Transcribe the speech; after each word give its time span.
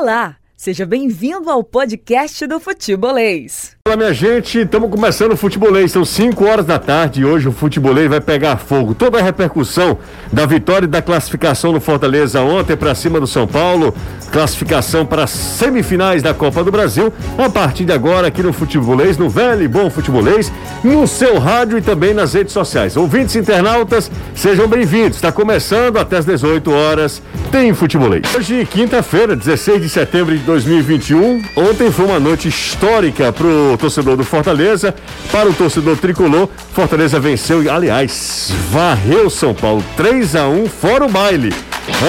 Olá, 0.00 0.39
seja 0.60 0.84
bem-vindo 0.84 1.48
ao 1.48 1.64
podcast 1.64 2.46
do 2.46 2.60
Futebolês. 2.60 3.78
Olá, 3.88 3.96
minha 3.96 4.12
gente, 4.12 4.58
estamos 4.58 4.90
começando 4.90 5.32
o 5.32 5.36
Futebolês, 5.36 5.90
são 5.90 6.04
5 6.04 6.44
horas 6.44 6.66
da 6.66 6.78
tarde 6.78 7.22
e 7.22 7.24
hoje 7.24 7.48
o 7.48 7.52
Futebolês 7.52 8.10
vai 8.10 8.20
pegar 8.20 8.58
fogo. 8.58 8.94
Toda 8.94 9.18
a 9.18 9.22
repercussão 9.22 9.96
da 10.30 10.44
vitória 10.44 10.84
e 10.84 10.88
da 10.88 11.00
classificação 11.00 11.72
no 11.72 11.80
Fortaleza 11.80 12.42
ontem 12.42 12.76
para 12.76 12.94
cima 12.94 13.18
do 13.18 13.26
São 13.26 13.46
Paulo, 13.46 13.94
classificação 14.30 15.06
para 15.06 15.26
semifinais 15.26 16.22
da 16.22 16.34
Copa 16.34 16.62
do 16.62 16.70
Brasil, 16.70 17.10
a 17.38 17.48
partir 17.48 17.86
de 17.86 17.92
agora 17.92 18.28
aqui 18.28 18.42
no 18.42 18.52
Futebolês, 18.52 19.16
no 19.16 19.30
velho 19.30 19.62
e 19.62 19.68
bom 19.68 19.88
Futebolês, 19.88 20.52
no 20.84 21.06
seu 21.08 21.38
rádio 21.38 21.78
e 21.78 21.82
também 21.82 22.12
nas 22.12 22.34
redes 22.34 22.52
sociais. 22.52 22.98
Ouvintes 22.98 23.34
internautas, 23.34 24.10
sejam 24.34 24.68
bem-vindos. 24.68 25.16
Está 25.16 25.32
começando 25.32 25.96
até 25.96 26.18
as 26.18 26.26
18 26.26 26.70
horas, 26.70 27.22
tem 27.50 27.72
Futebolês. 27.72 28.22
Hoje, 28.36 28.68
quinta-feira, 28.70 29.34
16 29.34 29.80
de 29.80 29.88
setembro 29.88 30.36
de 30.36 30.49
2021, 30.50 31.42
ontem 31.54 31.92
foi 31.92 32.06
uma 32.06 32.18
noite 32.18 32.48
histórica 32.48 33.32
para 33.32 33.46
o 33.46 33.78
torcedor 33.78 34.16
do 34.16 34.24
Fortaleza, 34.24 34.92
para 35.30 35.48
o 35.48 35.54
torcedor 35.54 35.96
tricolor. 35.96 36.48
Fortaleza 36.74 37.20
venceu, 37.20 37.72
aliás, 37.72 38.52
varreu 38.68 39.30
São 39.30 39.54
Paulo 39.54 39.84
3 39.96 40.34
a 40.34 40.48
1 40.48 40.66
fora 40.66 41.06
o 41.06 41.08
baile. 41.08 41.54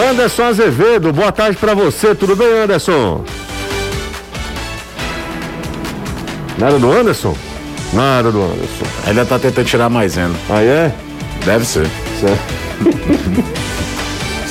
Anderson 0.10 0.44
Azevedo, 0.44 1.14
boa 1.14 1.32
tarde 1.32 1.56
para 1.56 1.76
você. 1.76 2.16
Tudo 2.16 2.36
bem, 2.36 2.48
Anderson? 2.64 3.24
Nada 6.58 6.80
do 6.80 6.92
Anderson? 6.92 7.38
Nada 7.94 8.32
do 8.32 8.42
Anderson. 8.42 8.86
Ainda 9.06 9.24
tá 9.24 9.38
tentando 9.38 9.66
tirar 9.68 9.90
mais 9.90 10.18
ainda. 10.18 10.36
Ah, 10.50 10.64
é? 10.64 10.92
Deve 11.46 11.64
ser. 11.64 11.88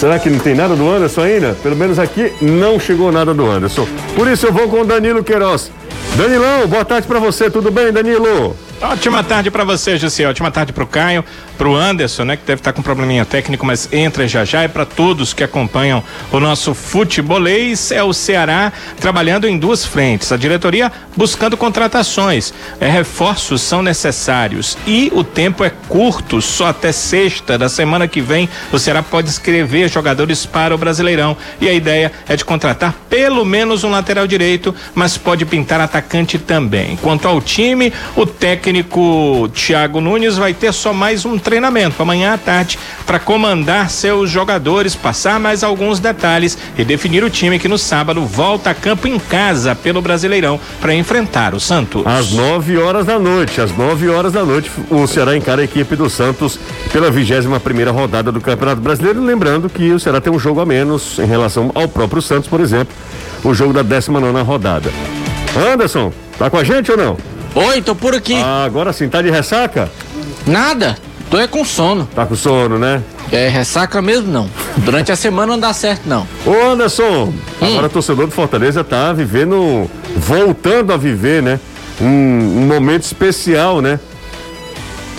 Será 0.00 0.18
que 0.18 0.30
não 0.30 0.38
tem 0.38 0.54
nada 0.54 0.74
do 0.74 0.88
Anderson 0.90 1.20
ainda? 1.20 1.54
Pelo 1.62 1.76
menos 1.76 1.98
aqui 1.98 2.32
não 2.40 2.80
chegou 2.80 3.12
nada 3.12 3.34
do 3.34 3.44
Anderson. 3.50 3.86
Por 4.16 4.26
isso 4.28 4.46
eu 4.46 4.52
vou 4.52 4.66
com 4.66 4.80
o 4.80 4.84
Danilo 4.86 5.22
Queiroz. 5.22 5.70
Danilão, 6.16 6.66
boa 6.66 6.86
tarde 6.86 7.06
para 7.06 7.18
você. 7.18 7.50
Tudo 7.50 7.70
bem, 7.70 7.92
Danilo? 7.92 8.56
Ótima 8.82 9.22
tarde 9.22 9.50
para 9.50 9.62
você, 9.62 9.98
José. 9.98 10.26
Ótima 10.26 10.50
tarde 10.50 10.72
para 10.72 10.82
o 10.82 10.86
Caio, 10.86 11.22
para 11.58 11.68
o 11.68 11.76
Anderson, 11.76 12.24
né, 12.24 12.34
que 12.34 12.46
deve 12.46 12.60
estar 12.60 12.72
com 12.72 12.80
um 12.80 12.82
probleminha 12.82 13.26
técnico, 13.26 13.66
mas 13.66 13.92
entra 13.92 14.26
já 14.26 14.42
já. 14.42 14.64
E 14.64 14.68
para 14.68 14.86
todos 14.86 15.34
que 15.34 15.44
acompanham 15.44 16.02
o 16.32 16.40
nosso 16.40 16.72
futebolês, 16.72 17.92
é 17.92 18.02
o 18.02 18.14
Ceará 18.14 18.72
trabalhando 18.98 19.46
em 19.46 19.58
duas 19.58 19.84
frentes. 19.84 20.32
A 20.32 20.36
diretoria 20.38 20.90
buscando 21.14 21.58
contratações, 21.58 22.54
é, 22.80 22.88
reforços 22.88 23.60
são 23.60 23.82
necessários 23.82 24.78
e 24.86 25.12
o 25.14 25.22
tempo 25.22 25.62
é 25.62 25.70
curto, 25.88 26.40
só 26.40 26.68
até 26.68 26.90
sexta 26.90 27.58
da 27.58 27.68
semana 27.68 28.08
que 28.08 28.22
vem 28.22 28.48
o 28.72 28.78
Ceará 28.78 29.02
pode 29.02 29.28
escrever 29.28 29.90
jogadores 29.90 30.46
para 30.46 30.74
o 30.74 30.78
Brasileirão. 30.78 31.36
E 31.60 31.68
a 31.68 31.72
ideia 31.74 32.10
é 32.26 32.34
de 32.34 32.46
contratar 32.46 32.94
pelo 33.10 33.44
menos 33.44 33.84
um 33.84 33.90
lateral 33.90 34.26
direito, 34.26 34.74
mas 34.94 35.18
pode 35.18 35.44
pintar 35.44 35.82
atacante 35.82 36.38
também. 36.38 36.96
Quanto 36.96 37.28
ao 37.28 37.42
time, 37.42 37.92
o 38.16 38.24
técnico 38.24 38.69
técnico 38.70 39.48
Thiago 39.52 40.00
Nunes 40.00 40.36
vai 40.36 40.54
ter 40.54 40.72
só 40.72 40.92
mais 40.92 41.24
um 41.24 41.36
treinamento 41.36 42.00
amanhã 42.00 42.34
à 42.34 42.38
tarde 42.38 42.78
para 43.04 43.18
comandar 43.18 43.90
seus 43.90 44.30
jogadores, 44.30 44.94
passar 44.94 45.40
mais 45.40 45.64
alguns 45.64 45.98
detalhes 45.98 46.56
e 46.78 46.84
definir 46.84 47.24
o 47.24 47.30
time 47.30 47.58
que 47.58 47.66
no 47.66 47.76
sábado 47.76 48.24
volta 48.24 48.70
a 48.70 48.74
campo 48.74 49.08
em 49.08 49.18
casa 49.18 49.74
pelo 49.74 50.00
Brasileirão 50.00 50.60
para 50.80 50.94
enfrentar 50.94 51.52
o 51.52 51.58
Santos. 51.58 52.06
Às 52.06 52.30
9 52.30 52.78
horas 52.78 53.04
da 53.04 53.18
noite, 53.18 53.60
às 53.60 53.76
9 53.76 54.08
horas 54.08 54.32
da 54.32 54.44
noite, 54.44 54.70
o 54.88 55.04
Ceará 55.08 55.36
encara 55.36 55.62
a 55.62 55.64
equipe 55.64 55.96
do 55.96 56.08
Santos 56.08 56.56
pela 56.92 57.10
21 57.10 57.58
primeira 57.58 57.90
rodada 57.90 58.30
do 58.30 58.40
Campeonato 58.40 58.80
Brasileiro. 58.80 59.20
Lembrando 59.20 59.68
que 59.68 59.90
o 59.90 59.98
Ceará 59.98 60.20
tem 60.20 60.32
um 60.32 60.38
jogo 60.38 60.60
a 60.60 60.66
menos 60.66 61.18
em 61.18 61.26
relação 61.26 61.72
ao 61.74 61.88
próprio 61.88 62.22
Santos, 62.22 62.48
por 62.48 62.60
exemplo, 62.60 62.94
o 63.42 63.52
jogo 63.52 63.72
da 63.72 63.82
19 63.82 64.42
rodada. 64.42 64.92
Anderson, 65.72 66.12
tá 66.38 66.48
com 66.48 66.56
a 66.56 66.62
gente 66.62 66.92
ou 66.92 66.96
não? 66.96 67.39
Oi, 67.54 67.82
tô 67.82 67.94
por 67.94 68.14
aqui. 68.14 68.34
Ah, 68.34 68.64
agora 68.64 68.92
sim, 68.92 69.08
tá 69.08 69.20
de 69.20 69.30
ressaca? 69.30 69.90
Nada, 70.46 70.96
tô 71.28 71.38
é 71.38 71.46
com 71.46 71.64
sono. 71.64 72.08
Tá 72.14 72.24
com 72.24 72.36
sono, 72.36 72.78
né? 72.78 73.02
É, 73.32 73.48
ressaca 73.48 74.00
mesmo 74.00 74.30
não. 74.30 74.48
Durante 74.78 75.10
a 75.10 75.16
semana 75.16 75.52
não 75.52 75.58
dá 75.58 75.72
certo 75.72 76.02
não. 76.06 76.26
Ô 76.46 76.70
Anderson, 76.70 77.32
hum. 77.34 77.34
agora 77.60 77.86
o 77.86 77.90
torcedor 77.90 78.26
do 78.26 78.32
Fortaleza 78.32 78.84
tá 78.84 79.12
vivendo, 79.12 79.90
voltando 80.16 80.92
a 80.92 80.96
viver, 80.96 81.42
né? 81.42 81.58
Um, 82.00 82.06
um 82.06 82.66
momento 82.66 83.02
especial, 83.02 83.80
né? 83.80 83.98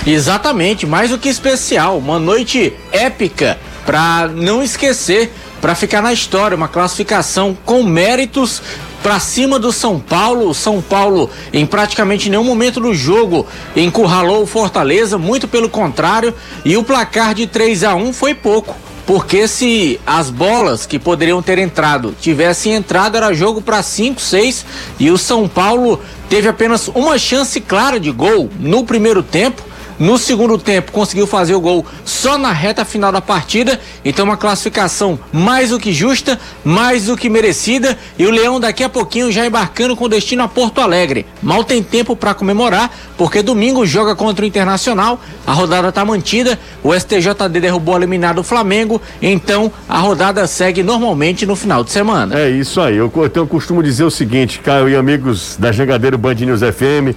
Exatamente, 0.06 0.86
mais 0.86 1.12
do 1.12 1.18
que 1.18 1.30
especial, 1.30 1.98
uma 1.98 2.18
noite 2.18 2.74
épica 2.92 3.58
pra 3.86 4.30
não 4.34 4.64
esquecer, 4.64 5.32
pra 5.62 5.76
ficar 5.76 6.02
na 6.02 6.12
história, 6.12 6.58
uma 6.58 6.68
classificação 6.68 7.56
com 7.64 7.84
méritos 7.84 8.62
para 9.04 9.20
cima 9.20 9.60
do 9.60 9.72
São 9.72 10.00
Paulo. 10.00 10.50
O 10.50 10.54
São 10.54 10.82
Paulo, 10.82 11.30
em 11.54 11.66
praticamente 11.66 12.30
nenhum 12.30 12.44
momento 12.44 12.80
do 12.80 12.94
jogo, 12.94 13.46
encurralou 13.76 14.44
o 14.44 14.48
Fortaleza, 14.48 15.18
muito 15.18 15.48
pelo 15.48 15.70
contrário, 15.70 16.34
e 16.66 16.76
o 16.76 16.84
placar 16.84 17.36
de 17.36 17.46
3 17.46 17.84
a 17.84 17.96
1 17.96 18.12
foi 18.12 18.34
pouco. 18.34 18.76
Porque 19.06 19.48
se 19.48 20.00
as 20.06 20.30
bolas 20.30 20.86
que 20.86 21.00
poderiam 21.00 21.42
ter 21.42 21.58
entrado 21.58 22.16
tivessem 22.20 22.74
entrado, 22.74 23.18
era 23.18 23.34
jogo 23.34 23.62
para 23.62 23.82
5, 23.82 24.22
6 24.22 24.66
e 25.00 25.10
o 25.10 25.18
São 25.18 25.48
Paulo 25.48 26.00
teve 26.30 26.48
apenas 26.48 26.88
uma 26.88 27.18
chance 27.18 27.60
clara 27.60 28.00
de 28.00 28.12
gol 28.12 28.50
no 28.60 28.86
primeiro 28.86 29.22
tempo 29.24 29.64
no 30.02 30.18
segundo 30.18 30.58
tempo, 30.58 30.92
conseguiu 30.92 31.28
fazer 31.28 31.54
o 31.54 31.62
gol 31.62 31.86
só 32.04 32.36
na 32.36 32.52
reta 32.52 32.84
final 32.84 33.12
da 33.12 33.22
partida. 33.22 33.80
Então, 34.04 34.26
uma 34.26 34.36
classificação 34.36 35.20
mais 35.32 35.70
do 35.70 35.80
que 35.80 35.94
justa, 35.94 36.40
mais 36.66 37.06
do 37.06 37.16
que 37.16 37.30
merecida. 37.30 37.96
E 38.18 38.26
o 38.26 38.32
Leão, 38.32 38.60
daqui 38.60 38.84
a 38.84 38.90
pouquinho, 38.90 39.32
já 39.32 39.46
embarcando 39.46 39.96
com 39.96 40.10
destino 40.10 40.42
a 40.42 40.48
Porto 40.48 40.82
Alegre. 40.82 41.28
Mal 41.40 41.64
tem 41.64 41.84
tempo 41.84 42.16
para 42.16 42.34
comemorar, 42.34 42.92
porque 43.16 43.44
domingo 43.44 43.86
joga 43.86 44.16
contra 44.16 44.44
o 44.44 44.48
Internacional. 44.48 45.22
A 45.46 45.54
rodada 45.54 45.90
está 45.90 46.04
mantida. 46.04 46.58
O 46.82 47.00
STJD 47.00 47.60
derrubou 47.60 47.94
o 47.94 47.98
eliminado 48.00 48.44
Flamengo. 48.44 49.00
Então, 49.22 49.72
a 49.88 50.00
rodada 50.00 50.48
segue 50.48 50.82
normalmente 50.82 51.46
no 51.46 51.56
final 51.56 51.84
de 51.84 51.92
semana. 51.92 52.40
É 52.40 52.50
isso 52.50 52.82
aí. 52.82 52.98
Eu, 52.98 53.14
eu 53.16 53.30
tenho 53.30 53.46
costumo 53.46 53.84
dizer 53.84 54.06
o 54.06 54.10
seguinte, 54.10 54.62
Caio 54.62 54.90
e 54.90 54.96
amigos 54.96 55.58
da 55.60 55.72
Jangadeiro 55.72 56.18
Band 56.18 56.34
News 56.34 56.62
FM 56.62 57.16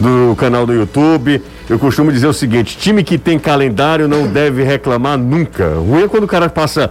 do 0.00 0.34
canal 0.36 0.66
do 0.66 0.72
YouTube. 0.72 1.42
Eu 1.72 1.78
costumo 1.78 2.12
dizer 2.12 2.26
o 2.26 2.34
seguinte: 2.34 2.76
time 2.76 3.02
que 3.02 3.16
tem 3.16 3.38
calendário 3.38 4.06
não 4.06 4.26
deve 4.26 4.62
reclamar 4.62 5.16
nunca. 5.16 5.68
O 5.68 5.84
ruim 5.84 6.02
é 6.02 6.08
quando 6.08 6.24
o 6.24 6.28
cara 6.28 6.46
passa 6.50 6.90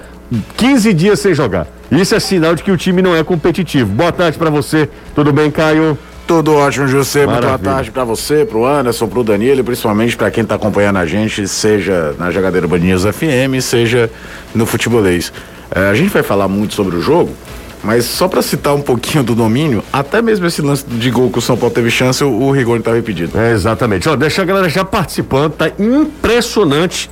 15 0.57 0.91
dias 0.91 1.19
sem 1.19 1.35
jogar. 1.35 1.67
Isso 1.91 2.15
é 2.15 2.19
sinal 2.19 2.55
de 2.55 2.63
que 2.63 2.71
o 2.71 2.77
time 2.77 2.99
não 2.99 3.15
é 3.15 3.23
competitivo. 3.23 3.91
Boa 3.91 4.11
tarde 4.11 4.39
para 4.39 4.49
você. 4.49 4.89
Tudo 5.13 5.31
bem, 5.31 5.51
Caio? 5.51 5.95
Tudo 6.25 6.55
ótimo, 6.55 6.87
José. 6.87 7.27
Muito 7.27 7.45
boa 7.45 7.59
tarde 7.59 7.91
para 7.91 8.03
você, 8.03 8.43
pro 8.43 8.65
Anderson, 8.65 9.07
pro 9.07 9.23
Danilo 9.23 9.59
e 9.59 9.63
principalmente 9.63 10.17
para 10.17 10.31
quem 10.31 10.43
tá 10.43 10.55
acompanhando 10.55 10.97
a 10.97 11.05
gente, 11.05 11.47
seja 11.47 12.15
na 12.17 12.31
Jogadeira 12.31 12.67
Baninhas 12.67 13.03
FM, 13.03 13.61
seja 13.61 14.09
no 14.55 14.65
Futebolês. 14.65 15.31
É, 15.75 15.89
a 15.89 15.93
gente 15.93 16.09
vai 16.09 16.23
falar 16.23 16.47
muito 16.47 16.73
sobre 16.73 16.95
o 16.95 17.01
jogo, 17.01 17.35
mas 17.83 18.05
só 18.05 18.27
para 18.27 18.41
citar 18.41 18.75
um 18.75 18.81
pouquinho 18.81 19.23
do 19.23 19.33
domínio, 19.33 19.83
até 19.91 20.21
mesmo 20.21 20.45
esse 20.45 20.61
lance 20.61 20.85
de 20.85 21.09
gol 21.09 21.29
que 21.31 21.39
o 21.39 21.41
São 21.41 21.57
Paulo 21.57 21.73
teve 21.73 21.89
chance, 21.89 22.23
o, 22.23 22.51
Rigoni 22.51 22.79
estava 22.79 22.97
impedido. 22.97 23.37
É, 23.37 23.51
exatamente. 23.51 24.07
Ó, 24.07 24.15
deixa 24.15 24.41
a 24.41 24.45
galera 24.45 24.69
já 24.69 24.85
participando, 24.85 25.53
tá 25.53 25.71
impressionante 25.79 27.09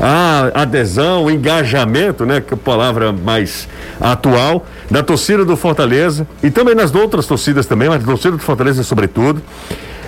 a 0.00 0.62
adesão, 0.62 1.24
o 1.24 1.30
engajamento, 1.30 2.24
né, 2.24 2.40
que 2.40 2.54
é 2.54 2.56
a 2.56 2.58
palavra 2.58 3.12
mais 3.12 3.68
atual, 4.00 4.66
da 4.90 5.02
torcida 5.02 5.44
do 5.44 5.56
Fortaleza 5.56 6.26
e 6.42 6.50
também 6.50 6.74
nas 6.74 6.94
outras 6.94 7.26
torcidas 7.26 7.66
também, 7.66 7.88
mas 7.88 8.02
a 8.02 8.06
torcida 8.06 8.36
do 8.36 8.42
Fortaleza 8.42 8.82
sobretudo. 8.82 9.42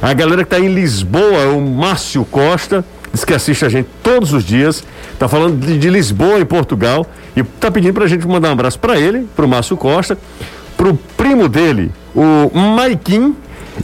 A 0.03 0.13
galera 0.13 0.45
que 0.45 0.55
está 0.55 0.61
em 0.61 0.73
Lisboa, 0.73 1.47
o 1.49 1.61
Márcio 1.61 2.25
Costa, 2.25 2.85
diz 3.15 3.25
que 3.25 3.33
assiste 3.33 3.65
a 3.65 3.69
gente 3.69 3.89
todos 4.03 4.33
os 4.33 4.45
dias, 4.45 4.85
tá 5.19 5.29
falando 5.29 5.65
de, 5.65 5.79
de 5.79 5.89
Lisboa, 5.89 6.41
em 6.41 6.45
Portugal, 6.45 7.07
e 7.35 7.43
tá 7.43 7.71
pedindo 7.71 7.95
pra 7.95 8.07
gente 8.07 8.27
mandar 8.27 8.49
um 8.49 8.53
abraço 8.53 8.79
para 8.79 8.99
ele, 8.99 9.27
pro 9.35 9.49
Márcio 9.49 9.77
Costa, 9.77 10.19
pro 10.77 10.95
primo 11.17 11.49
dele, 11.49 11.93
o 12.15 12.51
Maikin, 12.53 13.35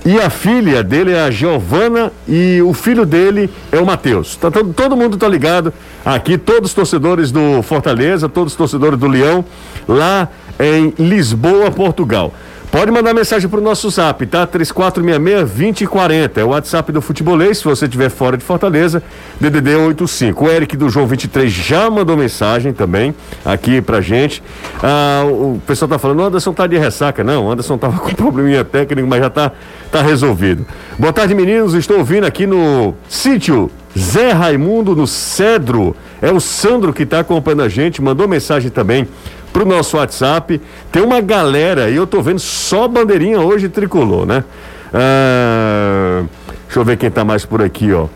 e 0.04 0.20
a 0.20 0.30
filha 0.30 0.84
dele 0.84 1.12
é 1.12 1.20
a 1.20 1.30
Giovana 1.30 2.12
e 2.28 2.62
o 2.62 2.72
filho 2.72 3.04
dele 3.04 3.50
é 3.72 3.78
o 3.78 3.84
Matheus. 3.86 4.36
Tá, 4.36 4.50
todo, 4.50 4.72
todo 4.72 4.96
mundo 4.96 5.16
tá 5.16 5.26
ligado 5.28 5.72
aqui, 6.04 6.38
todos 6.38 6.70
os 6.70 6.74
torcedores 6.74 7.32
do 7.32 7.60
Fortaleza, 7.62 8.28
todos 8.28 8.52
os 8.52 8.56
torcedores 8.56 8.98
do 8.98 9.08
Leão, 9.08 9.44
lá 9.88 10.28
em 10.60 10.94
Lisboa, 10.98 11.70
Portugal. 11.70 12.32
Pode 12.70 12.92
mandar 12.92 13.12
mensagem 13.12 13.48
para 13.48 13.58
o 13.58 13.62
nosso 13.62 13.90
zap, 13.90 14.24
tá? 14.26 14.46
3466-2040. 14.46 16.38
É 16.38 16.44
o 16.44 16.50
WhatsApp 16.50 16.92
do 16.92 17.02
Futebolês, 17.02 17.58
se 17.58 17.64
você 17.64 17.86
estiver 17.86 18.08
fora 18.08 18.36
de 18.36 18.44
Fortaleza, 18.44 19.02
DDD 19.40 19.74
85. 19.74 20.44
O 20.44 20.48
Eric 20.48 20.76
do 20.76 20.88
João 20.88 21.04
23 21.04 21.52
já 21.52 21.90
mandou 21.90 22.16
mensagem 22.16 22.72
também 22.72 23.12
aqui 23.44 23.82
pra 23.82 24.00
gente. 24.00 24.40
Ah, 24.80 25.24
o 25.26 25.60
pessoal 25.66 25.88
tá 25.88 25.98
falando, 25.98 26.20
o 26.20 26.22
Anderson 26.22 26.52
tá 26.52 26.68
de 26.68 26.78
ressaca. 26.78 27.24
Não, 27.24 27.46
o 27.46 27.50
Anderson 27.50 27.76
tava 27.76 27.98
com 28.06 28.14
probleminha 28.14 28.62
técnico, 28.62 29.08
mas 29.08 29.18
já 29.18 29.30
tá, 29.30 29.50
tá 29.90 30.00
resolvido. 30.00 30.64
Boa 30.96 31.12
tarde, 31.12 31.34
meninos. 31.34 31.74
Estou 31.74 31.98
ouvindo 31.98 32.24
aqui 32.24 32.46
no 32.46 32.94
sítio 33.08 33.68
Zé 33.98 34.30
Raimundo, 34.30 34.94
no 34.94 35.08
Cedro. 35.08 35.96
É 36.22 36.30
o 36.30 36.38
Sandro 36.38 36.92
que 36.92 37.02
está 37.02 37.18
acompanhando 37.18 37.62
a 37.62 37.68
gente, 37.68 38.00
mandou 38.00 38.28
mensagem 38.28 38.70
também 38.70 39.08
pro 39.52 39.66
nosso 39.66 39.96
WhatsApp. 39.96 40.60
Tem 40.90 41.02
uma 41.02 41.20
galera, 41.20 41.90
e 41.90 41.96
eu 41.96 42.06
tô 42.06 42.22
vendo 42.22 42.38
só 42.38 42.88
bandeirinha 42.88 43.40
hoje 43.40 43.68
tricolor, 43.68 44.26
né? 44.26 44.44
Ah, 44.92 46.24
deixa 46.66 46.80
eu 46.80 46.84
ver 46.84 46.96
quem 46.96 47.10
tá 47.10 47.24
mais 47.24 47.44
por 47.44 47.62
aqui, 47.62 47.92
ó. 47.92 48.06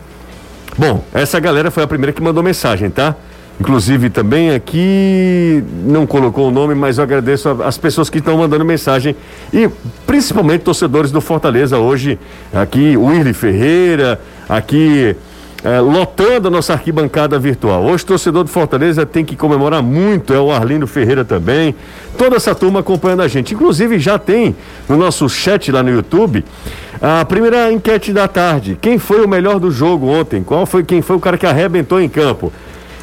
Bom, 0.77 1.03
essa 1.13 1.39
galera 1.39 1.71
foi 1.71 1.83
a 1.83 1.87
primeira 1.87 2.11
que 2.11 2.21
mandou 2.21 2.43
mensagem, 2.43 2.89
tá? 2.89 3.15
Inclusive 3.57 4.09
também 4.09 4.53
aqui 4.53 5.63
não 5.85 6.05
colocou 6.05 6.49
o 6.49 6.51
nome, 6.51 6.75
mas 6.75 6.97
eu 6.97 7.05
agradeço 7.05 7.49
as 7.63 7.77
pessoas 7.77 8.09
que 8.09 8.17
estão 8.17 8.37
mandando 8.37 8.65
mensagem 8.65 9.15
e 9.53 9.69
principalmente 10.05 10.61
torcedores 10.63 11.09
do 11.09 11.21
Fortaleza 11.21 11.77
hoje, 11.77 12.19
aqui 12.53 12.97
o 12.97 13.33
Ferreira, 13.33 14.19
aqui 14.49 15.15
é, 15.65 15.79
lotando 15.79 16.47
a 16.47 16.51
nossa 16.51 16.73
arquibancada 16.73 17.39
virtual. 17.39 17.83
Hoje, 17.83 18.05
torcedor 18.05 18.43
do 18.43 18.49
Fortaleza 18.51 19.03
tem 19.03 19.25
que 19.25 19.35
comemorar 19.35 19.81
muito, 19.81 20.31
é 20.31 20.39
o 20.39 20.51
Arlindo 20.51 20.85
Ferreira 20.85 21.25
também. 21.25 21.73
Toda 22.15 22.35
essa 22.35 22.53
turma 22.53 22.81
acompanhando 22.81 23.23
a 23.23 23.27
gente. 23.27 23.55
Inclusive, 23.55 23.97
já 23.97 24.19
tem 24.19 24.55
no 24.87 24.95
nosso 24.95 25.27
chat 25.27 25.71
lá 25.71 25.81
no 25.81 25.89
YouTube 25.89 26.45
a 27.01 27.25
primeira 27.25 27.71
enquete 27.71 28.13
da 28.13 28.27
tarde. 28.27 28.77
Quem 28.79 28.99
foi 28.99 29.25
o 29.25 29.27
melhor 29.27 29.59
do 29.59 29.71
jogo 29.71 30.07
ontem? 30.07 30.43
Qual 30.43 30.67
foi 30.67 30.83
quem 30.83 31.01
foi 31.01 31.15
o 31.15 31.19
cara 31.19 31.35
que 31.35 31.47
arrebentou 31.47 31.99
em 31.99 32.07
campo? 32.07 32.53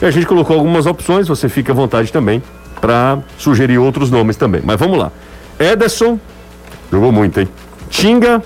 E 0.01 0.05
a 0.05 0.11
gente 0.13 0.25
colocou 0.25 0.57
algumas 0.57 0.87
opções, 0.87 1.27
você 1.27 1.49
fica 1.49 1.73
à 1.73 1.75
vontade 1.75 2.13
também 2.13 2.41
para 2.81 3.19
sugerir 3.37 3.79
outros 3.79 4.09
nomes 4.09 4.37
também. 4.37 4.63
Mas 4.65 4.79
vamos 4.79 4.99
lá. 4.99 5.11
Ederson, 5.59 6.17
jogou 6.93 7.11
muito, 7.11 7.41
hein? 7.41 7.49
Tinga, 7.91 8.41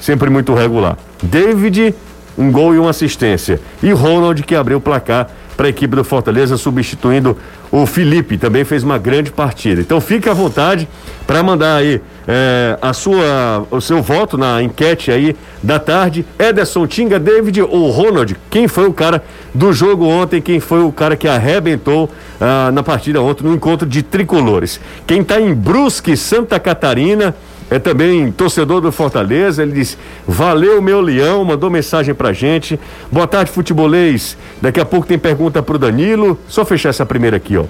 sempre 0.00 0.30
muito 0.30 0.54
regular. 0.54 0.96
David, 1.22 1.94
um 2.38 2.52
gol 2.52 2.74
e 2.74 2.78
uma 2.78 2.90
assistência. 2.90 3.60
E 3.82 3.90
Ronald 3.90 4.42
que 4.44 4.54
abriu 4.54 4.78
o 4.78 4.80
placar 4.80 5.28
para 5.56 5.66
a 5.66 5.70
equipe 5.70 5.96
do 5.96 6.04
Fortaleza, 6.04 6.56
substituindo 6.56 7.36
o 7.72 7.84
Felipe, 7.84 8.38
também 8.38 8.64
fez 8.64 8.84
uma 8.84 8.96
grande 8.96 9.32
partida. 9.32 9.80
Então 9.80 10.00
fique 10.00 10.28
à 10.28 10.32
vontade 10.32 10.88
para 11.26 11.42
mandar 11.42 11.74
aí 11.74 12.00
é, 12.28 12.78
a 12.80 12.92
sua, 12.92 13.66
o 13.68 13.80
seu 13.80 14.00
voto 14.00 14.38
na 14.38 14.62
enquete 14.62 15.10
aí 15.10 15.34
da 15.60 15.80
tarde. 15.80 16.24
Ederson 16.38 16.86
Tinga, 16.86 17.18
David 17.18 17.60
ou 17.60 17.90
Ronald? 17.90 18.36
Quem 18.48 18.68
foi 18.68 18.86
o 18.86 18.92
cara 18.92 19.24
do 19.52 19.72
jogo 19.72 20.06
ontem? 20.06 20.40
Quem 20.40 20.60
foi 20.60 20.80
o 20.80 20.92
cara 20.92 21.16
que 21.16 21.26
arrebentou 21.26 22.08
ah, 22.40 22.70
na 22.72 22.84
partida 22.84 23.20
ontem 23.20 23.42
no 23.42 23.52
encontro 23.52 23.86
de 23.86 24.00
tricolores? 24.02 24.80
Quem 25.08 25.22
está 25.22 25.40
em 25.40 25.52
Brusque, 25.52 26.16
Santa 26.16 26.60
Catarina? 26.60 27.34
É 27.70 27.78
também 27.78 28.30
torcedor 28.32 28.80
do 28.80 28.90
Fortaleza. 28.90 29.62
Ele 29.62 29.72
diz: 29.72 29.98
Valeu, 30.26 30.80
meu 30.80 31.00
leão, 31.00 31.44
mandou 31.44 31.70
mensagem 31.70 32.14
pra 32.14 32.32
gente. 32.32 32.78
Boa 33.10 33.26
tarde, 33.26 33.50
futebolês. 33.50 34.36
Daqui 34.60 34.80
a 34.80 34.84
pouco 34.84 35.06
tem 35.06 35.18
pergunta 35.18 35.62
pro 35.62 35.78
Danilo. 35.78 36.38
Só 36.48 36.64
fechar 36.64 36.88
essa 36.88 37.04
primeira 37.04 37.36
aqui, 37.36 37.56
ó. 37.56 37.64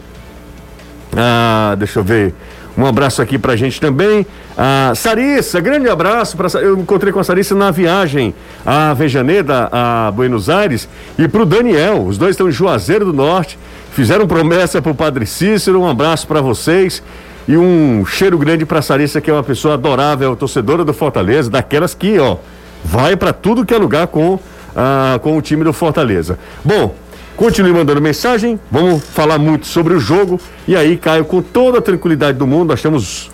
Ah, 1.16 1.74
deixa 1.78 1.98
eu 1.98 2.04
ver. 2.04 2.34
Um 2.76 2.86
abraço 2.86 3.20
aqui 3.20 3.36
pra 3.36 3.56
gente 3.56 3.80
também. 3.80 4.24
Ah, 4.56 4.92
Sarissa, 4.94 5.58
grande 5.58 5.88
abraço. 5.88 6.36
Pra, 6.36 6.46
eu 6.60 6.78
encontrei 6.78 7.12
com 7.12 7.18
a 7.18 7.24
Sarissa 7.24 7.56
na 7.56 7.72
viagem 7.72 8.32
a 8.64 8.94
Vejaneda, 8.94 9.68
a 9.72 10.12
Buenos 10.12 10.48
Aires, 10.48 10.88
e 11.18 11.26
pro 11.26 11.44
Daniel. 11.44 12.04
Os 12.04 12.16
dois 12.16 12.32
estão 12.32 12.48
em 12.48 12.52
Juazeiro 12.52 13.04
do 13.04 13.12
Norte. 13.12 13.58
Fizeram 13.90 14.28
promessa 14.28 14.80
pro 14.80 14.94
Padre 14.94 15.26
Cícero. 15.26 15.80
Um 15.80 15.88
abraço 15.88 16.24
para 16.28 16.40
vocês. 16.40 17.02
E 17.48 17.56
um 17.56 18.04
cheiro 18.04 18.36
grande 18.36 18.66
para 18.66 18.82
Sarissa, 18.82 19.22
que 19.22 19.30
é 19.30 19.32
uma 19.32 19.42
pessoa 19.42 19.72
adorável, 19.72 20.36
torcedora 20.36 20.84
do 20.84 20.92
Fortaleza, 20.92 21.48
daquelas 21.48 21.94
que, 21.94 22.18
ó, 22.18 22.36
vai 22.84 23.16
para 23.16 23.32
tudo 23.32 23.64
que 23.64 23.72
é 23.72 23.78
lugar 23.78 24.06
com, 24.08 24.38
ah, 24.76 25.18
com 25.22 25.34
o 25.34 25.40
time 25.40 25.64
do 25.64 25.72
Fortaleza. 25.72 26.38
Bom, 26.62 26.94
continue 27.38 27.72
mandando 27.72 28.02
mensagem, 28.02 28.60
vamos 28.70 29.02
falar 29.02 29.38
muito 29.38 29.66
sobre 29.66 29.94
o 29.94 29.98
jogo. 29.98 30.38
E 30.66 30.76
aí, 30.76 30.98
Caio, 30.98 31.24
com 31.24 31.40
toda 31.40 31.78
a 31.78 31.80
tranquilidade 31.80 32.36
do 32.36 32.46
mundo, 32.46 32.68
nós 32.68 32.82
temos 32.82 33.30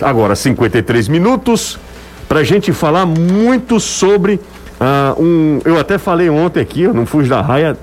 agora 0.00 0.34
53 0.34 1.06
minutos 1.08 1.78
para 2.26 2.42
gente 2.42 2.72
falar 2.72 3.04
muito 3.04 3.78
sobre 3.78 4.40
ah, 4.80 5.14
um. 5.18 5.60
Eu 5.66 5.78
até 5.78 5.98
falei 5.98 6.30
ontem 6.30 6.60
aqui, 6.60 6.84
eu 6.84 6.94
não 6.94 7.04
fui 7.04 7.28
da 7.28 7.42
raia 7.42 7.76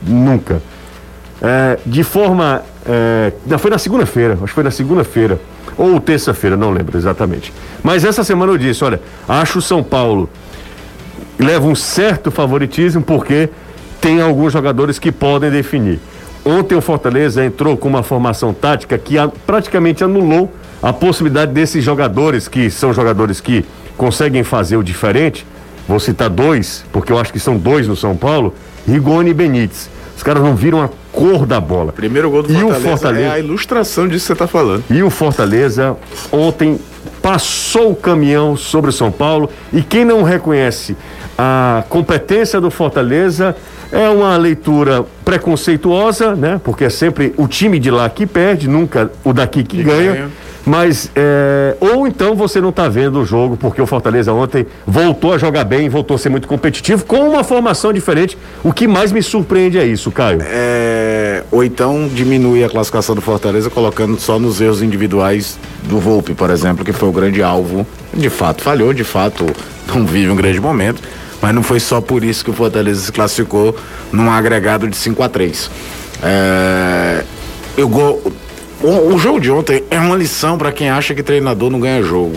nunca. 0.00 0.62
É, 1.42 1.78
de 1.84 2.02
forma 2.02 2.62
é, 2.88 3.32
foi 3.58 3.70
na 3.70 3.78
segunda-feira, 3.78 4.34
acho 4.34 4.44
que 4.44 4.52
foi 4.52 4.64
na 4.64 4.70
segunda-feira, 4.70 5.38
ou 5.76 6.00
terça-feira, 6.00 6.56
não 6.56 6.70
lembro 6.70 6.96
exatamente. 6.96 7.52
Mas 7.82 8.04
essa 8.04 8.24
semana 8.24 8.52
eu 8.52 8.58
disse: 8.58 8.84
olha, 8.84 9.00
acho 9.28 9.58
o 9.58 9.62
São 9.62 9.82
Paulo 9.82 10.28
leva 11.38 11.66
um 11.66 11.74
certo 11.74 12.30
favoritismo 12.30 13.02
porque 13.02 13.50
tem 14.00 14.20
alguns 14.20 14.52
jogadores 14.52 14.98
que 14.98 15.12
podem 15.12 15.50
definir. 15.50 15.98
Ontem 16.44 16.76
o 16.76 16.80
Fortaleza 16.80 17.44
entrou 17.44 17.76
com 17.76 17.88
uma 17.88 18.02
formação 18.02 18.54
tática 18.54 18.96
que 18.96 19.18
a, 19.18 19.28
praticamente 19.28 20.04
anulou 20.04 20.52
a 20.82 20.92
possibilidade 20.92 21.52
desses 21.52 21.82
jogadores, 21.82 22.46
que 22.46 22.70
são 22.70 22.92
jogadores 22.92 23.40
que 23.40 23.64
conseguem 23.96 24.44
fazer 24.44 24.76
o 24.76 24.82
diferente. 24.82 25.44
Vou 25.88 25.98
citar 25.98 26.30
dois, 26.30 26.84
porque 26.92 27.12
eu 27.12 27.18
acho 27.18 27.32
que 27.32 27.40
são 27.40 27.58
dois 27.58 27.88
no 27.88 27.96
São 27.96 28.16
Paulo: 28.16 28.54
Rigoni 28.86 29.30
e 29.30 29.34
Benítez. 29.34 29.90
Os 30.16 30.22
caras 30.22 30.42
não 30.42 30.56
viram 30.56 30.82
a 30.82 30.88
cor 31.12 31.44
da 31.44 31.60
bola. 31.60 31.92
Primeiro 31.92 32.30
gol 32.30 32.42
do 32.42 32.52
e 32.52 32.56
Fortaleza, 32.56 32.78
o 32.78 32.90
Fortaleza 32.90 33.24
é 33.26 33.30
a 33.30 33.38
ilustração 33.38 34.08
disso 34.08 34.22
que 34.22 34.26
você 34.28 34.32
está 34.32 34.46
falando. 34.46 34.84
E 34.90 35.02
o 35.02 35.10
Fortaleza 35.10 35.96
ontem 36.32 36.78
passou 37.22 37.90
o 37.90 37.96
caminhão 37.96 38.56
sobre 38.56 38.90
o 38.90 38.92
São 38.92 39.10
Paulo 39.12 39.50
e 39.72 39.82
quem 39.82 40.04
não 40.04 40.22
reconhece 40.22 40.96
a 41.38 41.84
competência 41.88 42.60
do 42.60 42.70
Fortaleza 42.70 43.54
é 43.92 44.08
uma 44.08 44.36
leitura 44.36 45.04
preconceituosa, 45.24 46.34
né? 46.34 46.60
Porque 46.64 46.84
é 46.84 46.90
sempre 46.90 47.34
o 47.36 47.46
time 47.46 47.78
de 47.78 47.90
lá 47.90 48.08
que 48.08 48.26
perde, 48.26 48.68
nunca 48.68 49.10
o 49.22 49.32
daqui 49.32 49.62
que, 49.62 49.78
que 49.78 49.82
ganha. 49.82 50.12
ganha. 50.12 50.30
Mas, 50.66 51.10
é, 51.14 51.76
ou 51.78 52.08
então 52.08 52.34
você 52.34 52.60
não 52.60 52.70
está 52.70 52.88
vendo 52.88 53.20
o 53.20 53.24
jogo, 53.24 53.56
porque 53.56 53.80
o 53.80 53.86
Fortaleza 53.86 54.32
ontem 54.32 54.66
voltou 54.84 55.32
a 55.32 55.38
jogar 55.38 55.62
bem, 55.62 55.88
voltou 55.88 56.16
a 56.16 56.18
ser 56.18 56.28
muito 56.28 56.48
competitivo, 56.48 57.04
com 57.04 57.30
uma 57.30 57.44
formação 57.44 57.92
diferente. 57.92 58.36
O 58.64 58.72
que 58.72 58.88
mais 58.88 59.12
me 59.12 59.22
surpreende 59.22 59.78
é 59.78 59.86
isso, 59.86 60.10
Caio. 60.10 60.40
É, 60.42 61.44
ou 61.52 61.62
então 61.62 62.10
diminui 62.12 62.64
a 62.64 62.68
classificação 62.68 63.14
do 63.14 63.20
Fortaleza, 63.20 63.70
colocando 63.70 64.18
só 64.18 64.40
nos 64.40 64.60
erros 64.60 64.82
individuais 64.82 65.56
do 65.84 66.00
Volpe, 66.00 66.34
por 66.34 66.50
exemplo, 66.50 66.84
que 66.84 66.92
foi 66.92 67.08
o 67.08 67.12
grande 67.12 67.42
alvo. 67.44 67.86
De 68.12 68.28
fato, 68.28 68.62
falhou, 68.62 68.92
de 68.92 69.04
fato, 69.04 69.46
não 69.94 70.04
vive 70.04 70.30
um 70.30 70.36
grande 70.36 70.60
momento. 70.60 71.00
Mas 71.40 71.54
não 71.54 71.62
foi 71.62 71.78
só 71.78 72.00
por 72.00 72.24
isso 72.24 72.44
que 72.44 72.50
o 72.50 72.54
Fortaleza 72.54 73.02
se 73.02 73.12
classificou 73.12 73.76
num 74.10 74.28
agregado 74.30 74.88
de 74.88 74.96
5 74.96 75.22
a 75.22 75.28
3 75.28 75.70
é, 76.22 77.24
eu 77.76 77.88
o, 78.82 79.14
o 79.14 79.18
jogo 79.18 79.40
de 79.40 79.50
ontem 79.50 79.84
é 79.90 79.98
uma 79.98 80.16
lição 80.16 80.58
para 80.58 80.72
quem 80.72 80.90
acha 80.90 81.14
que 81.14 81.22
treinador 81.22 81.70
não 81.70 81.80
ganha 81.80 82.02
jogo. 82.02 82.36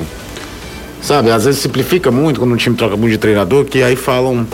Sabe, 1.02 1.32
às 1.32 1.46
vezes 1.46 1.62
simplifica 1.62 2.12
muito 2.12 2.40
quando 2.40 2.54
um 2.54 2.58
time 2.58 2.76
troca 2.76 2.98
muito 2.98 3.12
de 3.12 3.18
treinador, 3.18 3.66
que 3.66 3.82
aí 3.82 3.96
falam. 3.96 4.46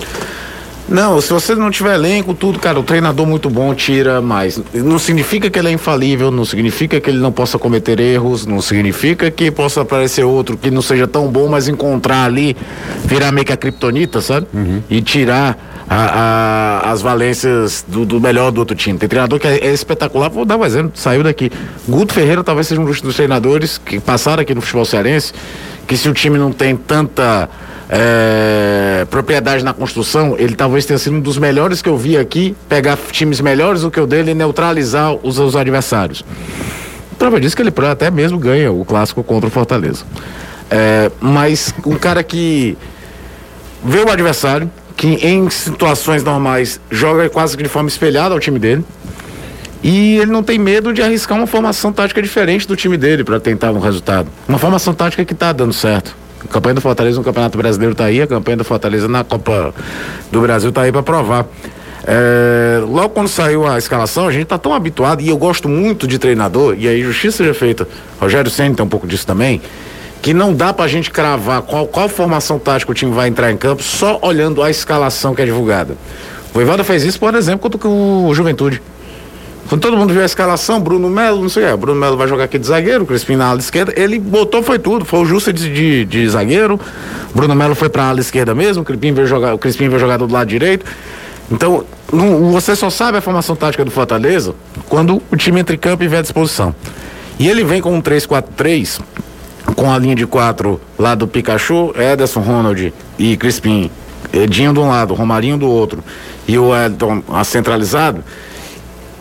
Não, 0.88 1.20
se 1.20 1.34
você 1.34 1.56
não 1.56 1.72
tiver 1.72 1.96
elenco, 1.96 2.36
tudo, 2.36 2.60
cara, 2.60 2.80
o 2.80 2.84
treinador 2.84 3.26
muito 3.26 3.50
bom 3.50 3.74
tira 3.74 4.22
mais. 4.22 4.62
Não 4.72 5.00
significa 5.00 5.50
que 5.50 5.58
ele 5.58 5.70
é 5.70 5.72
infalível, 5.72 6.30
não 6.30 6.46
significa 6.46 7.02
que 7.02 7.10
ele 7.10 7.18
não 7.18 7.32
possa 7.32 7.58
cometer 7.58 8.00
erros, 8.00 8.46
não 8.46 8.62
significa 8.62 9.32
que 9.32 9.50
possa 9.50 9.82
aparecer 9.82 10.24
outro 10.24 10.56
que 10.56 10.70
não 10.70 10.84
seja 10.84 11.08
tão 11.08 11.28
bom, 11.28 11.48
mas 11.48 11.68
encontrar 11.68 12.26
ali, 12.26 12.56
virar 13.04 13.32
meio 13.32 13.48
que 13.48 13.54
a 13.54 13.58
criptonita, 13.58 14.22
sabe? 14.22 14.46
Uhum. 14.54 14.84
E 14.88 15.02
tirar 15.02 15.75
a, 15.88 16.82
a, 16.86 16.92
as 16.92 17.02
valências 17.02 17.86
do, 17.88 18.06
do, 18.06 18.20
melhor 18.20 18.52
do 18.52 18.60
outro 18.60 18.76
time. 18.76 18.98
Tem 18.98 19.08
treinador 19.08 19.40
que 19.40 19.48
é, 19.48 19.58
é, 19.58 19.74
espetacular, 19.74 20.30
vou 20.30 20.46
dar 20.46 20.58
um 20.58 20.66
exemplo, 20.66 20.92
saiu 20.96 21.24
daqui. 21.24 21.52
Guto 21.88 22.14
Ferreira 22.14 22.44
talvez 22.44 22.68
seja 22.68 22.82
um 22.82 22.86
dos 22.86 23.16
treinadores 23.16 23.78
que 23.78 24.00
passaram 24.00 24.42
aqui 24.42 24.56
no 24.56 24.62
futebol 24.62 24.86
cearense, 24.86 25.34
que 25.88 25.96
se 25.96 26.10
o 26.10 26.14
time 26.14 26.38
não 26.38 26.52
tem 26.52 26.76
tanta 26.76 27.50
é, 27.90 29.06
propriedade 29.10 29.64
na 29.64 29.74
construção, 29.74 30.36
ele 30.38 30.56
talvez 30.56 30.86
tenha 30.86 30.98
sido 30.98 31.16
um 31.16 31.22
dos 31.22 31.38
melhores 31.38 31.82
que 31.82 31.90
eu 31.90 31.98
vi 31.98 32.18
aqui, 32.18 32.56
pegar 32.68 32.98
times 33.12 33.40
melhores 33.40 33.82
do 33.82 33.92
que 33.92 34.00
o 34.00 34.08
dele 34.08 34.32
e 34.32 34.34
neutralizar 34.34 35.14
os, 35.22 35.38
os 35.38 35.56
adversários. 35.56 36.24
Prova 37.18 37.40
disso 37.40 37.56
que 37.56 37.62
ele 37.62 37.74
até 37.90 38.12
mesmo 38.12 38.38
ganha 38.38 38.72
o 38.72 38.84
clássico 38.84 39.24
contra 39.24 39.48
o 39.48 39.52
Fortaleza. 39.52 40.04
É, 40.70 41.12
mas 41.22 41.74
um 41.86 41.96
cara 41.96 42.24
que 42.24 42.76
vê 43.84 44.00
o 44.00 44.10
adversário, 44.10 44.70
que 44.96 45.08
em 45.28 45.50
situações 45.50 46.24
normais 46.24 46.80
joga 46.90 47.30
quase 47.30 47.58
que 47.58 47.64
de 47.64 47.70
forma 47.70 47.90
espelhada 47.90 48.34
ao 48.34 48.40
time 48.40 48.60
dele. 48.60 48.84
E 49.84 50.18
ele 50.18 50.32
não 50.32 50.42
tem 50.42 50.58
medo 50.58 50.94
de 50.94 51.02
arriscar 51.02 51.38
uma 51.38 51.46
formação 51.46 51.94
tática 51.94 52.22
diferente 52.22 52.68
do 52.68 52.76
time 52.76 52.98
dele 52.98 53.24
para 53.24 53.40
tentar 53.40 53.72
um 53.72 53.80
resultado. 53.80 54.30
Uma 54.48 54.58
formação 54.58 54.94
tática 54.94 55.24
que 55.24 55.34
está 55.34 55.52
dando 55.52 55.74
certo. 55.74 56.16
A 56.44 56.48
campanha 56.48 56.76
do 56.76 56.82
Fortaleza 56.82 57.18
no 57.18 57.24
Campeonato 57.24 57.58
Brasileiro 57.58 57.92
está 57.92 58.06
aí, 58.06 58.22
a 58.22 58.28
campanha 58.28 58.58
do 58.58 58.64
Fortaleza 58.64 59.08
na 59.08 59.24
Copa 59.24 59.74
do 60.32 60.42
Brasil 60.42 60.70
está 60.70 60.82
aí 60.84 60.92
para 60.92 61.04
provar. 61.04 61.46
É, 62.08 62.82
logo 62.88 63.10
quando 63.10 63.28
saiu 63.28 63.68
a 63.68 63.78
escalação, 63.78 64.28
a 64.28 64.32
gente 64.32 64.44
está 64.44 64.58
tão 64.58 64.74
habituado, 64.74 65.22
e 65.22 65.30
eu 65.30 65.38
gosto 65.38 65.68
muito 65.68 66.08
de 66.08 66.20
treinador, 66.20 66.76
e 66.78 66.88
aí 66.88 67.04
justiça 67.04 67.38
seja 67.38 67.54
feita. 67.54 67.88
Rogério 68.20 68.50
Senna 68.50 68.76
tem 68.76 68.86
um 68.86 68.90
pouco 68.90 69.08
disso 69.08 69.26
também 69.26 69.62
que 70.22 70.34
não 70.34 70.54
dá 70.54 70.74
pra 70.74 70.88
gente 70.88 71.12
cravar 71.12 71.62
qual, 71.62 71.88
qual 71.88 72.10
formação 72.10 72.58
tática 72.58 72.92
o 72.92 72.96
time 72.96 73.14
vai 73.14 73.28
entrar 73.28 73.52
em 73.52 73.58
campo 73.58 73.84
só 73.84 74.20
olhando 74.22 74.64
a 74.64 74.70
escalação 74.70 75.36
que 75.36 75.42
é 75.42 75.46
divulgada. 75.46 75.96
O 76.54 76.62
Ivaldo 76.62 76.84
fez 76.84 77.04
isso, 77.04 77.20
por 77.20 77.36
exemplo, 77.36 77.70
contra 77.70 77.88
o 77.88 78.34
Juventude. 78.34 78.82
Quando 79.68 79.82
todo 79.82 79.98
mundo 79.98 80.14
viu 80.14 80.22
a 80.22 80.26
escalação, 80.26 80.80
Bruno 80.80 81.10
Melo, 81.10 81.42
não 81.42 81.50
sei 81.50 81.66
o 81.66 81.72
que, 81.72 81.78
Bruno 81.78 82.00
Melo 82.00 82.16
vai 82.16 82.28
jogar 82.28 82.44
aqui 82.44 82.60
de 82.60 82.68
zagueiro, 82.68 83.04
Crispim 83.06 83.36
na 83.36 83.48
ala 83.48 83.60
esquerda, 83.60 83.94
ele 83.98 84.20
botou, 84.20 84.62
foi 84.62 84.78
tudo, 84.78 85.04
foi 85.04 85.20
o 85.22 85.26
Justo 85.26 85.52
de, 85.52 85.74
de, 85.74 86.06
de 86.06 86.30
zagueiro, 86.30 86.80
Bruno 87.34 87.56
Melo 87.56 87.74
foi 87.74 87.90
pra 87.90 88.04
ala 88.10 88.20
esquerda 88.20 88.54
mesmo, 88.54 88.84
o 88.84 88.86
Crispim 88.86 89.12
veio 89.12 89.26
jogar, 89.26 89.56
o 89.56 89.58
Crispim 89.58 89.90
veio 89.90 90.00
jogar 90.00 90.18
do 90.18 90.32
lado 90.32 90.48
direito. 90.48 90.86
Então, 91.52 91.84
não, 92.14 92.52
você 92.52 92.76
só 92.76 92.92
sabe 92.92 93.18
a 93.18 93.22
formação 93.22 93.56
tática 93.56 93.84
do 93.84 93.90
Fortaleza 93.90 94.54
quando 94.88 95.22
o 95.32 95.36
time 95.36 95.60
entra 95.60 95.76
em 95.76 95.80
campo 95.80 96.04
e 96.04 96.08
vê 96.08 96.18
à 96.18 96.22
disposição. 96.22 96.74
E 97.40 97.50
ele 97.50 97.64
vem 97.64 97.82
com 97.82 97.94
um 97.94 98.02
3-4-3, 98.02 99.02
com 99.76 99.92
a 99.92 99.98
linha 99.98 100.16
de 100.16 100.28
quatro 100.28 100.80
lá 100.98 101.16
do 101.16 101.28
Pikachu, 101.28 101.94
Ederson, 101.98 102.42
Ronald 102.42 102.94
e 103.18 103.38
Crispim, 103.38 103.90
Edinho 104.32 104.74
de 104.74 104.80
um 104.80 104.90
lado, 104.90 105.14
Romarinho 105.14 105.58
do 105.58 105.70
outro, 105.70 106.04
e 106.48 106.58
o 106.58 106.76
Elton 106.76 107.24
centralizado. 107.44 108.24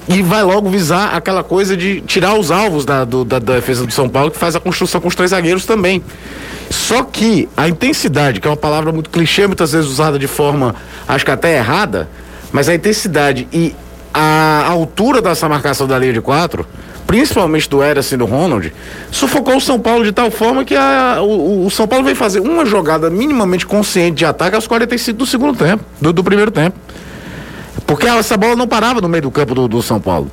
E 0.07 0.21
vai 0.21 0.43
logo 0.43 0.69
visar 0.69 1.15
aquela 1.15 1.43
coisa 1.43 1.77
de 1.77 2.03
tirar 2.03 2.35
os 2.35 2.51
alvos 2.51 2.85
da, 2.85 3.05
do, 3.05 3.25
da, 3.25 3.39
da, 3.39 3.55
defesa 3.55 3.87
do 3.87 3.93
São 3.93 4.09
Paulo, 4.09 4.31
que 4.31 4.37
faz 4.37 4.55
a 4.55 4.61
construção 4.61 5.01
com 5.01 5.09
os 5.09 5.15
três 5.15 5.31
zagueiros 5.31 5.65
também. 5.65 6.03
Só 6.69 7.03
que 7.03 7.49
a 7.57 7.69
intensidade, 7.69 8.39
que 8.39 8.47
é 8.47 8.51
uma 8.51 8.57
palavra 8.57 8.93
muito 8.93 9.09
clichê, 9.09 9.47
muitas 9.47 9.73
vezes 9.73 9.89
usada 9.89 10.19
de 10.19 10.27
forma, 10.27 10.75
acho 11.09 11.25
que 11.25 11.31
até 11.31 11.57
errada, 11.57 12.09
mas 12.53 12.69
a 12.69 12.75
intensidade 12.75 13.49
e 13.51 13.75
a 14.13 14.67
altura 14.69 15.23
dessa 15.23 15.49
marcação 15.49 15.87
da 15.87 15.99
linha 15.99 16.13
de 16.13 16.21
quatro, 16.21 16.67
principalmente 17.07 17.69
do 17.69 17.83
Eras 17.83 18.11
e 18.13 18.17
do 18.17 18.25
Ronald, 18.25 18.73
sufocou 19.11 19.57
o 19.57 19.61
São 19.61 19.79
Paulo 19.79 20.05
de 20.05 20.13
tal 20.13 20.31
forma 20.31 20.65
que 20.65 20.75
a, 20.75 21.19
o, 21.21 21.67
o, 21.67 21.71
São 21.71 21.87
Paulo 21.87 22.05
veio 22.05 22.17
fazer 22.17 22.41
uma 22.41 22.65
jogada 22.65 23.11
minimamente 23.11 23.67
consciente 23.67 24.17
de 24.17 24.25
ataque 24.25 24.57
aos 24.57 24.67
45 24.67 25.19
do 25.19 25.27
segundo 25.27 25.57
tempo, 25.57 25.85
do, 26.01 26.13
do 26.13 26.25
primeiro 26.25 26.51
tempo. 26.51 26.79
Porque 27.87 28.07
essa 28.07 28.37
bola 28.37 28.57
não 28.57 28.67
parava 28.67 29.01
no 29.01 29.09
meio 29.09 29.23
do 29.23 29.31
campo 29.31 29.55
do, 29.55 29.69
do 29.69 29.83
São 29.83 30.01
Paulo. 30.01 30.31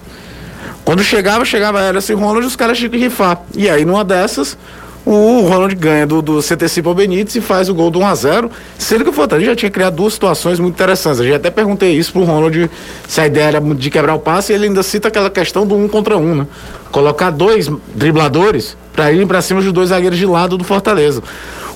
Quando 0.84 1.04
chegava, 1.04 1.46
chegava 1.46 1.82
era 1.82 2.00
assim, 2.00 2.13
Ronald, 2.13 2.46
os 2.46 2.56
caras 2.56 2.78
tinham 2.78 2.92
que 2.92 2.98
rifar. 2.98 3.42
E 3.56 3.70
aí, 3.70 3.86
numa 3.86 4.04
dessas, 4.04 4.58
o 5.05 5.41
Ronald 5.41 5.74
ganha 5.75 6.05
do, 6.05 6.22
do 6.22 6.41
CTC 6.41 6.81
para 6.81 6.91
o 6.91 6.93
Benítez 6.93 7.36
e 7.36 7.41
faz 7.41 7.70
o 7.70 7.74
gol 7.74 7.89
do 7.89 8.00
1x0, 8.00 8.50
sendo 8.77 9.03
que 9.03 9.10
o 9.10 9.13
Fortaleza 9.13 9.48
já 9.48 9.55
tinha 9.55 9.72
criado 9.72 9.96
duas 9.96 10.13
situações 10.13 10.60
muito 10.60 10.75
interessantes. 10.75 11.20
Eu 11.20 11.27
já 11.27 11.36
até 11.38 11.50
perguntei 11.50 11.93
isso 11.93 12.12
pro 12.12 12.24
Ronald 12.24 12.70
se 13.08 13.20
a 13.20 13.25
ideia 13.27 13.46
era 13.46 13.62
de 13.62 13.89
quebrar 13.89 14.13
o 14.13 14.20
passe 14.20 14.51
e 14.51 14.55
ele 14.55 14.65
ainda 14.65 14.84
cita 14.84 15.08
aquela 15.08 15.29
questão 15.29 15.65
do 15.65 15.75
um 15.75 15.88
contra 15.88 16.17
um, 16.17 16.36
né? 16.36 16.48
Colocar 16.91 17.31
dois 17.31 17.70
dribladores 17.96 18.77
para 18.93 19.12
irem 19.12 19.25
para 19.25 19.41
cima 19.41 19.62
dos 19.62 19.72
dois 19.72 19.89
zagueiros 19.89 20.20
de 20.20 20.25
lado 20.25 20.58
do 20.58 20.63
Fortaleza. 20.63 21.24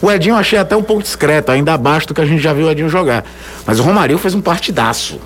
O 0.01 0.11
Edinho 0.11 0.33
eu 0.33 0.37
achei 0.37 0.59
até 0.59 0.75
um 0.75 0.83
pouco 0.83 1.01
discreto, 1.01 1.51
ainda 1.51 1.73
abaixo 1.73 2.07
do 2.07 2.13
que 2.13 2.21
a 2.21 2.25
gente 2.25 2.43
já 2.43 2.53
viu 2.53 2.67
o 2.67 2.69
Edinho 2.69 2.89
jogar. 2.89 3.25
Mas 3.65 3.79
o 3.79 3.83
Romário 3.83 4.17
fez 4.17 4.35
um 4.35 4.41
partidaço 4.41 5.19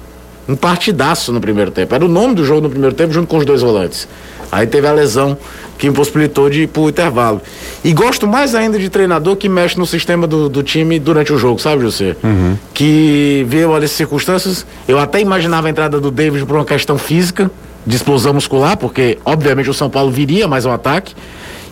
um 0.49 0.55
partidaço 0.55 1.31
no 1.31 1.39
primeiro 1.39 1.69
tempo. 1.69 1.93
Era 1.93 2.03
o 2.03 2.07
nome 2.07 2.33
do 2.33 2.43
jogo 2.43 2.61
no 2.61 2.69
primeiro 2.71 2.95
tempo, 2.95 3.13
junto 3.13 3.27
com 3.27 3.37
os 3.37 3.45
dois 3.45 3.61
volantes. 3.61 4.07
Aí 4.51 4.65
teve 4.65 4.87
a 4.87 4.91
lesão 4.91 5.37
que 5.79 5.87
impossibilitou 5.87 6.49
de 6.49 6.63
ir 6.63 6.67
pro 6.67 6.89
intervalo. 6.89 7.41
E 7.83 7.93
gosto 7.93 8.27
mais 8.27 8.53
ainda 8.53 8.77
de 8.77 8.89
treinador 8.89 9.37
que 9.37 9.47
mexe 9.47 9.79
no 9.79 9.85
sistema 9.85 10.27
do, 10.27 10.49
do 10.49 10.61
time 10.61 10.99
durante 10.99 11.31
o 11.31 11.37
jogo, 11.39 11.57
sabe, 11.59 11.81
José? 11.81 12.17
Uhum. 12.21 12.57
Que 12.73 13.45
vê 13.47 13.63
olha, 13.63 13.85
as 13.85 13.91
circunstâncias. 13.91 14.65
Eu 14.85 14.99
até 14.99 15.21
imaginava 15.21 15.67
a 15.67 15.69
entrada 15.69 15.97
do 15.97 16.11
David 16.11 16.45
por 16.45 16.57
uma 16.57 16.65
questão 16.65 16.97
física, 16.97 17.49
de 17.87 17.95
explosão 17.95 18.33
muscular, 18.33 18.75
porque 18.75 19.17
obviamente 19.23 19.69
o 19.69 19.73
São 19.73 19.89
Paulo 19.89 20.11
viria 20.11 20.49
mais 20.49 20.65
ao 20.65 20.73
ataque. 20.73 21.15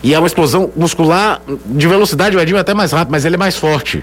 E 0.02 0.14
é 0.14 0.18
uma 0.18 0.26
explosão 0.26 0.70
muscular 0.74 1.42
de 1.66 1.86
velocidade, 1.86 2.34
o 2.34 2.40
Edinho 2.40 2.56
é 2.56 2.60
até 2.60 2.72
mais 2.72 2.92
rápido, 2.92 3.12
mas 3.12 3.26
ele 3.26 3.34
é 3.34 3.38
mais 3.38 3.56
forte. 3.56 4.02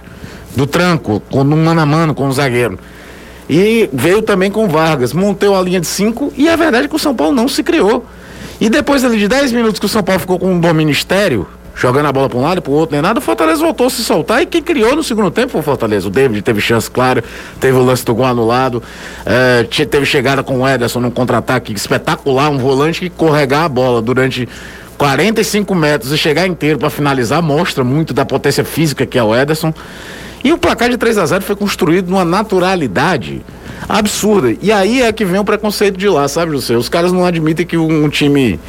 Do 0.56 0.68
tranco, 0.68 1.20
com 1.32 1.42
um 1.42 1.46
mano 1.46 1.82
a 1.82 1.86
mano 1.86 2.14
com 2.14 2.28
o 2.28 2.32
zagueiro. 2.32 2.78
E 3.50 3.90
veio 3.92 4.22
também 4.22 4.52
com 4.52 4.68
Vargas, 4.68 5.14
montou 5.14 5.58
a 5.58 5.62
linha 5.64 5.80
de 5.80 5.88
cinco 5.88 6.32
e 6.38 6.48
é 6.48 6.56
verdade 6.56 6.88
que 6.88 6.96
o 6.96 7.00
São 7.00 7.16
Paulo 7.16 7.34
não 7.34 7.48
se 7.48 7.64
criou. 7.64 8.06
E 8.60 8.70
depois 8.70 9.04
ali 9.04 9.18
de 9.18 9.28
10 9.28 9.52
minutos 9.52 9.80
que 9.80 9.86
o 9.86 9.90
São 9.90 10.02
Paulo 10.02 10.20
ficou 10.20 10.40
com 10.40 10.52
um 10.52 10.60
bom 10.60 10.74
ministério, 10.74 11.48
jogando 11.76 12.06
a 12.06 12.12
bola 12.12 12.30
para 12.30 12.38
um 12.38 12.42
lado 12.42 12.60
e 12.60 12.62
para 12.62 12.72
o 12.72 12.74
outro, 12.74 12.94
nem 12.94 13.02
nada, 13.02 13.20
o 13.20 13.22
Fortaleza 13.22 13.60
voltou 13.60 13.88
a 13.88 13.90
se 13.90 14.04
soltar 14.04 14.42
e 14.42 14.46
quem 14.46 14.62
criou 14.62 14.96
no 14.96 15.04
segundo 15.04 15.30
tempo 15.30 15.52
foi 15.52 15.62
o 15.62 15.64
Fortaleza. 15.64 16.08
O 16.08 16.10
David 16.10 16.42
teve 16.42 16.62
chance, 16.62 16.90
claro, 16.90 17.22
teve 17.60 17.78
o 17.78 17.84
lance 17.84 18.06
do 18.06 18.16
gol 18.16 18.26
anulado, 18.26 18.82
é, 19.26 19.64
teve 19.64 20.06
chegada 20.06 20.42
com 20.42 20.62
o 20.62 20.68
Ederson 20.68 21.02
num 21.02 21.12
contra-ataque 21.12 21.74
espetacular, 21.74 22.50
um 22.50 22.58
volante 22.58 23.02
que 23.02 23.10
corregar 23.10 23.66
a 23.66 23.70
bola 23.70 24.02
durante 24.02 24.48
45 24.98 25.76
metros 25.76 26.12
e 26.14 26.18
chegar 26.18 26.48
inteiro 26.48 26.80
para 26.80 26.90
finalizar, 26.90 27.42
mostra 27.42 27.84
muito 27.84 28.14
da 28.14 28.26
potência 28.26 28.64
física 28.64 29.06
que 29.06 29.18
é 29.18 29.24
o 29.24 29.36
Ederson. 29.36 29.74
E 30.44 30.54
o 30.54 30.58
placar 30.58 30.90
de 30.90 30.98
3 30.98 31.18
a 31.18 31.26
0 31.26 31.44
foi 31.44 31.56
construído 31.56 32.10
numa 32.10 32.24
naturalidade 32.24 33.44
absurda. 33.88 34.56
E 34.62 34.72
aí 34.72 35.02
é 35.02 35.12
que 35.12 35.26
vem 35.26 35.40
o 35.40 35.46
preconceito 35.46 35.98
de 35.98 36.08
lá, 36.08 36.28
sabe, 36.28 36.52
José? 36.52 36.76
Os 36.76 36.90
caras 36.90 37.12
não 37.12 37.26
admitem 37.26 37.66
que 37.66 37.78
um, 37.78 38.10
time 38.10 38.60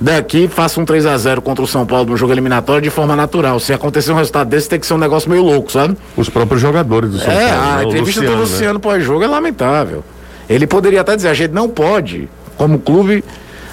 daqui 0.00 0.48
faça 0.48 0.80
um 0.80 0.84
3 0.84 1.06
a 1.06 1.16
0 1.16 1.42
contra 1.42 1.64
o 1.64 1.66
São 1.66 1.86
Paulo 1.86 2.10
no 2.10 2.16
jogo 2.16 2.32
eliminatório 2.32 2.82
de 2.82 2.90
forma 2.90 3.16
natural. 3.16 3.58
Se 3.60 3.72
acontecer 3.72 4.12
um 4.12 4.16
resultado 4.16 4.48
desse, 4.48 4.68
tem 4.68 4.80
que 4.80 4.86
ser 4.86 4.94
um 4.94 4.98
negócio 4.98 5.30
meio 5.30 5.42
louco, 5.42 5.70
sabe? 5.70 5.96
Os 6.16 6.28
próprios 6.28 6.60
jogadores 6.60 7.10
do 7.10 7.18
São 7.18 7.32
é, 7.32 7.48
Paulo. 7.48 7.48
É, 7.48 7.52
a 7.52 7.76
né? 7.76 7.84
entrevista 7.84 8.20
Luciano, 8.20 8.36
do 8.36 8.42
Luciano 8.42 8.74
né? 8.74 8.80
pós-jogo 8.80 9.24
é 9.24 9.26
lamentável. 9.26 10.04
Ele 10.48 10.66
poderia 10.66 11.00
até 11.00 11.16
dizer, 11.16 11.28
a 11.28 11.34
gente 11.34 11.52
não 11.52 11.68
pode, 11.68 12.28
como 12.56 12.78
clube, 12.78 13.24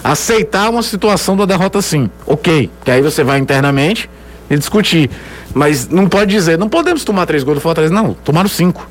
aceitar 0.03 0.69
uma 0.69 0.81
situação 0.81 1.37
da 1.37 1.45
derrota 1.45 1.79
assim. 1.79 2.09
Ok, 2.25 2.69
que 2.83 2.91
aí 2.91 3.01
você 3.01 3.23
vai 3.23 3.39
internamente 3.39 4.09
e 4.49 4.57
discutir. 4.57 5.09
Mas 5.53 5.87
não 5.87 6.09
pode 6.09 6.31
dizer, 6.31 6.57
não 6.57 6.67
podemos 6.67 7.03
tomar 7.03 7.25
três 7.25 7.43
gols 7.43 7.57
do 7.57 7.61
Fortaleza. 7.61 7.93
Não, 7.93 8.13
tomaram 8.13 8.49
cinco. 8.49 8.87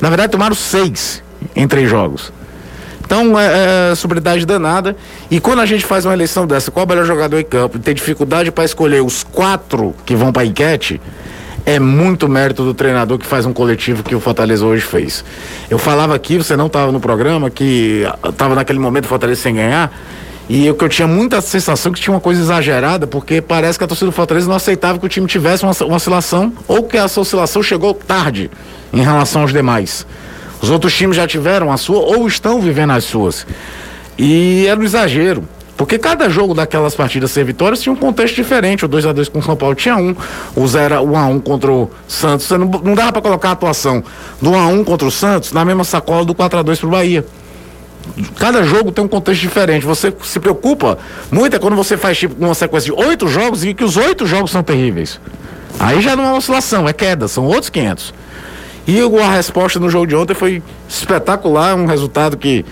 Na 0.00 0.08
verdade, 0.08 0.32
tomaram 0.32 0.54
seis 0.54 1.22
em 1.54 1.66
três 1.66 1.88
jogos. 1.88 2.32
Então, 3.04 3.38
é, 3.38 3.92
é 3.92 3.94
sobriedade 3.94 4.44
danada. 4.44 4.96
E 5.30 5.38
quando 5.38 5.60
a 5.60 5.66
gente 5.66 5.84
faz 5.84 6.04
uma 6.04 6.12
eleição 6.12 6.46
dessa, 6.46 6.70
qual 6.70 6.82
é 6.82 6.86
o 6.86 6.88
melhor 6.88 7.06
jogador 7.06 7.38
em 7.38 7.44
campo, 7.44 7.78
tem 7.78 7.94
dificuldade 7.94 8.50
para 8.50 8.64
escolher 8.64 9.02
os 9.02 9.22
quatro 9.22 9.94
que 10.04 10.16
vão 10.16 10.32
para 10.32 10.42
a 10.42 10.46
enquete, 10.46 11.00
é 11.64 11.78
muito 11.78 12.28
mérito 12.28 12.64
do 12.64 12.74
treinador 12.74 13.18
que 13.18 13.26
faz 13.26 13.46
um 13.46 13.52
coletivo 13.52 14.02
que 14.02 14.14
o 14.14 14.20
Fortaleza 14.20 14.64
hoje 14.64 14.82
fez. 14.82 15.24
Eu 15.70 15.78
falava 15.78 16.14
aqui, 16.14 16.36
você 16.38 16.56
não 16.56 16.66
estava 16.66 16.92
no 16.92 17.00
programa, 17.00 17.50
que 17.50 18.04
estava 18.28 18.54
naquele 18.54 18.78
momento 18.78 19.06
o 19.06 19.08
Fortaleza 19.08 19.42
sem 19.42 19.54
ganhar. 19.54 19.92
E 20.48 20.64
eu 20.64 20.74
que 20.74 20.84
eu 20.84 20.88
tinha 20.88 21.08
muita 21.08 21.40
sensação 21.40 21.90
que 21.90 22.00
tinha 22.00 22.14
uma 22.14 22.20
coisa 22.20 22.40
exagerada, 22.40 23.06
porque 23.06 23.40
parece 23.40 23.78
que 23.78 23.84
a 23.84 23.86
torcida 23.88 24.10
do 24.10 24.14
Fortaleza 24.14 24.48
não 24.48 24.56
aceitava 24.56 24.98
que 24.98 25.06
o 25.06 25.08
time 25.08 25.26
tivesse 25.26 25.64
uma, 25.64 25.72
uma 25.84 25.96
oscilação, 25.96 26.52
ou 26.68 26.84
que 26.84 26.96
essa 26.96 27.20
oscilação 27.20 27.62
chegou 27.62 27.92
tarde 27.92 28.50
em 28.92 29.02
relação 29.02 29.42
aos 29.42 29.52
demais. 29.52 30.06
Os 30.62 30.70
outros 30.70 30.94
times 30.94 31.16
já 31.16 31.26
tiveram 31.26 31.72
a 31.72 31.76
sua 31.76 31.98
ou 31.98 32.26
estão 32.26 32.60
vivendo 32.60 32.92
as 32.92 33.04
suas. 33.04 33.46
E 34.16 34.66
era 34.66 34.78
um 34.78 34.82
exagero. 34.84 35.44
Porque 35.76 35.98
cada 35.98 36.30
jogo 36.30 36.54
daquelas 36.54 36.94
partidas 36.94 37.30
ser 37.30 37.44
vitórias 37.44 37.82
tinha 37.82 37.92
um 37.92 37.96
contexto 37.96 38.34
diferente. 38.34 38.86
O 38.86 38.88
2x2 38.88 39.30
com 39.30 39.40
o 39.40 39.42
São 39.42 39.54
Paulo 39.54 39.74
tinha 39.74 39.96
um, 39.96 40.16
o 40.54 40.66
0 40.66 41.02
o 41.02 41.08
1x1 41.08 41.42
contra 41.42 41.70
o 41.70 41.90
Santos. 42.08 42.48
Não, 42.48 42.58
não 42.60 42.94
dava 42.94 43.12
para 43.12 43.20
colocar 43.20 43.50
a 43.50 43.52
atuação 43.52 44.02
do 44.40 44.52
1x1 44.52 44.84
contra 44.84 45.06
o 45.06 45.10
Santos 45.10 45.52
na 45.52 45.66
mesma 45.66 45.84
sacola 45.84 46.24
do 46.24 46.34
4x2 46.34 46.80
pro 46.80 46.88
Bahia 46.88 47.26
cada 48.38 48.62
jogo 48.64 48.92
tem 48.92 49.04
um 49.04 49.08
contexto 49.08 49.40
diferente. 49.40 49.84
Você 49.84 50.12
se 50.22 50.40
preocupa 50.40 50.98
muito 51.30 51.56
é 51.56 51.58
quando 51.58 51.76
você 51.76 51.96
faz 51.96 52.18
tipo 52.18 52.34
uma 52.42 52.54
sequência 52.54 52.92
de 52.92 53.00
oito 53.06 53.28
jogos 53.28 53.64
e 53.64 53.74
que 53.74 53.84
os 53.84 53.96
oito 53.96 54.26
jogos 54.26 54.50
são 54.50 54.62
terríveis. 54.62 55.20
Aí 55.78 56.00
já 56.00 56.16
não 56.16 56.24
é 56.24 56.32
oscilação, 56.32 56.88
é 56.88 56.92
queda, 56.92 57.28
são 57.28 57.44
outros 57.44 57.68
500. 57.68 58.14
E 58.86 59.00
a 59.00 59.30
resposta 59.30 59.80
no 59.80 59.90
jogo 59.90 60.06
de 60.06 60.14
ontem 60.14 60.34
foi 60.34 60.62
espetacular, 60.88 61.74
um 61.74 61.86
resultado 61.86 62.36
que 62.36 62.64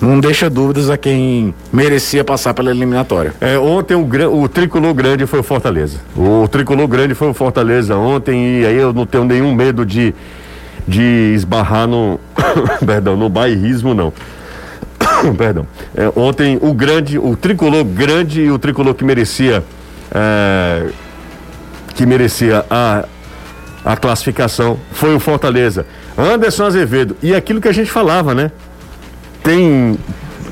não 0.00 0.18
deixa 0.18 0.48
dúvidas 0.48 0.88
a 0.88 0.96
quem 0.96 1.54
merecia 1.72 2.24
passar 2.24 2.54
pela 2.54 2.70
eliminatória. 2.70 3.34
É, 3.40 3.58
ontem 3.58 3.94
o, 3.94 4.42
o 4.42 4.48
tricolor 4.48 4.94
grande 4.94 5.26
foi 5.26 5.40
o 5.40 5.42
Fortaleza. 5.42 5.98
O 6.16 6.48
tricolor 6.48 6.86
grande 6.88 7.14
foi 7.14 7.28
o 7.28 7.34
Fortaleza 7.34 7.96
ontem 7.96 8.60
e 8.60 8.66
aí 8.66 8.76
eu 8.76 8.92
não 8.92 9.04
tenho 9.04 9.24
nenhum 9.24 9.54
medo 9.54 9.84
de, 9.84 10.14
de 10.86 11.32
esbarrar 11.34 11.86
no, 11.86 12.18
perdão, 12.84 13.16
no 13.16 13.28
bairrismo 13.28 13.92
não. 13.92 14.12
Perdão. 15.36 15.66
É, 15.96 16.10
ontem 16.16 16.58
o 16.60 16.72
grande, 16.72 17.18
o 17.18 17.36
tricolor 17.36 17.84
grande 17.84 18.42
e 18.42 18.50
o 18.50 18.58
tricolor 18.58 18.94
que 18.94 19.04
merecia 19.04 19.64
é, 20.12 20.88
que 21.94 22.06
merecia 22.06 22.64
a, 22.70 23.04
a 23.84 23.96
classificação 23.96 24.78
foi 24.92 25.14
o 25.14 25.20
Fortaleza. 25.20 25.84
Anderson 26.16 26.64
Azevedo. 26.64 27.16
E 27.22 27.34
aquilo 27.34 27.60
que 27.60 27.68
a 27.68 27.72
gente 27.72 27.90
falava, 27.90 28.34
né? 28.34 28.50
Tem. 29.42 29.98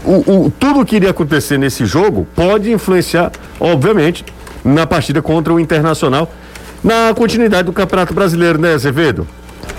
O, 0.04 0.46
o, 0.46 0.50
tudo 0.50 0.84
que 0.84 0.96
iria 0.96 1.10
acontecer 1.10 1.58
nesse 1.58 1.84
jogo 1.84 2.26
pode 2.34 2.70
influenciar, 2.70 3.32
obviamente, 3.58 4.24
na 4.64 4.86
partida 4.86 5.20
contra 5.20 5.52
o 5.52 5.58
Internacional, 5.58 6.32
na 6.82 7.12
continuidade 7.14 7.64
do 7.64 7.72
Campeonato 7.72 8.14
Brasileiro, 8.14 8.58
né, 8.58 8.74
Azevedo? 8.74 9.26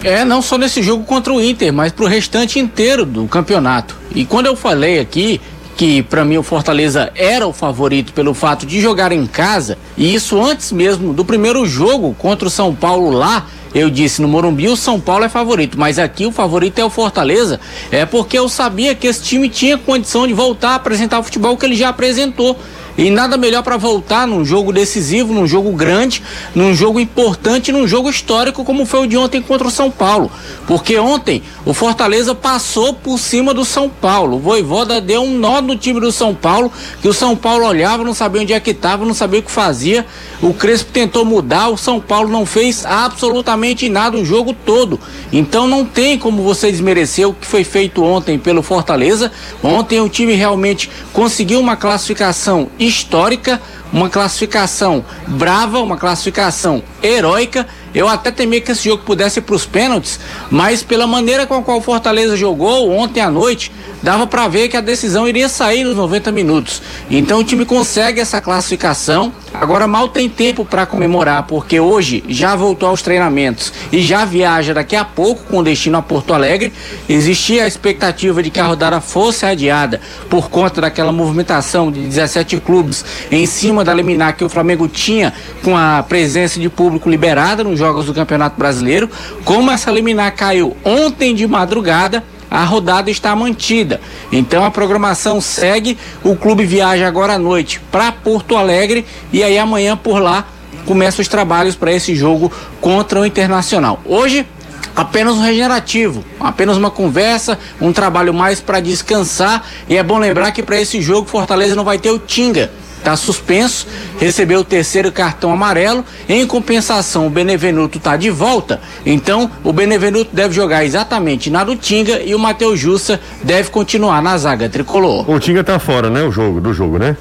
É, 0.03 0.23
não 0.23 0.41
só 0.41 0.57
nesse 0.57 0.81
jogo 0.83 1.03
contra 1.03 1.33
o 1.33 1.41
Inter, 1.41 1.73
mas 1.73 1.91
pro 1.91 2.05
restante 2.05 2.59
inteiro 2.59 3.05
do 3.05 3.27
campeonato. 3.27 3.97
E 4.13 4.25
quando 4.25 4.45
eu 4.45 4.55
falei 4.55 4.99
aqui 4.99 5.41
que 5.75 6.01
para 6.01 6.25
mim 6.25 6.37
o 6.37 6.43
Fortaleza 6.43 7.11
era 7.15 7.47
o 7.47 7.53
favorito 7.53 8.11
pelo 8.11 8.33
fato 8.33 8.65
de 8.65 8.81
jogar 8.81 9.11
em 9.11 9.27
casa, 9.27 9.77
e 9.95 10.13
isso 10.13 10.41
antes 10.41 10.71
mesmo 10.71 11.13
do 11.13 11.23
primeiro 11.23 11.65
jogo 11.67 12.15
contra 12.17 12.47
o 12.47 12.51
São 12.51 12.73
Paulo 12.73 13.11
lá, 13.11 13.45
eu 13.75 13.89
disse 13.89 14.21
no 14.21 14.27
Morumbi 14.27 14.67
o 14.67 14.75
São 14.75 14.99
Paulo 14.99 15.25
é 15.25 15.29
favorito, 15.29 15.77
mas 15.79 15.99
aqui 15.99 16.25
o 16.25 16.31
favorito 16.31 16.79
é 16.79 16.85
o 16.85 16.89
Fortaleza, 16.89 17.59
é 17.91 18.05
porque 18.07 18.39
eu 18.39 18.49
sabia 18.49 18.95
que 18.95 19.05
esse 19.05 19.21
time 19.21 19.47
tinha 19.47 19.77
condição 19.77 20.25
de 20.25 20.33
voltar 20.33 20.71
a 20.71 20.75
apresentar 20.75 21.19
o 21.19 21.23
futebol 21.23 21.55
que 21.55 21.65
ele 21.65 21.75
já 21.75 21.89
apresentou. 21.89 22.59
E 22.97 23.11
nada 23.11 23.37
melhor 23.37 23.61
para 23.61 23.77
voltar 23.77 24.25
num 24.25 24.43
jogo 24.43 24.73
decisivo, 24.73 25.31
num 25.31 25.45
jogo 25.45 25.71
grande, 25.73 26.23
num 26.55 26.73
jogo 26.73 26.99
importante, 26.99 27.71
num 27.71 27.87
jogo 27.87 28.09
histórico 28.09 28.63
como 28.63 28.85
foi 28.85 29.01
o 29.01 29.07
de 29.07 29.15
ontem 29.15 29.39
contra 29.39 29.67
o 29.67 29.71
São 29.71 29.91
Paulo. 29.91 30.31
Porque 30.65 30.97
ontem 30.97 31.43
o 31.63 31.73
Fortaleza 31.73 32.33
passou 32.33 32.93
por 32.93 33.19
cima 33.19 33.53
do 33.53 33.63
São 33.63 33.87
Paulo. 33.87 34.37
O 34.37 34.39
Voivoda 34.39 34.99
deu 34.99 35.21
um 35.21 35.37
nó 35.37 35.61
no 35.61 35.75
time 35.75 35.99
do 35.99 36.11
São 36.11 36.33
Paulo, 36.33 36.71
que 37.01 37.07
o 37.07 37.13
São 37.13 37.35
Paulo 37.35 37.65
olhava, 37.65 38.03
não 38.03 38.15
sabia 38.15 38.41
onde 38.41 38.53
é 38.53 38.59
que 38.59 38.71
estava, 38.71 39.05
não 39.05 39.13
sabia 39.13 39.41
o 39.41 39.43
que 39.43 39.51
fazia. 39.51 40.05
O 40.41 40.53
Crespo 40.53 40.91
tentou 40.91 41.23
mudar, 41.23 41.69
o 41.69 41.77
São 41.77 41.99
Paulo 41.99 42.29
não 42.29 42.45
fez 42.45 42.85
absolutamente 42.85 43.89
nada 43.89 44.17
o 44.17 44.25
jogo 44.25 44.53
todo. 44.53 44.99
Então 45.31 45.67
não 45.67 45.85
tem 45.85 46.17
como 46.17 46.41
você 46.41 46.71
desmerecer 46.71 47.27
o 47.27 47.33
que 47.33 47.45
foi 47.45 47.63
feito 47.63 48.03
ontem 48.03 48.39
pelo 48.39 48.63
Fortaleza. 48.63 49.31
Ontem 49.63 49.99
o 50.01 50.09
time 50.09 50.33
realmente 50.33 50.89
conseguiu 51.13 51.59
uma 51.59 51.75
classificação 51.75 52.69
histórica, 52.87 53.61
uma 53.91 54.09
classificação 54.09 55.03
brava, 55.27 55.79
uma 55.79 55.97
classificação 55.97 56.83
heróica. 57.01 57.67
Eu 57.97 58.07
até 58.07 58.29
temia 58.29 58.61
que 58.61 58.71
esse 58.71 58.83
jogo 58.83 59.01
pudesse 59.03 59.39
ir 59.39 59.41
para 59.41 59.55
os 59.55 59.65
pênaltis, 59.65 60.19
mas 60.51 60.83
pela 60.83 61.07
maneira 61.07 61.47
com 61.47 61.55
a 61.55 61.63
qual 61.63 61.79
o 61.79 61.81
Fortaleza 61.81 62.37
jogou 62.37 62.91
ontem 62.91 63.21
à 63.21 63.31
noite, 63.31 63.71
dava 64.03 64.27
para 64.27 64.47
ver 64.47 64.69
que 64.69 64.77
a 64.77 64.81
decisão 64.81 65.27
iria 65.27 65.49
sair 65.49 65.83
nos 65.83 65.95
90 65.95 66.31
minutos. 66.31 66.79
Então 67.09 67.39
o 67.39 67.43
time 67.43 67.65
consegue 67.65 68.21
essa 68.21 68.39
classificação. 68.39 69.33
Agora 69.51 69.87
mal 69.87 70.09
tem 70.09 70.29
tempo 70.29 70.63
para 70.63 70.85
comemorar, 70.85 71.47
porque 71.47 71.79
hoje 71.79 72.23
já 72.27 72.55
voltou 72.55 72.89
aos 72.89 73.01
treinamentos 73.01 73.73
e 73.91 73.99
já 74.03 74.25
viaja 74.25 74.75
daqui 74.75 74.95
a 74.95 75.03
pouco 75.03 75.45
com 75.45 75.63
destino 75.63 75.97
a 75.97 76.01
Porto 76.03 76.35
Alegre. 76.35 76.71
Existia 77.09 77.63
a 77.63 77.67
expectativa 77.67 78.43
de 78.43 78.51
que 78.51 78.59
a 78.59 78.67
rodada 78.67 79.01
fosse 79.01 79.43
adiada 79.43 79.99
por 80.29 80.51
conta 80.51 80.81
daquela 80.81 81.11
movimentação 81.11 81.91
de 81.91 82.01
17 82.01 82.57
clubes 82.57 83.03
em 83.31 83.47
cima 83.47 83.83
da 83.83 83.91
liminar 83.91 84.37
que 84.37 84.43
o 84.43 84.49
Flamengo 84.49 84.87
tinha 84.87 85.33
com 85.63 85.75
a 85.75 86.03
presença 86.03 86.59
de 86.59 86.69
público 86.69 87.09
liberada 87.09 87.63
nos 87.63 87.79
jogos 87.87 88.05
do 88.05 88.13
Campeonato 88.13 88.57
Brasileiro. 88.59 89.09
Como 89.45 89.71
essa 89.71 89.89
liminar 89.89 90.35
caiu 90.35 90.75
ontem 90.83 91.33
de 91.33 91.47
madrugada, 91.47 92.21
a 92.51 92.63
rodada 92.65 93.09
está 93.09 93.33
mantida. 93.33 94.01
Então 94.31 94.65
a 94.65 94.71
programação 94.71 95.39
segue. 95.39 95.97
O 96.23 96.35
clube 96.35 96.65
viaja 96.65 97.07
agora 97.07 97.33
à 97.33 97.39
noite 97.39 97.79
para 97.91 98.11
Porto 98.11 98.57
Alegre 98.57 99.05
e 99.31 99.41
aí 99.41 99.57
amanhã 99.57 99.95
por 99.95 100.19
lá 100.21 100.45
começam 100.85 101.21
os 101.21 101.27
trabalhos 101.27 101.75
para 101.75 101.91
esse 101.93 102.13
jogo 102.13 102.51
contra 102.81 103.21
o 103.21 103.25
Internacional. 103.25 104.01
Hoje 104.05 104.45
apenas 104.93 105.35
um 105.35 105.41
regenerativo, 105.41 106.25
apenas 106.39 106.75
uma 106.75 106.91
conversa, 106.91 107.57
um 107.79 107.93
trabalho 107.93 108.33
mais 108.33 108.59
para 108.59 108.81
descansar. 108.81 109.65
E 109.87 109.95
é 109.95 110.03
bom 110.03 110.17
lembrar 110.17 110.51
que 110.51 110.61
para 110.61 110.81
esse 110.81 111.01
jogo 111.01 111.29
Fortaleza 111.29 111.73
não 111.75 111.85
vai 111.85 111.97
ter 111.97 112.11
o 112.11 112.19
Tinga 112.19 112.69
está 113.07 113.15
suspenso, 113.15 113.87
recebeu 114.19 114.59
o 114.59 114.63
terceiro 114.65 115.11
cartão 115.11 115.51
amarelo. 115.51 116.03
Em 116.27 116.45
compensação, 116.45 117.25
o 117.25 117.29
Benevenuto 117.29 117.97
está 117.97 118.17
de 118.17 118.29
volta. 118.29 118.81
Então, 119.05 119.49
o 119.63 119.71
Benevenuto 119.71 120.35
deve 120.35 120.53
jogar 120.53 120.83
exatamente 120.83 121.49
na 121.49 121.63
do 121.63 121.75
Tinga 121.77 122.21
e 122.21 122.35
o 122.35 122.39
Matheus 122.39 122.77
Jussa 122.77 123.19
deve 123.43 123.69
continuar 123.69 124.21
na 124.21 124.37
zaga 124.37 124.67
tricolor. 124.67 125.29
O 125.29 125.39
Tinga 125.39 125.61
está 125.61 125.79
fora, 125.79 126.09
né? 126.09 126.23
O 126.23 126.31
jogo, 126.31 126.59
do 126.59 126.73
jogo, 126.73 126.97
né? 126.97 127.15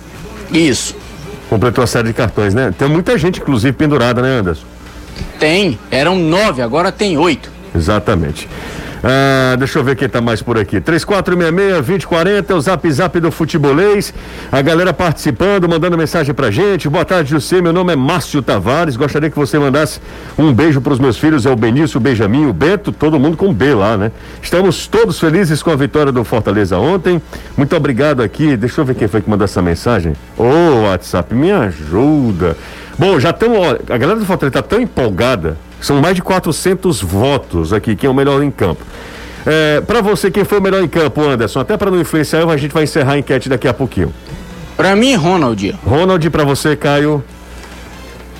Isso. 0.53 0.97
Completou 1.49 1.85
a 1.85 1.87
série 1.87 2.09
de 2.09 2.15
cartões, 2.15 2.53
né? 2.53 2.75
Tem 2.77 2.89
muita 2.89 3.17
gente, 3.17 3.41
inclusive, 3.41 3.73
pendurada, 3.73 4.21
né, 4.21 4.41
Anderson? 4.41 4.65
Tem. 5.39 5.79
Eram 5.91 6.17
nove, 6.17 6.63
agora 6.63 6.91
tem 6.91 7.17
oito. 7.17 7.49
Exatamente. 7.75 8.49
Ah, 9.09 9.55
deixa 9.57 9.79
eu 9.79 9.85
ver 9.85 9.95
quem 9.95 10.09
tá 10.09 10.21
mais 10.21 10.43
por 10.43 10.59
aqui. 10.59 10.81
3466-2040 10.81 12.51
é 12.51 12.55
o 12.55 12.61
zap 12.61 12.91
zap 12.91 13.21
do 13.21 13.31
futebolês. 13.31 14.13
A 14.51 14.61
galera 14.61 14.93
participando, 14.93 15.69
mandando 15.69 15.97
mensagem 15.97 16.35
pra 16.35 16.51
gente. 16.51 16.89
Boa 16.89 17.05
tarde, 17.05 17.31
José. 17.31 17.61
Meu 17.63 17.73
nome 17.73 17.93
é 17.93 17.97
Márcio 17.97 18.43
Tavares. 18.43 18.97
Gostaria 18.97 19.31
que 19.31 19.37
você 19.37 19.61
mandasse 19.61 20.01
um 20.37 20.53
beijo 20.53 20.81
pros 20.81 20.99
meus 20.99 21.17
filhos. 21.17 21.47
É 21.47 21.51
o 21.51 21.55
Benício, 21.55 21.99
o 21.99 22.01
Benjamin, 22.01 22.47
o 22.47 22.53
Beto, 22.53 22.91
todo 22.91 23.17
mundo 23.17 23.37
com 23.37 23.55
B 23.55 23.75
lá, 23.75 23.97
né? 23.97 24.11
Estamos 24.43 24.89
todos 24.89 25.21
felizes 25.21 25.63
com 25.63 25.71
a 25.71 25.77
vitória 25.77 26.11
do 26.11 26.25
Fortaleza 26.25 26.77
ontem. 26.77 27.23
Muito 27.57 27.77
obrigado 27.77 28.25
aqui. 28.25 28.57
Deixa 28.57 28.81
eu 28.81 28.85
ver 28.85 28.97
quem 28.97 29.07
foi 29.07 29.23
que 29.23 29.31
mandou 29.31 29.45
essa 29.45 29.63
mensagem. 29.63 30.15
Ô, 30.37 30.43
oh, 30.43 30.83
WhatsApp, 30.89 31.33
me 31.33 31.53
ajuda. 31.53 32.57
Bom, 32.99 33.21
já 33.21 33.31
estamos. 33.31 33.57
A 33.89 33.97
galera 33.97 34.19
do 34.19 34.27
Fortaleza 34.27 34.55
tá 34.55 34.63
tão 34.63 34.81
empolgada 34.81 35.57
são 35.81 36.01
mais 36.01 36.15
de 36.15 36.23
400 36.23 37.03
votos 37.03 37.73
aqui, 37.73 37.95
quem 37.95 38.09
é 38.09 38.11
o 38.11 38.15
melhor 38.15 38.43
em 38.43 38.51
campo. 38.51 38.85
É, 39.47 39.81
para 39.81 40.01
você, 40.01 40.31
quem 40.31 40.45
foi 40.45 40.59
o 40.59 40.63
melhor 40.63 40.83
em 40.83 40.89
campo, 40.89 41.23
Anderson? 41.23 41.61
Até 41.61 41.77
para 41.77 41.91
não 41.91 42.01
influenciar, 42.01 42.49
a 42.49 42.57
gente 42.57 42.73
vai 42.73 42.83
encerrar 42.83 43.13
a 43.13 43.19
enquete 43.19 43.49
daqui 43.49 43.69
a 43.69 43.75
pouquinho. 43.75 44.13
Para 44.77 44.97
mim, 44.97 45.15
Ronald. 45.15 45.79
Ronald, 45.87 46.29
para 46.31 46.45
você, 46.45 46.75
Caio. 46.75 47.23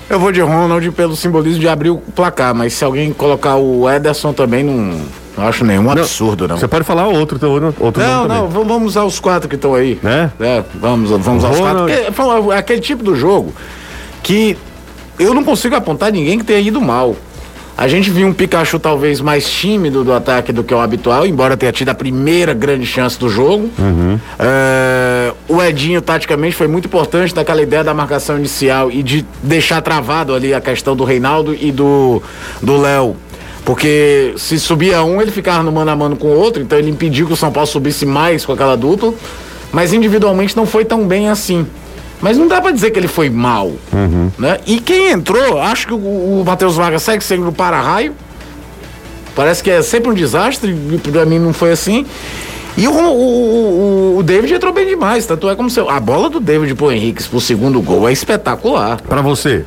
Eu 0.09 0.19
vou 0.19 0.31
de 0.31 0.41
Ronald 0.41 0.89
pelo 0.91 1.15
simbolismo 1.15 1.59
de 1.59 1.67
abrir 1.67 1.89
o 1.89 1.97
placar, 1.97 2.53
mas 2.53 2.73
se 2.73 2.83
alguém 2.83 3.11
colocar 3.11 3.55
o 3.55 3.89
Ederson 3.89 4.31
também 4.31 4.63
não, 4.63 5.01
não 5.37 5.47
acho 5.47 5.65
nenhum 5.65 5.83
não, 5.83 5.91
absurdo, 5.91 6.47
não. 6.47 6.57
Você 6.57 6.67
pode 6.67 6.85
falar 6.85 7.07
outro, 7.07 7.39
outro 7.79 8.01
Não, 8.01 8.27
não, 8.27 8.47
vamos 8.47 8.87
usar 8.87 9.03
os 9.03 9.19
quatro 9.19 9.49
que 9.49 9.55
estão 9.55 9.75
aí. 9.75 9.99
Né? 10.01 10.31
É, 10.39 10.63
vamos, 10.75 11.09
vamos 11.09 11.43
usar 11.43 11.49
os 11.49 11.59
quatro. 11.59 11.89
É, 11.89 12.57
aquele 12.57 12.79
tipo 12.79 13.03
do 13.03 13.15
jogo 13.15 13.53
que 14.23 14.57
eu 15.19 15.33
não 15.33 15.43
consigo 15.43 15.75
apontar 15.75 16.11
ninguém 16.11 16.37
que 16.37 16.45
tenha 16.45 16.59
ido 16.59 16.79
mal. 16.79 17.15
A 17.77 17.87
gente 17.87 18.09
viu 18.09 18.25
um 18.27 18.33
Pikachu 18.33 18.79
talvez 18.79 19.21
mais 19.21 19.47
tímido 19.47 20.03
do 20.03 20.11
ataque 20.11 20.51
do 20.51 20.63
que 20.63 20.73
o 20.73 20.79
habitual, 20.79 21.27
embora 21.27 21.55
tenha 21.55 21.71
tido 21.71 21.89
a 21.89 21.93
primeira 21.93 22.51
grande 22.51 22.87
chance 22.87 23.19
do 23.19 23.29
jogo. 23.29 23.69
Uhum. 23.77 24.19
É, 24.39 25.31
o 25.47 25.61
Edinho, 25.61 26.01
taticamente, 26.01 26.55
foi 26.55 26.67
muito 26.67 26.85
importante 26.85 27.35
naquela 27.35 27.61
ideia 27.61 27.83
da 27.83 27.93
marcação 27.93 28.35
inicial 28.39 28.91
e 28.91 29.03
de 29.03 29.23
deixar 29.43 29.79
travado 29.81 30.33
ali 30.33 30.55
a 30.55 30.59
questão 30.59 30.95
do 30.95 31.03
Reinaldo 31.03 31.53
e 31.53 31.71
do 31.71 32.21
Léo. 32.63 33.15
Porque 33.63 34.33
se 34.37 34.59
subia 34.59 35.03
um, 35.03 35.21
ele 35.21 35.29
ficava 35.29 35.61
no 35.61 35.71
mano 35.71 35.91
a 35.91 35.95
mano 35.95 36.15
com 36.15 36.29
o 36.29 36.35
outro, 36.35 36.63
então 36.63 36.79
ele 36.79 36.89
impediu 36.89 37.27
que 37.27 37.33
o 37.33 37.37
São 37.37 37.51
Paulo 37.51 37.67
subisse 37.67 38.07
mais 38.07 38.43
com 38.43 38.53
aquela 38.53 38.75
dupla. 38.75 39.13
Mas 39.71 39.93
individualmente 39.93 40.57
não 40.57 40.65
foi 40.65 40.83
tão 40.83 41.05
bem 41.05 41.29
assim. 41.29 41.67
Mas 42.21 42.37
não 42.37 42.47
dá 42.47 42.59
para 42.59 42.71
dizer 42.71 42.91
que 42.91 42.99
ele 42.99 43.07
foi 43.07 43.29
mal. 43.29 43.71
Uhum. 43.93 44.31
Né? 44.37 44.59
E 44.65 44.79
quem 44.79 45.11
entrou, 45.11 45.59
acho 45.59 45.87
que 45.87 45.93
o, 45.93 45.97
o 45.97 46.43
Matheus 46.45 46.75
Vargas 46.75 47.03
segue 47.03 47.23
sendo 47.23 47.51
para-raio. 47.51 48.13
Parece 49.35 49.61
que 49.61 49.69
é 49.69 49.81
sempre 49.83 50.09
um 50.09 50.13
desastre, 50.13 50.75
para 51.11 51.25
mim 51.25 51.37
não 51.37 51.53
foi 51.53 51.71
assim. 51.71 52.05
E 52.75 52.87
o, 52.87 52.91
o, 52.91 54.17
o, 54.17 54.23
David 54.23 54.53
entrou 54.53 54.73
bem 54.73 54.87
demais, 54.87 55.25
tanto 55.25 55.49
é 55.49 55.55
como 55.55 55.69
se 55.69 55.79
a 55.79 55.99
bola 55.99 56.29
do 56.29 56.39
David 56.39 56.73
pro 56.75 56.91
Henrique 56.91 57.23
pro 57.23 57.39
segundo 57.39 57.81
gol 57.81 58.07
é 58.07 58.11
espetacular. 58.11 59.01
Para 59.01 59.21
você, 59.21 59.63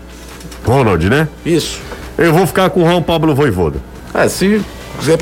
Ronald, 0.64 1.08
né? 1.08 1.28
Isso. 1.44 1.80
Eu 2.18 2.32
vou 2.32 2.46
ficar 2.46 2.70
com 2.70 2.82
o 2.82 2.86
Juan 2.86 3.02
Pablo 3.02 3.34
Voivoda. 3.34 3.78
É, 4.12 4.28
se 4.28 4.60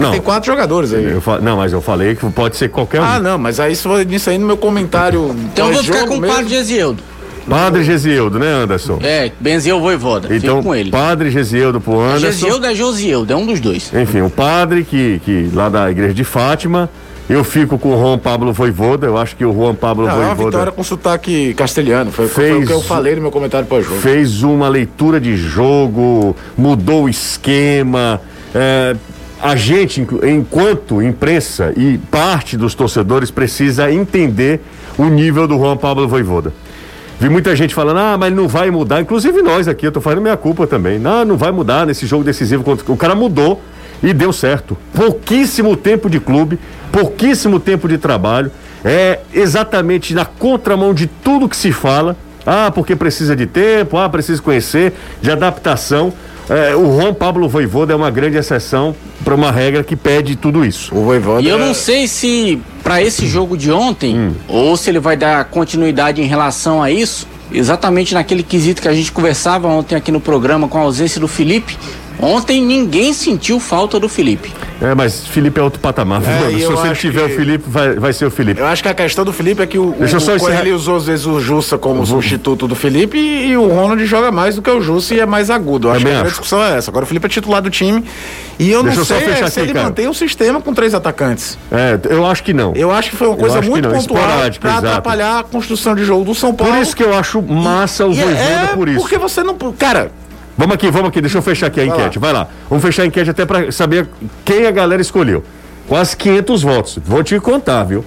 não, 0.01 0.11
tem 0.11 0.21
quatro 0.21 0.51
jogadores 0.51 0.93
aí. 0.93 1.05
Eu, 1.05 1.23
não, 1.41 1.57
mas 1.57 1.73
eu 1.73 1.81
falei 1.81 2.15
que 2.15 2.29
pode 2.31 2.57
ser 2.57 2.69
qualquer 2.69 3.01
um. 3.01 3.05
Ah, 3.05 3.21
não, 3.21 3.39
mas 3.39 3.61
aí 3.61 3.73
isso, 3.73 3.89
isso 4.11 4.31
aí 4.31 4.39
no 4.39 4.47
meu 4.47 4.57
comentário. 4.57 5.35
Então 5.53 5.69
eu 5.69 5.75
vou 5.75 5.83
ficar 5.83 6.07
com 6.07 6.17
o 6.17 6.21
Padre 6.21 6.49
Gesieldo. 6.49 7.03
Padre 7.49 7.83
Gesieldo, 7.83 8.39
né, 8.39 8.47
Anderson? 8.47 8.99
É, 9.03 9.31
Benziel 9.41 9.81
Voivoda. 9.81 10.35
Então, 10.35 10.63
com 10.63 10.75
ele. 10.75 10.91
Padre 10.91 11.31
Gesieldo 11.31 11.81
pro 11.81 12.01
Anderson. 12.01 12.27
Gesieldo 12.27 12.67
é 12.67 12.75
Josieldo, 12.75 13.33
é 13.33 13.37
um 13.37 13.47
dos 13.47 13.61
dois. 13.61 13.93
Enfim, 13.95 14.21
o 14.21 14.31
padre 14.31 14.85
que, 14.85 15.21
que 15.25 15.51
lá 15.53 15.69
da 15.69 15.91
igreja 15.91 16.15
de 16.15 16.25
Fátima. 16.25 16.91
Eu 17.29 17.45
fico 17.45 17.79
com 17.79 17.95
o 17.95 18.01
Juan 18.01 18.19
Pablo 18.19 18.55
Voivoda, 18.55 19.07
eu 19.07 19.19
acho 19.19 19.37
que 19.37 19.45
o 19.45 19.53
Juan 19.53 19.75
Pablo 19.75 20.07
Não, 20.07 20.15
Voivoda. 20.15 20.33
É 20.33 20.35
uma 20.35 20.45
vitória 20.47 20.73
com 20.73 20.83
sotaque 20.83 21.53
castelhano, 21.53 22.11
foi, 22.11 22.27
fez, 22.27 22.55
foi 22.55 22.63
o 22.63 22.67
que 22.67 22.73
eu 22.73 22.81
falei 22.81 23.17
no 23.17 23.21
meu 23.21 23.31
comentário 23.31 23.69
pós-jogo. 23.69 24.01
Fez 24.01 24.43
uma 24.43 24.67
leitura 24.67 25.21
de 25.21 25.37
jogo, 25.37 26.35
mudou 26.57 27.05
o 27.05 27.09
esquema, 27.09 28.19
é, 28.55 28.97
a 29.43 29.55
gente, 29.55 30.07
enquanto 30.27 31.03
imprensa 31.03 31.73
e 31.77 31.99
parte 32.11 32.57
dos 32.57 32.75
torcedores, 32.75 33.31
precisa 33.31 33.93
entender 33.93 34.61
o 34.97 35.05
nível 35.05 35.47
do 35.47 35.57
Juan 35.57 35.77
Pablo 35.77 36.09
Voivoda. 36.09 36.53
Vi 37.21 37.29
muita 37.29 37.57
gente 37.57 37.75
falando, 37.75 37.99
ah, 37.99 38.17
mas 38.17 38.33
não 38.33 38.47
vai 38.47 38.71
mudar. 38.71 39.01
Inclusive 39.01 39.43
nós 39.43 39.67
aqui, 39.67 39.85
eu 39.85 39.91
tô 39.91 40.01
fazendo 40.01 40.23
minha 40.23 40.37
culpa 40.37 40.69
também. 40.69 41.01
Não, 41.01 41.25
não 41.25 41.37
vai 41.37 41.51
mudar 41.51 41.85
nesse 41.85 42.07
jogo 42.07 42.23
decisivo. 42.23 42.65
O 42.87 42.97
cara 42.97 43.15
mudou 43.15 43.61
e 44.01 44.13
deu 44.13 44.33
certo. 44.33 44.79
Pouquíssimo 44.95 45.77
tempo 45.77 46.09
de 46.09 46.21
clube, 46.21 46.61
pouquíssimo 46.93 47.59
tempo 47.59 47.89
de 47.89 47.99
trabalho. 47.99 48.53
É 48.85 49.19
exatamente 49.35 50.15
na 50.15 50.25
contramão 50.25 50.95
de 50.95 51.09
tudo 51.09 51.49
que 51.49 51.57
se 51.57 51.73
fala. 51.73 52.17
Ah, 52.47 52.71
porque 52.71 52.95
precisa 52.95 53.35
de 53.35 53.47
tempo, 53.47 53.99
ah, 53.99 54.09
precisa 54.09 54.41
conhecer, 54.41 54.95
de 55.21 55.31
adaptação. 55.31 56.13
É, 56.49 56.75
o 56.75 56.99
Juan 56.99 57.13
Pablo 57.13 57.49
Voivoda 57.49 57.93
é 57.93 57.97
uma 57.97 58.11
grande 58.11 58.39
exceção 58.39 58.97
para 59.23 59.35
uma 59.35 59.53
regra 59.53 59.85
que 59.85 59.95
pede 59.95 60.35
tudo 60.35 60.65
isso. 60.65 60.95
O 60.95 61.05
Voivoda. 61.05 61.43
E 61.43 61.49
eu 61.49 61.59
não 61.59 61.75
sei 61.75 62.09
se 62.09 62.61
para 62.83 63.03
esse 63.03 63.27
jogo 63.27 63.57
de 63.57 63.71
ontem, 63.71 64.17
hum. 64.17 64.35
ou 64.49 64.77
se 64.77 64.89
ele 64.89 64.99
vai 64.99 65.17
dar 65.17 65.45
continuidade 65.47 66.23
em 66.23 66.27
relação 66.27 66.83
a 66.83 66.91
isso, 66.91 67.27
exatamente 67.53 68.15
naquele 68.15 68.43
quesito 68.43 68.81
que 68.81 68.89
a 68.89 68.95
gente 68.95 69.13
conversava 69.13 69.69
ontem 69.69 69.95
aqui 69.95 70.11
no 70.11 70.21
programa 70.21 70.69
com 70.69 70.79
a 70.79 70.83
ausência 70.83 71.21
do 71.21 71.29
Felipe. 71.29 71.77
Ontem 72.21 72.65
ninguém 72.65 73.13
sentiu 73.13 73.61
falta 73.61 74.01
do 74.01 74.09
Felipe. 74.09 74.53
É, 74.81 74.95
mas 74.95 75.27
Felipe 75.27 75.59
é 75.59 75.63
outro 75.63 75.81
patamar. 75.81 76.23
É, 76.23 76.59
se 76.59 76.67
você 76.67 76.95
tiver 76.95 77.27
que... 77.27 77.33
o 77.33 77.37
Felipe, 77.37 77.65
vai, 77.67 77.95
vai 77.95 78.13
ser 78.13 78.27
o 78.27 78.31
Felipe. 78.31 78.61
Eu 78.61 78.67
acho 78.67 78.83
que 78.83 78.89
a 78.89 78.95
questão 78.95 79.25
do 79.25 79.33
Felipe 79.33 79.63
é 79.63 79.67
que 79.67 79.79
o, 79.79 79.93
Deixa 79.99 80.19
o, 80.19 80.21
só 80.21 80.37
o 80.37 80.51
ele 80.51 80.73
usou 80.73 80.97
às 80.97 81.07
vezes 81.07 81.27
o 81.27 81.41
Jussa 81.41 81.77
como 81.77 82.05
substituto 82.07 82.69
do 82.69 82.75
Felipe 82.75 83.19
e, 83.19 83.51
e, 83.51 83.57
o 83.57 83.69
Ronald 83.69 84.05
joga 84.07 84.31
mais 84.31 84.57
do 84.57 84.63
que 84.63 84.71
o 84.71 84.81
Jussa 84.81 85.15
e 85.15 85.21
é 85.21 85.27
mais 85.27 85.51
agudo. 85.51 85.89
Eu 85.89 85.93
acho 85.93 86.05
que 86.05 86.11
a 86.11 86.23
discussão 86.23 86.63
é 86.63 86.77
essa. 86.77 86.91
Agora 86.91 87.05
o 87.05 87.09
Felipe 87.09 87.27
é 87.27 87.29
titular 87.29 87.61
do 87.61 87.71
time 87.71 88.05
e 88.59 88.71
eu 88.71 88.83
Deixa 88.83 88.99
não 88.99 89.05
sei 89.05 89.17
é, 89.17 89.37
se 89.37 89.45
aqui, 89.45 89.61
ele 89.61 89.73
cara. 89.73 89.87
mantém 89.87 90.09
o 90.09 90.15
sistema 90.15 90.61
com 90.61 90.73
três 90.73 90.95
atacantes. 90.95 91.59
É, 91.71 91.99
eu 92.11 92.27
acho 92.27 92.43
que 92.43 92.53
não. 92.53 92.73
Eu 92.75 92.91
acho 92.91 93.11
que 93.11 93.17
foi 93.17 93.29
uma 93.29 93.37
coisa 93.37 93.61
muito 93.61 93.89
pontual 93.89 94.23
para 94.61 94.79
atrapalhar 94.79 95.41
a 95.41 95.43
construção 95.43 95.95
de 95.95 96.05
jogo 96.05 96.25
do 96.25 96.35
São 96.35 96.55
Paulo. 96.55 96.75
Por 96.75 96.83
isso 96.83 96.97
que 96.97 97.03
eu 97.03 97.17
acho 97.17 97.43
massa 97.43 98.07
o 98.07 98.13
Voivoda 98.13 98.39
é, 98.39 98.67
por 98.75 98.89
isso. 98.89 99.01
Porque 99.01 99.19
você 99.19 99.43
não... 99.43 99.57
Cara, 99.79 100.11
Vamos 100.59 100.75
aqui, 100.75 100.91
vamos 100.91 101.09
aqui, 101.11 101.21
deixa 101.21 101.39
eu 101.39 101.43
fechar 101.43 101.69
aqui 101.69 101.81
a 101.81 101.87
Vai 101.87 101.97
enquete. 101.97 102.19
Lá. 102.19 102.21
Vai 102.21 102.33
lá. 102.33 102.49
Vamos 102.69 102.85
fechar 102.85 103.05
a 103.05 103.07
enquete 103.07 103.31
até 103.31 103.47
para 103.47 103.71
saber 103.71 104.09
quem 104.45 104.67
a 104.67 104.73
galera 104.73 105.01
escolheu. 105.01 105.45
Quase 105.87 106.17
500 106.17 106.63
votos. 106.63 106.99
Vou 107.05 107.23
te 107.23 107.39
contar, 107.39 107.85
viu? 107.85 108.05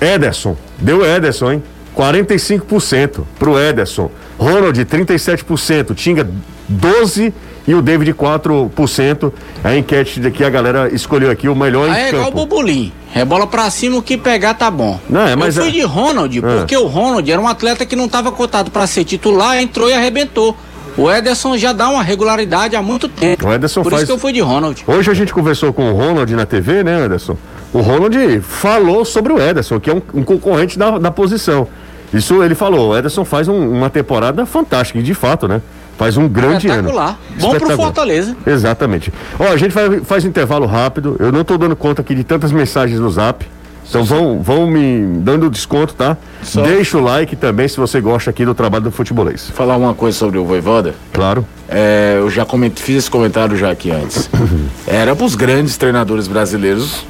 Ederson. 0.00 0.56
Deu 0.78 1.04
Ederson, 1.04 1.52
hein? 1.52 1.62
45% 1.96 3.24
pro 3.40 3.58
Ederson. 3.58 4.08
Ronald, 4.38 4.78
37%. 4.78 5.96
Tinga, 5.96 6.30
12% 6.72 7.32
e 7.66 7.74
o 7.74 7.82
David 7.82 8.14
4%. 8.14 9.32
A 9.64 9.76
enquete 9.76 10.30
que 10.30 10.44
a 10.44 10.48
galera 10.48 10.88
escolheu 10.94 11.30
aqui, 11.30 11.48
o 11.48 11.56
melhor 11.56 11.90
Aí 11.90 12.04
em 12.04 12.06
é 12.06 12.10
campo. 12.12 12.16
igual 12.16 12.28
o 12.28 12.46
Bobolim. 12.46 12.92
Rebola 13.12 13.46
pra 13.48 13.68
cima, 13.68 13.96
o 13.98 14.02
que 14.02 14.16
pegar 14.16 14.54
tá 14.54 14.70
bom. 14.70 15.00
Não, 15.10 15.26
é, 15.26 15.34
mas 15.34 15.56
Eu 15.56 15.64
fui 15.64 15.70
é... 15.70 15.74
de 15.74 15.82
Ronald, 15.82 16.38
é. 16.38 16.40
porque 16.40 16.76
o 16.76 16.86
Ronald 16.86 17.28
era 17.30 17.40
um 17.40 17.48
atleta 17.48 17.84
que 17.84 17.96
não 17.96 18.04
estava 18.06 18.30
cotado 18.30 18.70
para 18.70 18.86
ser 18.86 19.02
titular, 19.04 19.58
entrou 19.58 19.90
e 19.90 19.92
arrebentou. 19.92 20.56
O 20.98 21.08
Ederson 21.08 21.56
já 21.56 21.72
dá 21.72 21.88
uma 21.88 22.02
regularidade 22.02 22.74
há 22.74 22.82
muito 22.82 23.08
tempo. 23.08 23.46
O 23.46 23.52
Ederson 23.52 23.84
Por 23.84 23.90
faz... 23.90 24.02
isso 24.02 24.10
que 24.10 24.16
eu 24.16 24.18
fui 24.18 24.32
de 24.32 24.40
Ronald. 24.40 24.82
Hoje 24.84 25.08
a 25.08 25.14
gente 25.14 25.32
conversou 25.32 25.72
com 25.72 25.92
o 25.92 25.94
Ronald 25.94 26.34
na 26.34 26.44
TV, 26.44 26.82
né, 26.82 27.04
Ederson? 27.04 27.36
O 27.72 27.80
Ronald 27.80 28.40
falou 28.40 29.04
sobre 29.04 29.32
o 29.32 29.40
Ederson, 29.40 29.78
que 29.78 29.88
é 29.88 29.94
um, 29.94 30.02
um 30.12 30.24
concorrente 30.24 30.76
da, 30.76 30.98
da 30.98 31.10
posição. 31.12 31.68
Isso 32.12 32.42
ele 32.42 32.56
falou. 32.56 32.90
O 32.90 32.96
Ederson 32.96 33.24
faz 33.24 33.46
um, 33.46 33.70
uma 33.70 33.88
temporada 33.88 34.44
fantástica, 34.44 34.98
e 34.98 35.02
de 35.02 35.14
fato, 35.14 35.46
né? 35.46 35.62
Faz 35.96 36.16
um 36.16 36.28
grande 36.28 36.66
Espetacular. 36.66 37.10
ano. 37.10 37.40
Bom 37.40 37.54
pro 37.54 37.76
Fortaleza. 37.76 38.36
Exatamente. 38.44 39.12
Ó, 39.38 39.46
a 39.52 39.56
gente 39.56 39.70
faz, 39.70 40.02
faz 40.04 40.24
intervalo 40.24 40.66
rápido. 40.66 41.14
Eu 41.20 41.30
não 41.30 41.42
estou 41.42 41.56
dando 41.56 41.76
conta 41.76 42.02
aqui 42.02 42.14
de 42.14 42.24
tantas 42.24 42.50
mensagens 42.50 42.98
no 42.98 43.10
zap. 43.10 43.46
Então 43.88 44.04
vão, 44.04 44.42
vão 44.42 44.66
me 44.66 45.18
dando 45.20 45.48
desconto, 45.48 45.94
tá? 45.94 46.16
Só... 46.42 46.62
Deixa 46.62 46.98
o 46.98 47.00
like 47.00 47.34
também 47.36 47.66
se 47.66 47.78
você 47.78 48.00
gosta 48.00 48.28
aqui 48.28 48.44
do 48.44 48.54
trabalho 48.54 48.84
do 48.84 48.90
futebolês. 48.90 49.50
Falar 49.50 49.76
uma 49.76 49.94
coisa 49.94 50.16
sobre 50.16 50.38
o 50.38 50.44
Voivoda. 50.44 50.94
Claro. 51.12 51.46
É, 51.68 52.16
eu 52.18 52.28
já 52.28 52.44
coment... 52.44 52.72
fiz 52.76 52.98
esse 52.98 53.10
comentário 53.10 53.56
já 53.56 53.70
aqui 53.70 53.90
antes. 53.90 54.28
Era 54.86 55.16
para 55.16 55.24
os 55.24 55.34
grandes 55.34 55.76
treinadores 55.78 56.28
brasileiros 56.28 57.04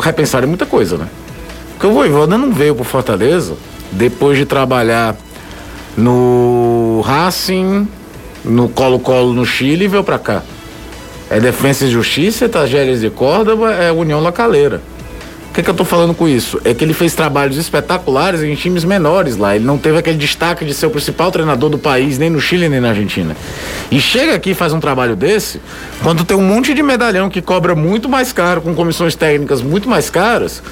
repensarem 0.00 0.48
muita 0.48 0.66
coisa, 0.66 0.96
né? 0.96 1.08
Porque 1.72 1.86
o 1.86 1.92
Voivoda 1.92 2.38
não 2.38 2.52
veio 2.52 2.74
pro 2.76 2.84
Fortaleza 2.84 3.54
depois 3.90 4.38
de 4.38 4.44
trabalhar 4.44 5.16
no 5.96 7.02
Racing, 7.04 7.88
no 8.44 8.68
Colo-Colo 8.68 9.32
no 9.32 9.44
Chile 9.44 9.86
e 9.86 9.88
veio 9.88 10.04
para 10.04 10.18
cá. 10.18 10.42
É 11.28 11.40
Defensa 11.40 11.84
e 11.84 11.90
Justiça, 11.90 12.48
Tajeres 12.48 13.00
de 13.00 13.10
Córdoba, 13.10 13.72
é 13.72 13.90
União 13.90 14.20
Lacaleira. 14.20 14.80
O 15.50 15.52
que, 15.52 15.64
que 15.64 15.70
eu 15.70 15.74
tô 15.74 15.84
falando 15.84 16.14
com 16.14 16.28
isso? 16.28 16.60
É 16.64 16.72
que 16.72 16.84
ele 16.84 16.94
fez 16.94 17.12
trabalhos 17.12 17.56
espetaculares 17.56 18.40
em 18.40 18.54
times 18.54 18.84
menores 18.84 19.36
lá. 19.36 19.56
Ele 19.56 19.64
não 19.64 19.76
teve 19.76 19.98
aquele 19.98 20.16
destaque 20.16 20.64
de 20.64 20.72
ser 20.72 20.86
o 20.86 20.90
principal 20.90 21.32
treinador 21.32 21.68
do 21.68 21.76
país, 21.76 22.18
nem 22.18 22.30
no 22.30 22.40
Chile, 22.40 22.68
nem 22.68 22.80
na 22.80 22.90
Argentina. 22.90 23.36
E 23.90 24.00
chega 24.00 24.32
aqui 24.32 24.50
e 24.50 24.54
faz 24.54 24.72
um 24.72 24.78
trabalho 24.78 25.16
desse, 25.16 25.60
quando 26.04 26.24
tem 26.24 26.36
um 26.36 26.42
monte 26.42 26.72
de 26.72 26.84
medalhão 26.84 27.28
que 27.28 27.42
cobra 27.42 27.74
muito 27.74 28.08
mais 28.08 28.32
caro, 28.32 28.60
com 28.60 28.76
comissões 28.76 29.16
técnicas 29.16 29.60
muito 29.60 29.88
mais 29.88 30.08
caras, 30.08 30.62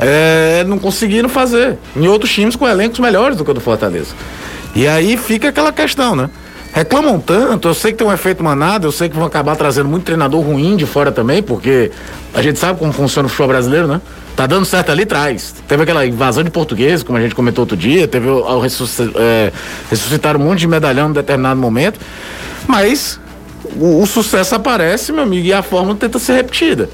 é, 0.00 0.64
não 0.66 0.80
conseguiram 0.80 1.28
fazer. 1.28 1.78
Em 1.96 2.08
outros 2.08 2.32
times 2.32 2.56
com 2.56 2.66
elencos 2.66 2.98
melhores 2.98 3.36
do 3.36 3.44
que 3.44 3.52
o 3.52 3.54
do 3.54 3.60
Fortaleza. 3.60 4.16
E 4.74 4.88
aí 4.88 5.16
fica 5.16 5.50
aquela 5.50 5.72
questão, 5.72 6.16
né? 6.16 6.28
reclamam 6.72 7.20
tanto, 7.20 7.68
eu 7.68 7.74
sei 7.74 7.92
que 7.92 7.98
tem 7.98 8.06
um 8.06 8.12
efeito 8.12 8.42
manada, 8.42 8.84
eu 8.84 8.90
sei 8.90 9.08
que 9.08 9.14
vão 9.14 9.24
acabar 9.24 9.54
trazendo 9.54 9.88
muito 9.88 10.02
treinador 10.02 10.40
ruim 10.40 10.74
de 10.74 10.84
fora 10.84 11.12
também, 11.12 11.40
porque 11.40 11.92
a 12.34 12.42
gente 12.42 12.58
sabe 12.58 12.80
como 12.80 12.92
funciona 12.92 13.26
o 13.26 13.28
futebol 13.28 13.46
brasileiro, 13.46 13.86
né? 13.86 14.00
Tá 14.36 14.46
dando 14.46 14.64
certo 14.64 14.90
ali 14.90 15.04
atrás. 15.04 15.54
Teve 15.68 15.84
aquela 15.84 16.04
invasão 16.04 16.42
de 16.42 16.50
português, 16.50 17.02
como 17.02 17.16
a 17.18 17.20
gente 17.20 17.34
comentou 17.34 17.62
outro 17.62 17.76
dia, 17.76 18.08
teve 18.08 18.28
ao 18.28 18.60
ressuscitar, 18.60 19.12
é, 19.16 19.52
ressuscitar 19.88 20.36
um 20.36 20.40
monte 20.40 20.60
de 20.60 20.66
medalhão 20.66 21.10
em 21.10 21.12
determinado 21.12 21.60
momento, 21.60 22.00
mas 22.66 23.20
o, 23.76 24.02
o 24.02 24.06
sucesso 24.06 24.54
aparece, 24.54 25.12
meu 25.12 25.22
amigo, 25.22 25.46
e 25.46 25.52
a 25.52 25.62
fórmula 25.62 25.96
tenta 25.96 26.18
ser 26.18 26.34
repetida. 26.34 26.88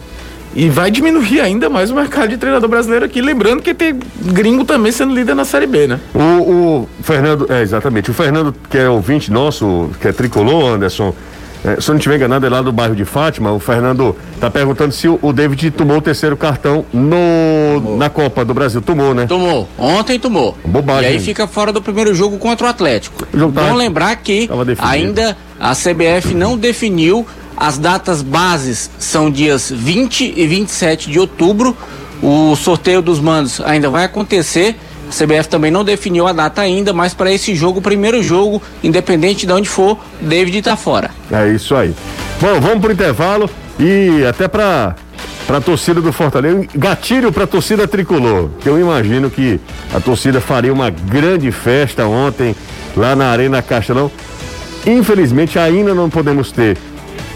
E 0.54 0.68
vai 0.68 0.90
diminuir 0.90 1.40
ainda 1.40 1.68
mais 1.68 1.90
o 1.90 1.94
mercado 1.94 2.28
de 2.28 2.36
treinador 2.36 2.68
brasileiro 2.68 3.04
aqui. 3.04 3.22
Lembrando 3.22 3.62
que 3.62 3.72
tem 3.72 3.98
gringo 4.20 4.64
também 4.64 4.90
sendo 4.90 5.14
líder 5.14 5.34
na 5.34 5.44
Série 5.44 5.66
B, 5.66 5.86
né? 5.86 6.00
O, 6.12 6.18
o 6.18 6.88
Fernando, 7.02 7.46
é, 7.48 7.62
exatamente. 7.62 8.10
O 8.10 8.14
Fernando, 8.14 8.52
que 8.68 8.76
é 8.76 8.88
ouvinte 8.88 9.30
nosso, 9.30 9.90
que 10.00 10.08
é 10.08 10.12
tricolor, 10.12 10.74
Anderson. 10.74 11.14
É, 11.64 11.80
se 11.80 11.90
eu 11.90 11.92
não 11.92 11.98
estiver 11.98 12.16
enganado, 12.16 12.46
é 12.46 12.48
lá 12.48 12.62
do 12.62 12.72
bairro 12.72 12.96
de 12.96 13.04
Fátima. 13.04 13.52
O 13.52 13.58
Fernando 13.58 14.16
está 14.34 14.50
perguntando 14.50 14.92
se 14.92 15.08
o, 15.08 15.18
o, 15.20 15.32
David 15.32 15.70
tomou 15.72 15.98
o 15.98 16.00
terceiro 16.00 16.36
cartão 16.36 16.84
no, 16.92 17.96
na 17.96 18.08
Copa 18.08 18.44
do 18.44 18.54
Brasil. 18.54 18.80
Tomou, 18.80 19.14
né? 19.14 19.26
Tomou. 19.26 19.68
Ontem 19.78 20.18
tomou. 20.18 20.56
Bobagem. 20.64 21.10
E 21.10 21.14
aí 21.14 21.20
fica 21.20 21.46
fora 21.46 21.72
do 21.72 21.82
primeiro 21.82 22.14
jogo 22.14 22.38
contra 22.38 22.66
o 22.66 22.70
Atlético. 22.70 23.26
O 23.32 23.38
jogo 23.38 23.52
Vamos 23.52 23.76
lembrar 23.76 24.16
que 24.16 24.48
ainda 24.78 25.36
a 25.58 25.72
CBF 25.74 26.34
não 26.34 26.56
definiu 26.56 27.26
as 27.60 27.76
datas 27.76 28.22
bases 28.22 28.90
são 28.98 29.30
dias 29.30 29.70
20 29.70 30.32
e 30.34 30.46
27 30.46 31.10
de 31.10 31.20
outubro. 31.20 31.76
O 32.22 32.56
sorteio 32.56 33.02
dos 33.02 33.20
mandos 33.20 33.60
ainda 33.60 33.90
vai 33.90 34.04
acontecer. 34.04 34.76
A 35.10 35.12
CBF 35.12 35.48
também 35.48 35.72
não 35.72 35.82
definiu 35.82 36.28
a 36.28 36.32
data 36.32 36.60
ainda, 36.60 36.92
mas 36.92 37.12
para 37.12 37.32
esse 37.32 37.52
jogo, 37.56 37.82
primeiro 37.82 38.22
jogo, 38.22 38.62
independente 38.80 39.44
de 39.44 39.52
onde 39.52 39.68
for, 39.68 39.98
David 40.20 40.58
está 40.58 40.76
fora. 40.76 41.10
É 41.32 41.48
isso 41.48 41.74
aí. 41.74 41.92
Bom, 42.40 42.60
vamos 42.60 42.80
pro 42.80 42.92
intervalo 42.92 43.50
e 43.76 44.24
até 44.24 44.46
para 44.46 44.94
para 45.48 45.58
a 45.58 45.60
torcida 45.60 46.00
do 46.00 46.12
Fortaleza, 46.12 46.64
gatilho 46.76 47.32
para 47.32 47.42
a 47.42 47.46
torcida 47.46 47.88
tricolor, 47.88 48.50
eu 48.64 48.78
imagino 48.78 49.28
que 49.28 49.58
a 49.92 49.98
torcida 49.98 50.40
faria 50.40 50.72
uma 50.72 50.90
grande 50.90 51.50
festa 51.50 52.06
ontem 52.06 52.54
lá 52.96 53.16
na 53.16 53.26
Arena 53.26 53.60
Castelão. 53.60 54.12
Infelizmente 54.86 55.58
ainda 55.58 55.92
não 55.92 56.08
podemos 56.08 56.52
ter 56.52 56.78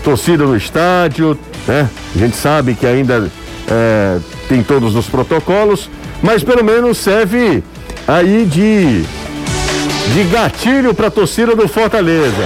torcida 0.04 0.44
no 0.44 0.56
estádio, 0.56 1.36
né? 1.66 1.90
A 2.14 2.18
gente 2.18 2.36
sabe 2.36 2.76
que 2.76 2.86
ainda 2.86 3.28
é, 3.68 4.20
tem 4.48 4.62
todos 4.62 4.94
os 4.94 5.06
protocolos, 5.08 5.90
mas 6.24 6.42
pelo 6.42 6.64
menos 6.64 6.96
serve 6.96 7.62
aí 8.08 8.46
de, 8.46 9.02
de 9.02 10.24
gatilho 10.32 10.94
para 10.94 11.08
a 11.08 11.10
torcida 11.10 11.54
do 11.54 11.68
Fortaleza. 11.68 12.44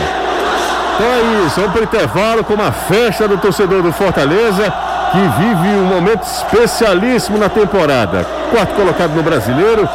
Então 0.94 1.06
é 1.06 1.46
isso, 1.46 1.60
vamos 1.60 1.70
para 1.70 1.80
o 1.82 1.84
intervalo 1.84 2.42
com 2.42 2.54
uma 2.54 2.72
festa 2.72 3.28
do 3.28 3.38
torcedor 3.38 3.80
do 3.80 3.92
Fortaleza 3.92 4.74
que 5.12 5.18
vive 5.18 5.68
um 5.76 5.84
momento 5.84 6.24
especialíssimo 6.24 7.38
na 7.38 7.48
temporada. 7.48 8.26
Quarto 8.50 8.74
colocado 8.74 9.14
no 9.14 9.22
brasileiro, 9.22 9.88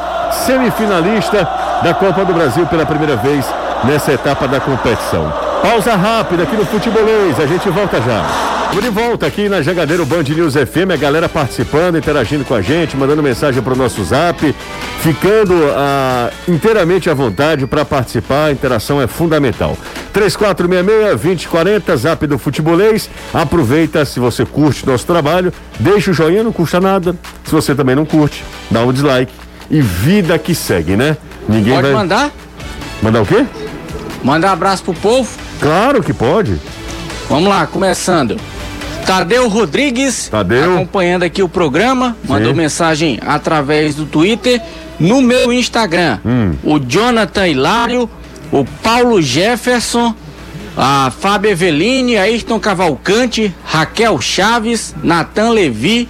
semifinalista 0.45 1.45
da 1.83 1.93
Copa 1.93 2.23
do 2.23 2.33
Brasil 2.33 2.65
pela 2.67 2.85
primeira 2.85 3.17
vez 3.17 3.45
nessa 3.83 4.13
etapa 4.13 4.47
da 4.47 4.61
competição. 4.61 5.31
Pausa 5.61 5.93
rápida 5.93 6.43
aqui 6.43 6.55
no 6.55 6.65
Futebolês, 6.65 7.37
a 7.37 7.45
gente 7.45 7.69
volta 7.69 7.97
já. 7.97 8.52
De 8.81 8.89
volta 8.89 9.25
aqui 9.25 9.47
na 9.47 9.61
Jangadeiro 9.61 10.05
Band 10.05 10.23
News 10.23 10.55
FM, 10.55 10.91
a 10.93 10.97
galera 10.97 11.29
participando, 11.29 11.97
interagindo 11.97 12.43
com 12.43 12.53
a 12.53 12.61
gente, 12.61 12.97
mandando 12.97 13.23
mensagem 13.23 13.63
para 13.63 13.71
o 13.73 13.77
nosso 13.77 14.03
zap, 14.03 14.53
ficando 14.99 15.53
ah, 15.73 16.29
inteiramente 16.49 17.09
à 17.09 17.13
vontade 17.13 17.65
para 17.65 17.85
participar, 17.85 18.47
a 18.47 18.51
interação 18.51 19.01
é 19.01 19.07
fundamental. 19.07 19.77
3466-2040, 20.13 21.95
zap 21.95 22.27
do 22.27 22.37
Futebolês. 22.37 23.09
Aproveita 23.33 24.03
se 24.03 24.19
você 24.19 24.45
curte 24.45 24.85
nosso 24.85 25.05
trabalho, 25.05 25.53
deixa 25.79 26.11
o 26.11 26.13
joinha, 26.13 26.43
não 26.43 26.51
custa 26.51 26.81
nada. 26.81 27.15
Se 27.45 27.53
você 27.53 27.73
também 27.73 27.95
não 27.95 28.05
curte, 28.05 28.43
dá 28.69 28.81
um 28.81 28.91
dislike. 28.91 29.31
E 29.71 29.79
vida 29.79 30.37
que 30.37 30.53
segue, 30.53 30.97
né? 30.97 31.15
Ninguém 31.47 31.75
Pode 31.75 31.87
vai... 31.87 31.93
mandar? 31.93 32.31
Mandar 33.01 33.21
o 33.21 33.25
quê? 33.25 33.45
Mandar 34.21 34.49
um 34.49 34.53
abraço 34.53 34.83
pro 34.83 34.93
povo. 34.93 35.29
Claro 35.61 36.03
que 36.03 36.11
pode. 36.11 36.59
Vamos 37.29 37.47
lá, 37.47 37.65
começando. 37.65 38.37
Tadeu 39.05 39.47
Rodrigues, 39.47 40.29
Tadeu. 40.29 40.75
acompanhando 40.75 41.23
aqui 41.23 41.43
o 41.43 41.49
programa, 41.49 42.15
Sim. 42.21 42.33
mandou 42.33 42.53
mensagem 42.53 43.19
através 43.25 43.95
do 43.95 44.05
Twitter, 44.05 44.61
no 44.99 45.21
meu 45.21 45.51
Instagram. 45.51 46.19
Hum. 46.25 46.53
O 46.63 46.79
Jonathan 46.79 47.47
Hilário, 47.47 48.09
o 48.51 48.63
Paulo 48.63 49.21
Jefferson, 49.21 50.13
a 50.77 51.11
Fábio 51.19 51.51
Eveline, 51.51 52.17
Ayrton 52.17 52.59
Cavalcante, 52.59 53.53
Raquel 53.65 54.19
Chaves, 54.21 54.95
Natan 55.03 55.49
Levi, 55.49 56.07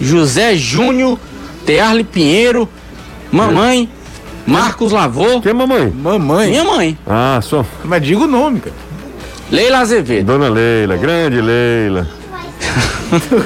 José 0.00 0.56
Júnior, 0.56 1.18
Tearle 1.64 2.04
Pinheiro, 2.04 2.68
mamãe, 3.30 3.88
Marcos 4.46 4.90
Lavô. 4.92 5.40
Quem 5.40 5.50
é 5.50 5.54
mamãe? 5.54 5.90
Mamãe. 5.90 6.50
Minha 6.50 6.64
mãe. 6.64 6.98
Ah, 7.06 7.38
só. 7.40 7.64
Mas 7.84 8.02
diga 8.02 8.24
o 8.24 8.26
nome, 8.26 8.60
cara. 8.60 8.74
Leila 9.50 9.78
Azevedo. 9.78 10.26
Dona 10.26 10.48
Leila, 10.48 10.96
grande 10.96 11.40
Leila. 11.40 12.08
Tu, 13.20 13.36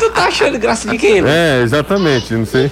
tu 0.00 0.10
tá 0.10 0.26
achando 0.26 0.58
graça 0.58 0.88
de 0.88 0.98
quê? 0.98 1.22
É, 1.26 1.62
exatamente, 1.62 2.34
não 2.34 2.46
sei. 2.46 2.70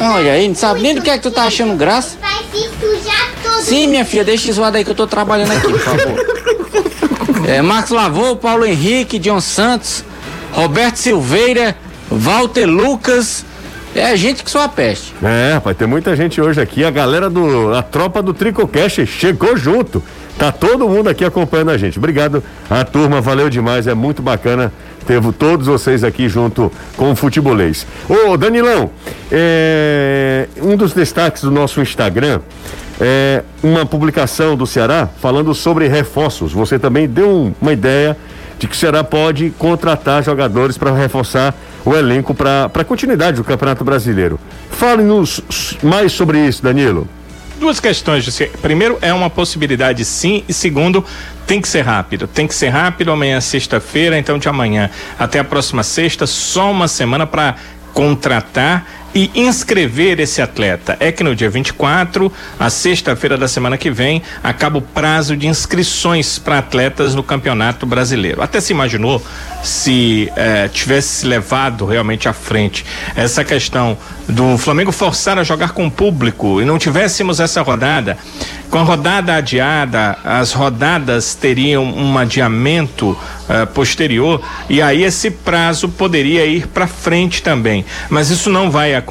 Olha 0.00 0.32
aí, 0.32 0.48
não 0.48 0.54
sabe 0.54 0.82
nem 0.82 0.94
do 0.94 1.02
que 1.02 1.10
é 1.10 1.16
que 1.16 1.22
tu 1.22 1.30
tá 1.30 1.44
achando 1.44 1.76
graça. 1.76 2.18
Vai 2.20 2.42
se 2.52 2.68
sujar 2.80 3.30
todo. 3.42 3.62
Sim, 3.62 3.88
minha 3.88 4.04
filha, 4.04 4.24
deixa 4.24 4.52
zoado 4.52 4.76
aí 4.76 4.84
que 4.84 4.90
eu 4.90 4.94
tô 4.94 5.06
trabalhando 5.06 5.52
aqui, 5.52 5.68
por 5.68 5.80
favor. 5.80 6.26
É, 7.46 7.62
Marcos 7.62 7.92
Lavô, 7.92 8.34
Paulo 8.34 8.64
Henrique, 8.64 9.20
John 9.20 9.40
Santos, 9.40 10.02
Roberto 10.50 10.96
Silveira, 10.96 11.76
Walter 12.10 12.66
Lucas. 12.66 13.44
É 13.94 14.16
gente 14.16 14.42
que 14.42 14.50
só 14.50 14.64
a 14.64 14.68
peste. 14.68 15.14
É, 15.22 15.52
rapaz, 15.54 15.76
tem 15.76 15.86
muita 15.86 16.16
gente 16.16 16.40
hoje 16.40 16.60
aqui. 16.60 16.84
A 16.84 16.90
galera 16.90 17.30
do. 17.30 17.72
A 17.72 17.82
tropa 17.82 18.20
do 18.20 18.34
Tricocast 18.34 19.06
chegou 19.06 19.56
junto. 19.56 20.02
Tá 20.38 20.52
todo 20.52 20.88
mundo 20.88 21.08
aqui 21.08 21.24
acompanhando 21.24 21.70
a 21.70 21.78
gente. 21.78 21.98
Obrigado 21.98 22.42
a 22.68 22.84
turma, 22.84 23.20
valeu 23.20 23.48
demais. 23.48 23.86
É 23.86 23.94
muito 23.94 24.20
bacana 24.20 24.72
ter 25.06 25.20
todos 25.32 25.66
vocês 25.66 26.04
aqui 26.04 26.28
junto 26.28 26.70
com 26.96 27.12
o 27.12 27.16
futebolês. 27.16 27.86
Ô, 28.08 28.36
Danilão, 28.36 28.90
é, 29.30 30.46
um 30.60 30.76
dos 30.76 30.92
destaques 30.92 31.42
do 31.42 31.50
nosso 31.50 31.80
Instagram 31.80 32.40
é 33.00 33.42
uma 33.62 33.86
publicação 33.86 34.56
do 34.56 34.66
Ceará 34.66 35.08
falando 35.20 35.54
sobre 35.54 35.88
reforços. 35.88 36.52
Você 36.52 36.78
também 36.78 37.08
deu 37.08 37.28
um, 37.28 37.54
uma 37.60 37.72
ideia 37.72 38.16
de 38.58 38.66
que 38.66 38.74
o 38.74 38.78
Ceará 38.78 39.04
pode 39.04 39.50
contratar 39.58 40.22
jogadores 40.22 40.76
para 40.76 40.92
reforçar 40.92 41.54
o 41.84 41.94
elenco 41.94 42.34
para 42.34 42.70
a 42.72 42.84
continuidade 42.84 43.36
do 43.36 43.44
Campeonato 43.44 43.84
Brasileiro. 43.84 44.38
Fale-nos 44.70 45.78
mais 45.82 46.12
sobre 46.12 46.38
isso, 46.46 46.62
Danilo. 46.62 47.06
Duas 47.58 47.80
questões. 47.80 48.26
Primeiro, 48.60 48.98
é 49.00 49.12
uma 49.12 49.30
possibilidade 49.30 50.04
sim, 50.04 50.44
e 50.48 50.52
segundo, 50.52 51.04
tem 51.46 51.60
que 51.60 51.68
ser 51.68 51.82
rápido. 51.82 52.26
Tem 52.26 52.46
que 52.46 52.54
ser 52.54 52.68
rápido. 52.68 53.10
Amanhã 53.10 53.38
é 53.38 53.40
sexta-feira, 53.40 54.18
então 54.18 54.38
de 54.38 54.48
amanhã 54.48 54.90
até 55.18 55.38
a 55.38 55.44
próxima 55.44 55.82
sexta, 55.82 56.26
só 56.26 56.70
uma 56.70 56.86
semana 56.86 57.26
para 57.26 57.56
contratar 57.94 58.86
e 59.16 59.30
inscrever 59.34 60.20
esse 60.20 60.42
atleta. 60.42 60.94
É 61.00 61.10
que 61.10 61.24
no 61.24 61.34
dia 61.34 61.48
24, 61.48 62.30
a 62.60 62.68
sexta-feira 62.68 63.38
da 63.38 63.48
semana 63.48 63.78
que 63.78 63.90
vem, 63.90 64.22
acaba 64.44 64.76
o 64.76 64.82
prazo 64.82 65.34
de 65.34 65.46
inscrições 65.46 66.38
para 66.38 66.58
atletas 66.58 67.14
no 67.14 67.22
Campeonato 67.22 67.86
Brasileiro. 67.86 68.42
Até 68.42 68.60
se 68.60 68.74
imaginou 68.74 69.24
se 69.62 70.30
eh, 70.36 70.68
tivesse 70.68 71.26
levado 71.26 71.86
realmente 71.86 72.28
à 72.28 72.34
frente 72.34 72.84
essa 73.16 73.42
questão 73.42 73.96
do 74.28 74.58
Flamengo 74.58 74.90
forçar 74.90 75.38
a 75.38 75.44
jogar 75.44 75.72
com 75.72 75.86
o 75.86 75.90
público 75.90 76.60
e 76.60 76.64
não 76.64 76.78
tivéssemos 76.78 77.38
essa 77.40 77.62
rodada, 77.62 78.18
com 78.70 78.78
a 78.78 78.82
rodada 78.82 79.34
adiada, 79.34 80.18
as 80.24 80.52
rodadas 80.52 81.34
teriam 81.34 81.84
um 81.84 82.18
adiamento 82.18 83.10
uh, 83.10 83.66
posterior 83.68 84.42
e 84.68 84.82
aí 84.82 85.04
esse 85.04 85.30
prazo 85.30 85.88
poderia 85.88 86.44
ir 86.44 86.66
para 86.66 86.86
frente 86.86 87.42
também. 87.42 87.84
Mas 88.10 88.30
isso 88.30 88.50
não 88.50 88.70
vai 88.70 88.94
acontecer, 88.94 89.05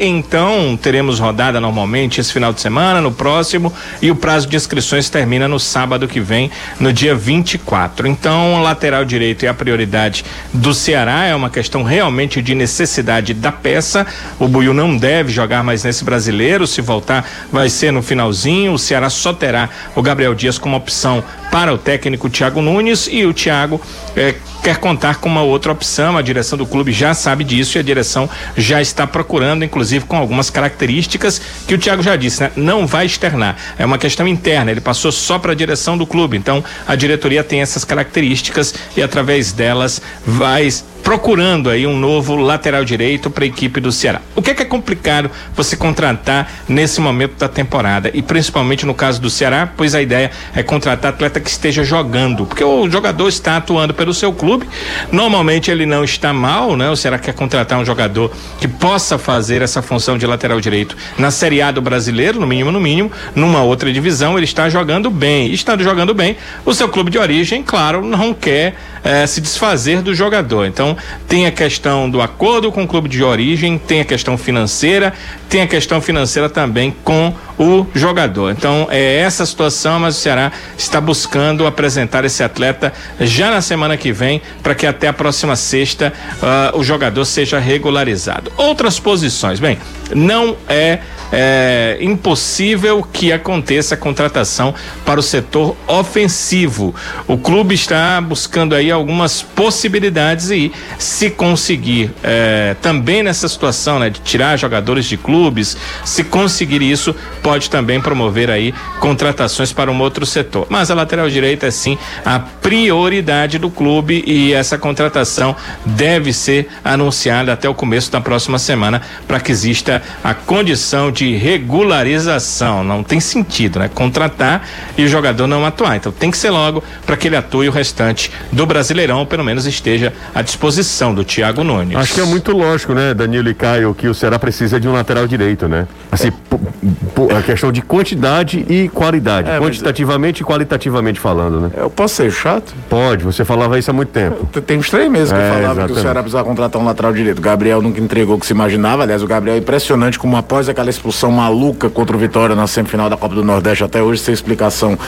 então 0.00 0.76
teremos 0.80 1.18
rodada 1.20 1.60
normalmente 1.60 2.20
esse 2.20 2.32
final 2.32 2.52
de 2.52 2.60
semana, 2.60 3.00
no 3.00 3.12
próximo, 3.12 3.72
e 4.00 4.10
o 4.10 4.16
prazo 4.16 4.48
de 4.48 4.56
inscrições 4.56 5.10
termina 5.10 5.46
no 5.46 5.60
sábado 5.60 6.08
que 6.08 6.20
vem, 6.20 6.50
no 6.80 6.92
dia 6.92 7.14
24. 7.14 8.08
Então, 8.08 8.62
lateral 8.62 9.04
direito 9.04 9.44
é 9.44 9.48
a 9.48 9.54
prioridade 9.54 10.24
do 10.52 10.72
Ceará, 10.72 11.26
é 11.26 11.34
uma 11.34 11.50
questão 11.50 11.82
realmente 11.82 12.40
de 12.40 12.54
necessidade 12.54 13.34
da 13.34 13.52
peça. 13.52 14.06
O 14.38 14.48
Buiu 14.48 14.72
não 14.72 14.96
deve 14.96 15.30
jogar 15.30 15.62
mais 15.62 15.84
nesse 15.84 16.04
brasileiro, 16.04 16.66
se 16.66 16.80
voltar 16.80 17.28
vai 17.52 17.68
ser 17.68 17.92
no 17.92 18.02
finalzinho. 18.02 18.72
O 18.72 18.78
Ceará 18.78 19.10
só 19.10 19.32
terá 19.32 19.68
o 19.94 20.02
Gabriel 20.02 20.34
Dias 20.34 20.58
como 20.58 20.76
opção 20.76 21.22
para 21.50 21.72
o 21.72 21.78
técnico 21.78 22.28
Thiago 22.28 22.60
Nunes 22.60 23.08
e 23.10 23.24
o 23.24 23.32
Thiago 23.32 23.80
eh, 24.16 24.34
quer 24.62 24.76
contar 24.76 25.16
com 25.16 25.28
uma 25.28 25.42
outra 25.42 25.72
opção. 25.72 26.16
A 26.16 26.22
direção 26.22 26.58
do 26.58 26.66
clube 26.66 26.92
já 26.92 27.14
sabe 27.14 27.44
disso 27.44 27.78
e 27.78 27.80
a 27.80 27.82
direção 27.82 28.28
já 28.56 28.80
está 28.80 29.06
procurando, 29.06 29.64
inclusive 29.64 30.04
com 30.04 30.16
algumas 30.16 30.50
características 30.50 31.40
que 31.66 31.74
o 31.74 31.78
Thiago 31.78 32.02
já 32.02 32.16
disse, 32.16 32.42
né? 32.42 32.52
Não 32.56 32.86
vai 32.86 33.06
externar. 33.06 33.56
É 33.78 33.84
uma 33.84 33.98
questão 33.98 34.26
interna. 34.26 34.70
Ele 34.70 34.80
passou 34.80 35.10
só 35.10 35.38
para 35.38 35.52
a 35.52 35.54
direção 35.54 35.96
do 35.96 36.06
clube. 36.06 36.36
Então 36.36 36.62
a 36.86 36.94
diretoria 36.94 37.42
tem 37.42 37.60
essas 37.60 37.84
características 37.84 38.74
e 38.96 39.02
através 39.02 39.52
delas 39.52 40.02
vai 40.26 40.68
procurando 41.08 41.70
aí 41.70 41.86
um 41.86 41.98
novo 41.98 42.36
lateral 42.36 42.84
direito 42.84 43.30
para 43.30 43.42
a 43.42 43.46
equipe 43.46 43.80
do 43.80 43.90
Ceará. 43.90 44.20
O 44.36 44.42
que 44.42 44.50
é, 44.50 44.54
que 44.54 44.60
é 44.60 44.64
complicado 44.66 45.30
você 45.54 45.74
contratar 45.74 46.52
nesse 46.68 47.00
momento 47.00 47.34
da 47.38 47.48
temporada 47.48 48.10
e 48.12 48.20
principalmente 48.20 48.84
no 48.84 48.92
caso 48.92 49.18
do 49.18 49.30
Ceará, 49.30 49.66
pois 49.74 49.94
a 49.94 50.02
ideia 50.02 50.30
é 50.54 50.62
contratar 50.62 51.14
atleta 51.14 51.40
que 51.40 51.48
esteja 51.48 51.82
jogando, 51.82 52.44
porque 52.44 52.62
o 52.62 52.90
jogador 52.90 53.26
está 53.26 53.56
atuando 53.56 53.94
pelo 53.94 54.12
seu 54.12 54.34
clube. 54.34 54.68
Normalmente 55.10 55.70
ele 55.70 55.86
não 55.86 56.04
está 56.04 56.34
mal, 56.34 56.76
né? 56.76 56.90
O 56.90 56.96
Ceará 56.96 57.18
quer 57.18 57.32
contratar 57.32 57.78
um 57.78 57.86
jogador 57.86 58.30
que 58.60 58.68
possa 58.68 59.16
fazer 59.16 59.62
essa 59.62 59.80
função 59.80 60.18
de 60.18 60.26
lateral 60.26 60.60
direito 60.60 60.94
na 61.16 61.30
Série 61.30 61.62
A 61.62 61.70
do 61.70 61.80
Brasileiro, 61.80 62.38
no 62.38 62.46
mínimo, 62.46 62.70
no 62.70 62.80
mínimo, 62.80 63.10
numa 63.34 63.62
outra 63.62 63.90
divisão, 63.90 64.36
ele 64.36 64.44
está 64.44 64.68
jogando 64.68 65.10
bem. 65.10 65.54
Estando 65.54 65.82
jogando 65.82 66.12
bem, 66.12 66.36
o 66.66 66.74
seu 66.74 66.86
clube 66.86 67.10
de 67.10 67.16
origem, 67.16 67.62
claro, 67.62 68.04
não 68.04 68.34
quer 68.34 68.76
eh, 69.02 69.26
se 69.26 69.40
desfazer 69.40 70.02
do 70.02 70.14
jogador. 70.14 70.66
Então, 70.66 70.97
tem 71.26 71.46
a 71.46 71.50
questão 71.50 72.08
do 72.08 72.20
acordo 72.20 72.70
com 72.70 72.84
o 72.84 72.88
clube 72.88 73.08
de 73.08 73.22
origem, 73.22 73.78
tem 73.78 74.00
a 74.00 74.04
questão 74.04 74.36
financeira, 74.36 75.12
tem 75.48 75.62
a 75.62 75.66
questão 75.66 76.00
financeira 76.00 76.48
também 76.48 76.94
com 77.04 77.34
o 77.58 77.86
jogador. 77.94 78.52
Então 78.52 78.86
é 78.90 79.16
essa 79.16 79.44
situação, 79.44 80.00
mas 80.00 80.16
o 80.16 80.20
Ceará 80.20 80.52
está 80.76 81.00
buscando 81.00 81.66
apresentar 81.66 82.24
esse 82.24 82.42
atleta 82.42 82.92
já 83.20 83.50
na 83.50 83.60
semana 83.60 83.96
que 83.96 84.12
vem 84.12 84.40
para 84.62 84.74
que 84.74 84.86
até 84.86 85.08
a 85.08 85.12
próxima 85.12 85.56
sexta 85.56 86.12
uh, 86.42 86.78
o 86.78 86.84
jogador 86.84 87.24
seja 87.24 87.58
regularizado. 87.58 88.52
Outras 88.56 89.00
posições, 89.00 89.58
bem, 89.58 89.78
não 90.14 90.56
é 90.68 91.00
é 91.32 91.98
impossível 92.00 93.06
que 93.12 93.32
aconteça 93.32 93.94
a 93.94 93.98
contratação 93.98 94.74
para 95.04 95.20
o 95.20 95.22
setor 95.22 95.76
ofensivo. 95.86 96.94
O 97.26 97.36
clube 97.36 97.74
está 97.74 98.20
buscando 98.20 98.74
aí 98.74 98.90
algumas 98.90 99.42
possibilidades 99.42 100.50
e 100.50 100.72
se 100.98 101.30
conseguir 101.30 102.10
é, 102.22 102.76
também 102.80 103.22
nessa 103.22 103.48
situação, 103.48 103.98
né, 103.98 104.10
de 104.10 104.20
tirar 104.20 104.56
jogadores 104.56 105.04
de 105.04 105.16
clubes, 105.16 105.76
se 106.04 106.24
conseguir 106.24 106.82
isso, 106.82 107.14
pode 107.42 107.70
também 107.70 108.00
promover 108.00 108.50
aí 108.50 108.74
contratações 109.00 109.72
para 109.72 109.90
um 109.90 110.00
outro 110.00 110.24
setor. 110.24 110.66
Mas 110.68 110.90
a 110.90 110.94
lateral 110.94 111.28
direita 111.28 111.66
é 111.66 111.70
sim 111.70 111.98
a 112.24 112.38
prioridade 112.38 113.58
do 113.58 113.70
clube 113.70 114.22
e 114.26 114.52
essa 114.52 114.78
contratação 114.78 115.56
deve 115.84 116.32
ser 116.32 116.68
anunciada 116.84 117.52
até 117.52 117.68
o 117.68 117.74
começo 117.74 118.10
da 118.10 118.20
próxima 118.20 118.58
semana 118.58 119.02
para 119.26 119.40
que 119.40 119.52
exista 119.52 120.02
a 120.22 120.34
condição 120.34 121.10
de 121.10 121.17
de 121.18 121.34
regularização. 121.34 122.84
Não 122.84 123.02
tem 123.02 123.18
sentido, 123.18 123.80
né? 123.80 123.90
Contratar 123.92 124.62
e 124.96 125.04
o 125.04 125.08
jogador 125.08 125.46
não 125.46 125.66
atuar. 125.66 125.96
Então 125.96 126.12
tem 126.12 126.30
que 126.30 126.38
ser 126.38 126.50
logo 126.50 126.82
para 127.04 127.16
que 127.16 127.26
ele 127.26 127.36
atue 127.36 127.68
o 127.68 127.72
restante 127.72 128.30
do 128.52 128.64
Brasileirão, 128.64 129.26
pelo 129.26 129.42
menos 129.42 129.66
esteja 129.66 130.12
à 130.34 130.42
disposição 130.42 131.12
do 131.12 131.24
Thiago 131.24 131.64
Nunes. 131.64 131.96
Acho 131.96 132.14
que 132.14 132.20
é 132.20 132.24
muito 132.24 132.52
lógico, 132.52 132.94
né, 132.94 133.14
Danilo 133.14 133.48
e 133.48 133.54
Caio, 133.54 133.94
que 133.94 134.06
o 134.06 134.14
Ceará 134.14 134.38
precisa 134.38 134.78
de 134.78 134.86
um 134.88 134.92
lateral 134.92 135.26
direito, 135.26 135.66
né? 135.66 135.88
Assim, 136.12 136.28
é. 136.28 137.36
a 137.36 137.42
questão 137.42 137.72
de 137.72 137.82
quantidade 137.82 138.64
e 138.68 138.88
qualidade. 138.88 139.50
É, 139.50 139.58
quantitativamente 139.58 140.42
mas... 140.42 140.48
e 140.48 140.52
qualitativamente 140.52 141.18
falando, 141.18 141.60
né? 141.60 141.70
Eu 141.76 141.90
posso 141.90 142.14
ser 142.14 142.30
chato? 142.30 142.72
Pode, 142.88 143.24
você 143.24 143.44
falava 143.44 143.76
isso 143.78 143.90
há 143.90 143.94
muito 143.94 144.10
tempo. 144.10 144.46
Tem 144.60 144.78
uns 144.78 144.88
três 144.88 145.10
meses 145.10 145.32
que 145.32 145.38
é, 145.38 145.42
eu 145.42 145.48
falava 145.48 145.64
exatamente. 145.64 145.92
que 145.92 145.98
o 145.98 146.02
Ceará 146.02 146.20
precisava 146.20 146.44
contratar 146.44 146.80
um 146.80 146.84
lateral 146.84 147.12
direito. 147.12 147.38
O 147.38 147.42
Gabriel 147.42 147.82
nunca 147.82 148.00
entregou 148.00 148.36
o 148.36 148.40
que 148.40 148.46
se 148.46 148.52
imaginava. 148.52 149.02
Aliás, 149.02 149.22
o 149.22 149.26
Gabriel 149.26 149.56
é 149.56 149.58
impressionante 149.58 150.18
como 150.18 150.36
após 150.36 150.68
aquela 150.68 150.88
expulsão 150.88 151.07
expulsão 151.08 151.30
maluca 151.30 151.88
contra 151.88 152.16
o 152.16 152.18
Vitória 152.18 152.54
na 152.54 152.66
semifinal 152.66 153.08
da 153.08 153.16
Copa 153.16 153.34
do 153.34 153.44
Nordeste 153.44 153.82
até 153.82 154.02
hoje 154.02 154.20
sem 154.20 154.34
explicação. 154.34 154.98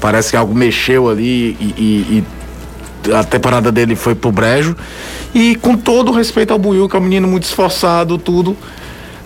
Parece 0.00 0.30
que 0.30 0.36
algo 0.36 0.54
mexeu 0.54 1.08
ali 1.08 1.56
e, 1.60 1.74
e, 1.76 2.24
e 3.06 3.12
a 3.12 3.22
temporada 3.22 3.70
dele 3.70 3.94
foi 3.94 4.14
pro 4.14 4.32
brejo. 4.32 4.74
E 5.34 5.54
com 5.56 5.76
todo 5.76 6.12
respeito 6.12 6.52
ao 6.52 6.58
Buiu, 6.58 6.88
que 6.88 6.96
é 6.96 6.98
um 6.98 7.02
menino 7.02 7.28
muito 7.28 7.44
esforçado, 7.44 8.16
tudo. 8.16 8.56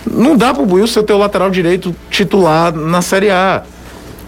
Não 0.06 0.36
dá 0.36 0.52
pro 0.52 0.66
Buiu 0.66 0.86
ser 0.86 1.00
o 1.00 1.02
teu 1.02 1.16
lateral 1.16 1.50
direito 1.50 1.94
titular 2.10 2.74
na 2.74 3.00
Série 3.00 3.30
A. 3.30 3.62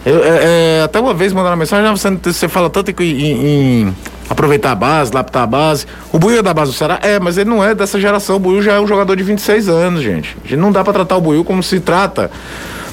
Eu, 0.05 0.23
é, 0.23 0.79
é, 0.79 0.83
até 0.85 1.01
uma 1.01 1.12
vez 1.12 1.33
mandaram 1.33 1.57
uma 1.57 1.61
mensagem, 1.61 1.85
ah, 1.85 1.90
você, 1.90 2.11
você 2.11 2.49
fala 2.49 2.71
tanto 2.71 2.90
em, 2.90 3.05
em, 3.05 3.83
em 3.83 3.97
aproveitar 4.29 4.73
a 4.73 4.75
base, 4.75 5.12
laptar 5.12 5.43
a 5.43 5.47
base. 5.47 5.87
O 6.12 6.19
Buiu 6.19 6.39
é 6.39 6.43
da 6.43 6.53
base 6.53 6.73
do 6.73 6.77
Ceará? 6.77 6.99
É, 7.03 7.19
mas 7.19 7.39
ele 7.39 7.49
não 7.51 7.62
é 7.62 7.75
dessa 7.75 7.99
geração. 8.01 8.37
O 8.37 8.39
Buiu 8.39 8.62
já 8.62 8.75
é 8.75 8.81
um 8.81 8.87
jogador 8.87 9.15
de 9.17 9.23
26 9.23 9.69
anos, 9.69 10.03
gente. 10.03 10.37
A 10.45 10.49
gente 10.49 10.59
não 10.59 10.73
dá 10.73 10.83
para 10.83 10.93
tratar 10.93 11.17
o 11.17 11.21
Buiu 11.21 11.45
como 11.45 11.62
se 11.62 11.81
trata, 11.81 12.31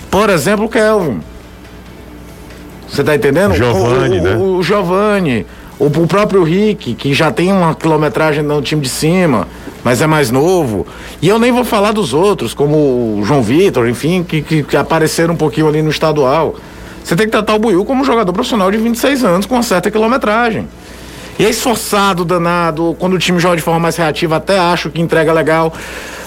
por 0.10 0.30
exemplo, 0.30 0.66
o 0.66 0.70
Kelvin. 0.70 1.22
Você 2.88 3.04
tá 3.04 3.16
entendendo? 3.16 3.56
Giovanni, 3.56 4.20
o, 4.20 4.24
né? 4.24 4.36
O, 4.36 4.58
o 4.58 4.64
Giovanni. 4.64 5.46
O, 5.80 5.86
O, 5.86 5.88
o 5.88 6.08
próprio 6.08 6.44
Rick, 6.44 6.94
que 6.94 7.14
já 7.14 7.32
tem 7.32 7.52
uma 7.52 7.74
quilometragem 7.74 8.44
no 8.44 8.62
time 8.62 8.84
de 8.84 8.90
cima, 8.90 9.48
mas 9.84 10.02
é 10.02 10.08
mais 10.08 10.30
novo. 10.30 10.86
E 11.20 11.28
eu 11.28 11.40
nem 11.40 11.52
vou 11.52 11.66
falar 11.66 11.92
dos 11.92 12.14
outros, 12.14 12.54
como 12.54 13.18
o 13.18 13.22
João 13.26 13.42
Vitor, 13.42 13.90
enfim, 13.90 14.24
que, 14.24 14.44
que, 14.44 14.64
que 14.64 14.78
apareceram 14.78 15.34
um 15.34 15.38
pouquinho 15.38 15.68
ali 15.68 15.82
no 15.82 15.90
estadual. 15.90 16.56
Você 17.04 17.16
tem 17.16 17.26
que 17.26 17.32
tratar 17.32 17.56
o 17.56 17.60
Buiu 17.60 17.84
como 17.84 18.02
um 18.02 18.06
jogador 18.06 18.32
profissional 18.32 18.70
de 18.72 18.78
26 18.78 19.24
anos 19.24 19.46
com 19.48 19.56
uma 19.56 19.64
certa 19.64 19.90
quilometragem. 19.90 20.68
E 21.38 21.46
é 21.46 21.50
esforçado, 21.50 22.24
danado. 22.24 22.96
Quando 23.00 23.14
o 23.14 23.20
time 23.20 23.40
joga 23.40 23.56
de 23.56 23.62
forma 23.62 23.80
mais 23.80 23.96
reativa, 23.96 24.38
até 24.38 24.58
acho 24.58 24.90
que 24.90 25.02
entrega 25.02 25.34
legal. 25.34 25.74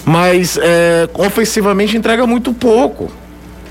Mas 0.05 0.59
é, 0.61 1.09
ofensivamente 1.15 1.97
entrega 1.97 2.27
muito 2.27 2.53
pouco. 2.53 3.11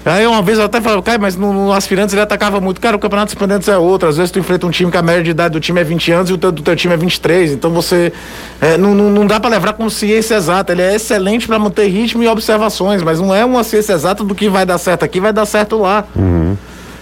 Aí 0.06 0.28
uma 0.28 0.42
vez 0.44 0.60
eu 0.60 0.66
até 0.66 0.80
falava, 0.80 1.02
cara, 1.02 1.18
mas 1.18 1.36
no, 1.36 1.52
no 1.52 1.74
Aspirantes 1.74 2.14
ele 2.14 2.22
atacava 2.22 2.62
muito. 2.62 2.80
Cara, 2.80 2.96
o 2.96 3.00
Campeonato 3.00 3.34
Aspirantes 3.34 3.68
é 3.68 3.76
outro. 3.76 4.08
Às 4.08 4.18
vezes 4.18 4.30
tu 4.30 4.38
enfrenta 4.38 4.68
um 4.68 4.70
time 4.70 4.92
que 4.92 4.98
a 4.98 5.02
média 5.02 5.24
de 5.24 5.32
idade 5.32 5.54
do 5.54 5.60
time 5.60 5.82
é 5.82 5.84
20 5.84 6.12
anos 6.12 6.30
e 6.30 6.34
o 6.34 6.38
teu, 6.38 6.52
do 6.52 6.62
teu 6.62 6.76
time 6.76 6.94
é 6.94 6.98
23. 6.98 7.54
Então 7.54 7.72
você. 7.72 8.14
É, 8.62 8.78
não, 8.78 8.94
não, 8.94 9.10
não, 9.10 9.26
dá 9.26 9.40
para 9.40 9.50
levar 9.50 9.74
com 9.74 9.90
ciência 9.90 10.36
exata. 10.36 10.74
Ele 10.74 10.84
é 10.84 10.94
excelente 10.94 11.48
para 11.48 11.58
manter 11.58 11.88
ritmo 11.88 12.22
e 12.22 12.28
observações, 12.28 13.02
mas 13.02 13.20
não 13.20 13.34
é 13.34 13.44
uma 13.44 13.64
ciência 13.64 13.94
exata 13.94 14.24
do 14.24 14.36
que 14.36 14.48
vai 14.48 14.64
dar 14.64 14.78
certo 14.78 15.04
aqui, 15.04 15.20
vai 15.20 15.34
dar 15.34 15.48
certo 15.48 15.80
lá. 15.80 16.06
Uhum. 16.16 16.56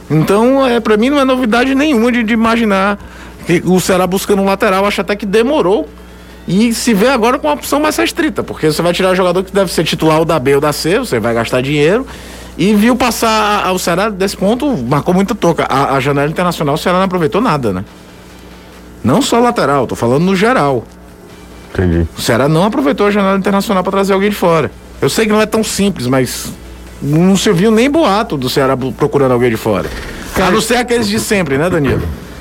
Então, 0.10 0.66
é, 0.66 0.80
para 0.80 0.96
mim 0.96 1.10
não 1.10 1.20
é 1.20 1.26
novidade 1.26 1.76
nenhuma 1.76 2.10
de, 2.10 2.24
de 2.24 2.34
imaginar 2.34 2.98
o 3.66 3.80
Ceará 3.80 4.08
buscando 4.08 4.42
um 4.42 4.46
lateral, 4.46 4.86
acho 4.86 5.02
até 5.02 5.16
que 5.16 5.26
demorou. 5.26 5.88
E 6.48 6.74
se 6.74 6.94
vê 6.94 7.08
agora 7.08 7.40
com 7.40 7.48
uma 7.48 7.54
opção 7.54 7.80
mais 7.80 7.96
restrita, 7.96 8.44
porque 8.44 8.70
você 8.70 8.82
vai 8.82 8.94
tirar 8.94 9.12
o 9.12 9.16
jogador 9.16 9.44
que 9.44 9.54
deve 9.54 9.72
ser 9.72 9.84
titular 9.84 10.20
ou 10.20 10.26
da 10.26 10.38
B 10.38 10.56
ou 10.56 10.62
da 10.62 10.74
C, 10.74 11.00
você 11.00 11.20
vai 11.20 11.34
gastar 11.34 11.62
dinheiro. 11.62 12.06
E 12.58 12.74
viu 12.76 12.96
passar 12.96 13.72
o 13.74 13.80
Ceará 13.80 14.10
desse 14.10 14.38
ponto, 14.38 14.78
marcou 14.78 15.14
muita 15.14 15.34
toca. 15.34 15.64
A, 15.64 15.96
a 15.96 16.00
janela 16.00 16.30
internacional 16.30 16.76
o 16.76 16.78
Ceará 16.78 16.98
não 16.98 17.06
aproveitou 17.06 17.42
nada, 17.42 17.74
né? 17.74 17.86
Não 19.04 19.22
só 19.22 19.40
lateral, 19.40 19.88
tô 19.88 19.96
falando 19.96 20.24
no 20.24 20.36
geral. 20.36 20.84
Entendi. 21.74 22.08
O 22.16 22.22
Ceará 22.22 22.48
não 22.48 22.66
aproveitou 22.66 23.08
a 23.08 23.12
janela 23.12 23.38
internacional 23.38 23.84
para 23.84 23.92
trazer 23.92 24.14
alguém 24.14 24.30
de 24.30 24.36
fora. 24.36 24.70
Eu 25.02 25.10
sei 25.10 25.26
que 25.26 25.32
não 25.32 25.42
é 25.42 25.46
tão 25.46 25.64
simples, 25.64 26.08
mas 26.08 26.52
não 27.02 27.36
se 27.36 27.52
viu 27.52 27.72
nem 27.72 27.90
boato 27.90 28.38
do 28.38 28.50
Ceará 28.50 28.78
procurando 28.78 29.32
alguém 29.32 29.50
de 29.50 29.58
fora. 29.58 29.90
Cara, 30.36 30.50
a 30.50 30.52
não 30.52 30.62
ser 30.62 30.76
aqueles 30.76 31.08
de 31.08 31.20
sempre, 31.20 31.58
né, 31.58 31.70
Danilo? 31.70 32.02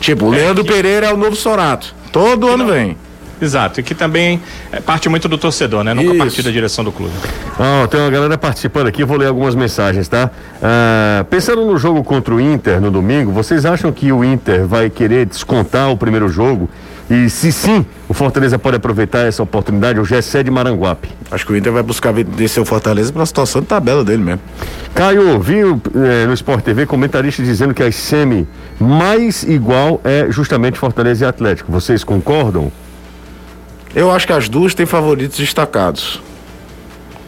Tipo, 0.00 0.26
o 0.26 0.30
Leandro 0.30 0.64
Pereira 0.64 1.06
é 1.06 1.12
o 1.12 1.16
novo 1.16 1.36
Sorato. 1.36 1.94
Todo 2.12 2.48
ano 2.48 2.66
vem. 2.66 2.96
Exato, 3.40 3.78
e 3.78 3.82
que 3.82 3.94
também 3.94 4.40
é, 4.72 4.80
parte 4.80 5.08
muito 5.08 5.28
do 5.28 5.38
torcedor, 5.38 5.84
né? 5.84 5.94
Nunca 5.94 6.14
parte 6.16 6.42
da 6.42 6.50
direção 6.50 6.84
do 6.84 6.90
clube. 6.90 7.12
Oh, 7.58 7.86
tem 7.86 8.00
uma 8.00 8.10
galera 8.10 8.36
participando 8.36 8.88
aqui, 8.88 9.04
vou 9.04 9.16
ler 9.16 9.26
algumas 9.26 9.54
mensagens, 9.54 10.08
tá? 10.08 10.30
Ah, 10.60 11.24
pensando 11.30 11.64
no 11.64 11.78
jogo 11.78 12.02
contra 12.02 12.34
o 12.34 12.40
Inter 12.40 12.80
no 12.80 12.90
domingo, 12.90 13.30
vocês 13.30 13.64
acham 13.64 13.92
que 13.92 14.10
o 14.10 14.24
Inter 14.24 14.66
vai 14.66 14.90
querer 14.90 15.24
descontar 15.24 15.90
o 15.90 15.96
primeiro 15.96 16.28
jogo 16.28 16.68
e 17.10 17.30
se 17.30 17.50
sim, 17.50 17.86
o 18.06 18.12
Fortaleza 18.12 18.58
pode 18.58 18.76
aproveitar 18.76 19.26
essa 19.26 19.42
oportunidade, 19.42 19.98
o 19.98 20.04
Gessé 20.04 20.42
de 20.42 20.50
Maranguape. 20.50 21.08
Acho 21.30 21.46
que 21.46 21.52
o 21.52 21.56
Inter 21.56 21.72
vai 21.72 21.82
buscar 21.82 22.12
descer 22.12 22.60
o 22.60 22.66
Fortaleza 22.66 23.10
pela 23.10 23.24
situação 23.24 23.62
de 23.62 23.66
tabela 23.66 24.04
dele 24.04 24.22
mesmo. 24.22 24.40
Caio, 24.94 25.40
vi 25.40 25.60
eh, 25.60 26.26
no 26.26 26.34
Sport 26.34 26.62
TV 26.62 26.84
comentaristas 26.84 27.46
dizendo 27.46 27.72
que 27.72 27.82
a 27.82 27.90
semi 27.90 28.46
mais 28.78 29.42
igual 29.42 30.02
é 30.04 30.26
justamente 30.30 30.78
Fortaleza 30.78 31.24
e 31.24 31.28
Atlético. 31.28 31.72
Vocês 31.72 32.04
concordam? 32.04 32.70
Eu 33.94 34.10
acho 34.10 34.26
que 34.26 34.32
as 34.34 34.48
duas 34.48 34.74
têm 34.74 34.84
favoritos 34.84 35.38
destacados. 35.38 36.20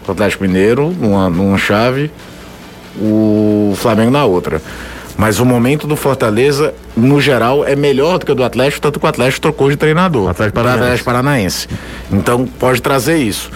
O 0.07 0.13
Atlético 0.13 0.45
Mineiro 0.45 0.91
numa, 0.91 1.31
numa 1.31 1.57
chave, 1.57 2.11
o 3.01 3.73
Flamengo 3.77 4.11
na 4.11 4.27
outra. 4.27 4.61
Mas 5.21 5.39
o 5.39 5.45
momento 5.45 5.87
do 5.87 5.97
Fortaleza, 5.97 6.73
no 6.97 7.21
geral, 7.21 7.63
é 7.63 7.77
melhor 7.77 8.19
do 8.19 8.25
que 8.25 8.33
o 8.33 8.35
do 8.35 8.43
Atlético, 8.43 8.81
tanto 8.81 8.99
que 8.99 9.05
o 9.05 9.09
Atlético 9.09 9.43
trocou 9.43 9.69
de 9.69 9.77
treinador. 9.77 10.31
Atlético 10.31 10.55
Paranaense. 10.55 10.83
Atlético 10.83 11.05
Paranaense. 11.05 11.69
Então 12.11 12.47
pode 12.47 12.81
trazer 12.81 13.19
isso. 13.19 13.51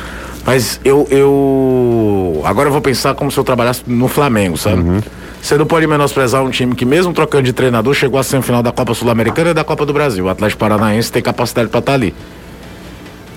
Mas 0.45 0.79
eu, 0.85 1.09
eu. 1.11 2.43
Agora 2.45 2.69
eu 2.69 2.73
vou 2.73 2.83
pensar 2.83 3.15
como 3.15 3.31
se 3.31 3.39
eu 3.39 3.45
trabalhasse 3.45 3.83
no 3.87 4.09
Flamengo, 4.09 4.59
sabe? 4.59 4.83
Uhum. 4.83 5.01
Você 5.41 5.57
não 5.57 5.65
pode 5.65 5.87
menosprezar 5.87 6.45
um 6.45 6.51
time 6.51 6.75
que, 6.75 6.85
mesmo 6.85 7.15
trocando 7.15 7.45
de 7.45 7.55
treinador, 7.55 7.95
chegou 7.95 8.21
à 8.21 8.23
semifinal 8.23 8.63
da 8.63 8.71
Copa 8.71 8.93
Sul-Americana 8.93 9.53
e 9.53 9.55
da 9.55 9.65
Copa 9.65 9.87
do 9.87 9.93
Brasil. 9.95 10.27
O 10.27 10.29
Atlético 10.29 10.61
Paranaense 10.61 11.11
tem 11.11 11.23
capacidade 11.23 11.71
para 11.71 11.79
estar 11.79 11.93
tá 11.93 11.95
ali. 11.95 12.15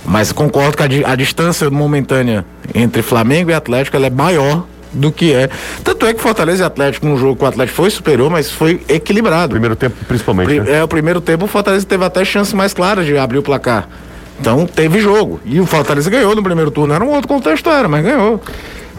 Mas 0.06 0.34
concordo 0.34 0.76
que 0.76 0.84
a, 0.84 1.12
a, 1.12 1.16
distância 1.16 1.70
momentânea 1.70 2.46
entre 2.76 3.02
Flamengo 3.02 3.52
e 3.52 3.54
Atlético 3.54 3.96
é 3.96 4.10
maior 4.10 4.66
do 4.92 5.12
que 5.12 5.34
é. 5.34 5.50
Tanto 5.84 6.06
é 6.06 6.14
que 6.14 6.22
Fortaleza 6.22 6.64
e 6.64 6.66
Atlético, 6.66 7.06
num 7.06 7.18
jogo 7.18 7.36
que 7.36 7.44
o 7.44 7.48
Atlético 7.48 7.76
foi 7.76 7.90
superior, 7.90 8.30
mas 8.30 8.52
foi 8.52 8.82
equilibrado. 8.88 9.52
Primeiro 9.52 9.76
tempo, 9.76 9.96
principalmente. 10.08 10.48
Pri, 10.48 10.60
né? 10.62 10.80
É, 10.80 10.84
o 10.84 10.88
primeiro 10.88 11.22
tempo 11.22 11.46
o 11.46 11.48
Fortaleza 11.48 11.86
teve 11.86 12.04
até 12.04 12.24
chance 12.24 12.56
mais 12.56 12.74
clara 12.74 13.04
de 13.04 13.18
abrir 13.18 13.38
o 13.38 13.44
placar. 13.44 13.88
Então 14.40 14.66
teve 14.66 15.00
jogo. 15.00 15.40
E 15.46 15.60
o 15.60 15.66
Fortaleza 15.66 16.10
ganhou 16.10 16.36
no 16.36 16.44
primeiro 16.44 16.72
turno. 16.72 16.94
Era 16.94 17.04
um 17.04 17.10
outro 17.10 17.28
contexto, 17.28 17.70
era, 17.70 17.88
mas 17.88 18.04
ganhou. 18.04 18.42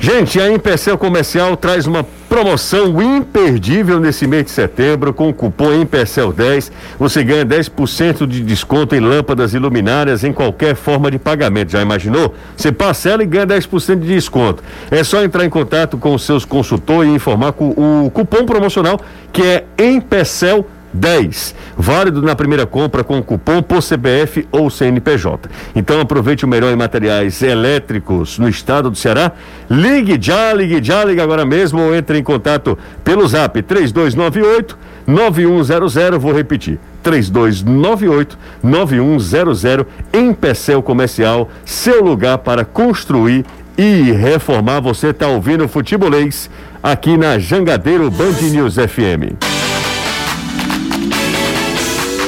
Gente, 0.01 0.40
a 0.40 0.51
Empecel 0.51 0.96
Comercial 0.96 1.57
traz 1.57 1.87
uma 1.87 2.07
promoção 2.29 3.01
imperdível 3.01 3.99
nesse 3.99 4.27
mês 4.27 4.45
de 4.45 4.51
setembro 4.51 5.14
com 5.14 5.29
o 5.29 5.35
cupom 5.35 5.73
Empecel 5.73 6.33
10. 6.33 6.71
Você 6.99 7.25
ganha 7.25 7.45
10% 7.45 8.27
de 8.27 8.43
desconto 8.43 8.95
em 8.95 9.01
lâmpadas 9.01 9.55
e 9.55 9.59
luminárias 9.59 10.23
em 10.23 10.33
qualquer 10.33 10.77
forma 10.77 11.11
de 11.11 11.19
pagamento. 11.19 11.73
Já 11.73 11.81
imaginou? 11.81 12.35
Você 12.57 12.71
parcela 12.71 13.23
e 13.23 13.27
ganha 13.27 13.47
10% 13.47 14.01
de 14.01 14.07
desconto. 14.07 14.62
É 14.91 15.03
só 15.03 15.25
entrar 15.25 15.45
em 15.45 15.51
contato 15.51 15.97
com 15.97 16.14
os 16.14 16.23
seus 16.23 16.45
consultores 16.45 17.11
e 17.11 17.14
informar 17.14 17.53
com 17.53 17.71
o 17.71 18.11
cupom 18.11 18.45
promocional 18.45 19.01
que 19.33 19.43
é 19.43 19.64
Empecel 19.79 20.62
10. 20.62 20.78
10. 20.92 21.55
Válido 21.77 22.22
na 22.22 22.35
primeira 22.35 22.66
compra 22.66 23.05
com 23.05 23.22
cupom 23.22 23.62
por 23.62 23.83
CBF 23.83 24.46
ou 24.51 24.70
CNPJ. 24.70 25.48
Então 25.74 26.01
aproveite 26.01 26.44
o 26.44 26.48
melhor 26.48 26.72
em 26.72 26.77
materiais 26.77 27.42
elétricos 27.42 28.38
no 28.38 28.48
estado 28.48 28.90
do 28.90 28.96
Ceará. 28.96 29.33
Ligue 29.70 30.18
já, 30.20 30.53
ligue 30.53 30.83
já, 30.83 31.05
ligue 31.05 31.20
agora 31.20 31.44
mesmo 31.44 31.81
ou 31.81 31.94
entre 31.94 32.18
em 32.18 32.22
contato 32.22 32.79
pelo 33.05 33.27
zap 33.27 33.61
3298 33.62 34.79
9100. 35.07 36.18
Vou 36.18 36.33
repetir. 36.33 36.79
3298 37.03 38.38
9100 38.62 39.87
em 40.12 40.35
Pecel 40.35 40.83
Comercial, 40.83 41.48
seu 41.64 42.03
lugar 42.03 42.38
para 42.38 42.64
construir 42.64 43.44
e 43.77 44.11
reformar. 44.12 44.81
Você 44.81 45.09
está 45.09 45.29
ouvindo 45.29 45.64
o 45.64 45.68
Futebolês 45.68 46.51
aqui 46.83 47.16
na 47.16 47.38
Jangadeiro 47.38 48.11
Band 48.11 48.40
News 48.51 48.74
FM. 48.74 49.58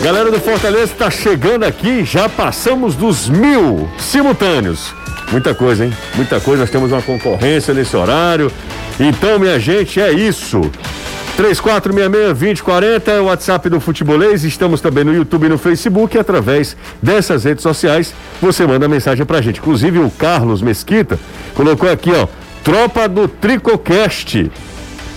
Galera 0.02 0.30
do 0.30 0.40
Fortaleza 0.40 0.84
está 0.84 1.10
chegando 1.10 1.64
aqui, 1.64 2.06
já 2.06 2.26
passamos 2.26 2.94
dos 2.94 3.28
mil 3.28 3.86
simultâneos. 3.98 4.94
Muita 5.30 5.54
coisa, 5.54 5.84
hein? 5.84 5.92
Muita 6.14 6.40
coisa, 6.40 6.62
nós 6.62 6.70
temos 6.70 6.90
uma 6.90 7.02
concorrência 7.02 7.74
nesse 7.74 7.94
horário. 7.94 8.50
Então, 8.98 9.38
minha 9.38 9.60
gente, 9.60 10.00
é 10.00 10.10
isso. 10.10 10.62
3466-2040 11.36 13.08
é 13.08 13.20
o 13.20 13.26
WhatsApp 13.26 13.68
do 13.68 13.78
Futebolês. 13.78 14.42
Estamos 14.42 14.80
também 14.80 15.04
no 15.04 15.14
YouTube 15.14 15.44
e 15.44 15.48
no 15.50 15.58
Facebook. 15.58 16.16
E 16.16 16.20
através 16.20 16.74
dessas 17.02 17.44
redes 17.44 17.62
sociais, 17.62 18.14
você 18.40 18.66
manda 18.66 18.88
mensagem 18.88 19.26
pra 19.26 19.42
gente. 19.42 19.60
Inclusive, 19.60 19.98
o 19.98 20.10
Carlos 20.10 20.62
Mesquita 20.62 21.18
colocou 21.54 21.90
aqui, 21.90 22.10
ó. 22.10 22.26
Tropa 22.64 23.06
do 23.06 23.28
Tricocast. 23.28 24.50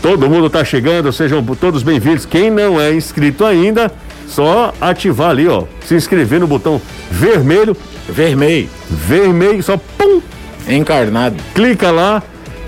Todo 0.01 0.29
mundo 0.29 0.49
tá 0.49 0.65
chegando, 0.65 1.13
sejam 1.13 1.41
todos 1.55 1.83
bem-vindos. 1.83 2.25
Quem 2.25 2.51
não 2.51 2.79
é 2.79 2.93
inscrito 2.93 3.45
ainda, 3.45 3.89
só 4.27 4.73
ativar 4.81 5.29
ali, 5.29 5.47
ó. 5.47 5.63
Se 5.85 5.95
inscrever 5.95 6.39
no 6.39 6.47
botão 6.47 6.81
vermelho. 7.09 7.75
Vermelho. 8.07 8.69
Vermelho, 8.89 9.63
só 9.63 9.77
pum! 9.77 10.21
Encarnado. 10.67 11.35
Clica 11.53 11.91
lá, 11.91 12.21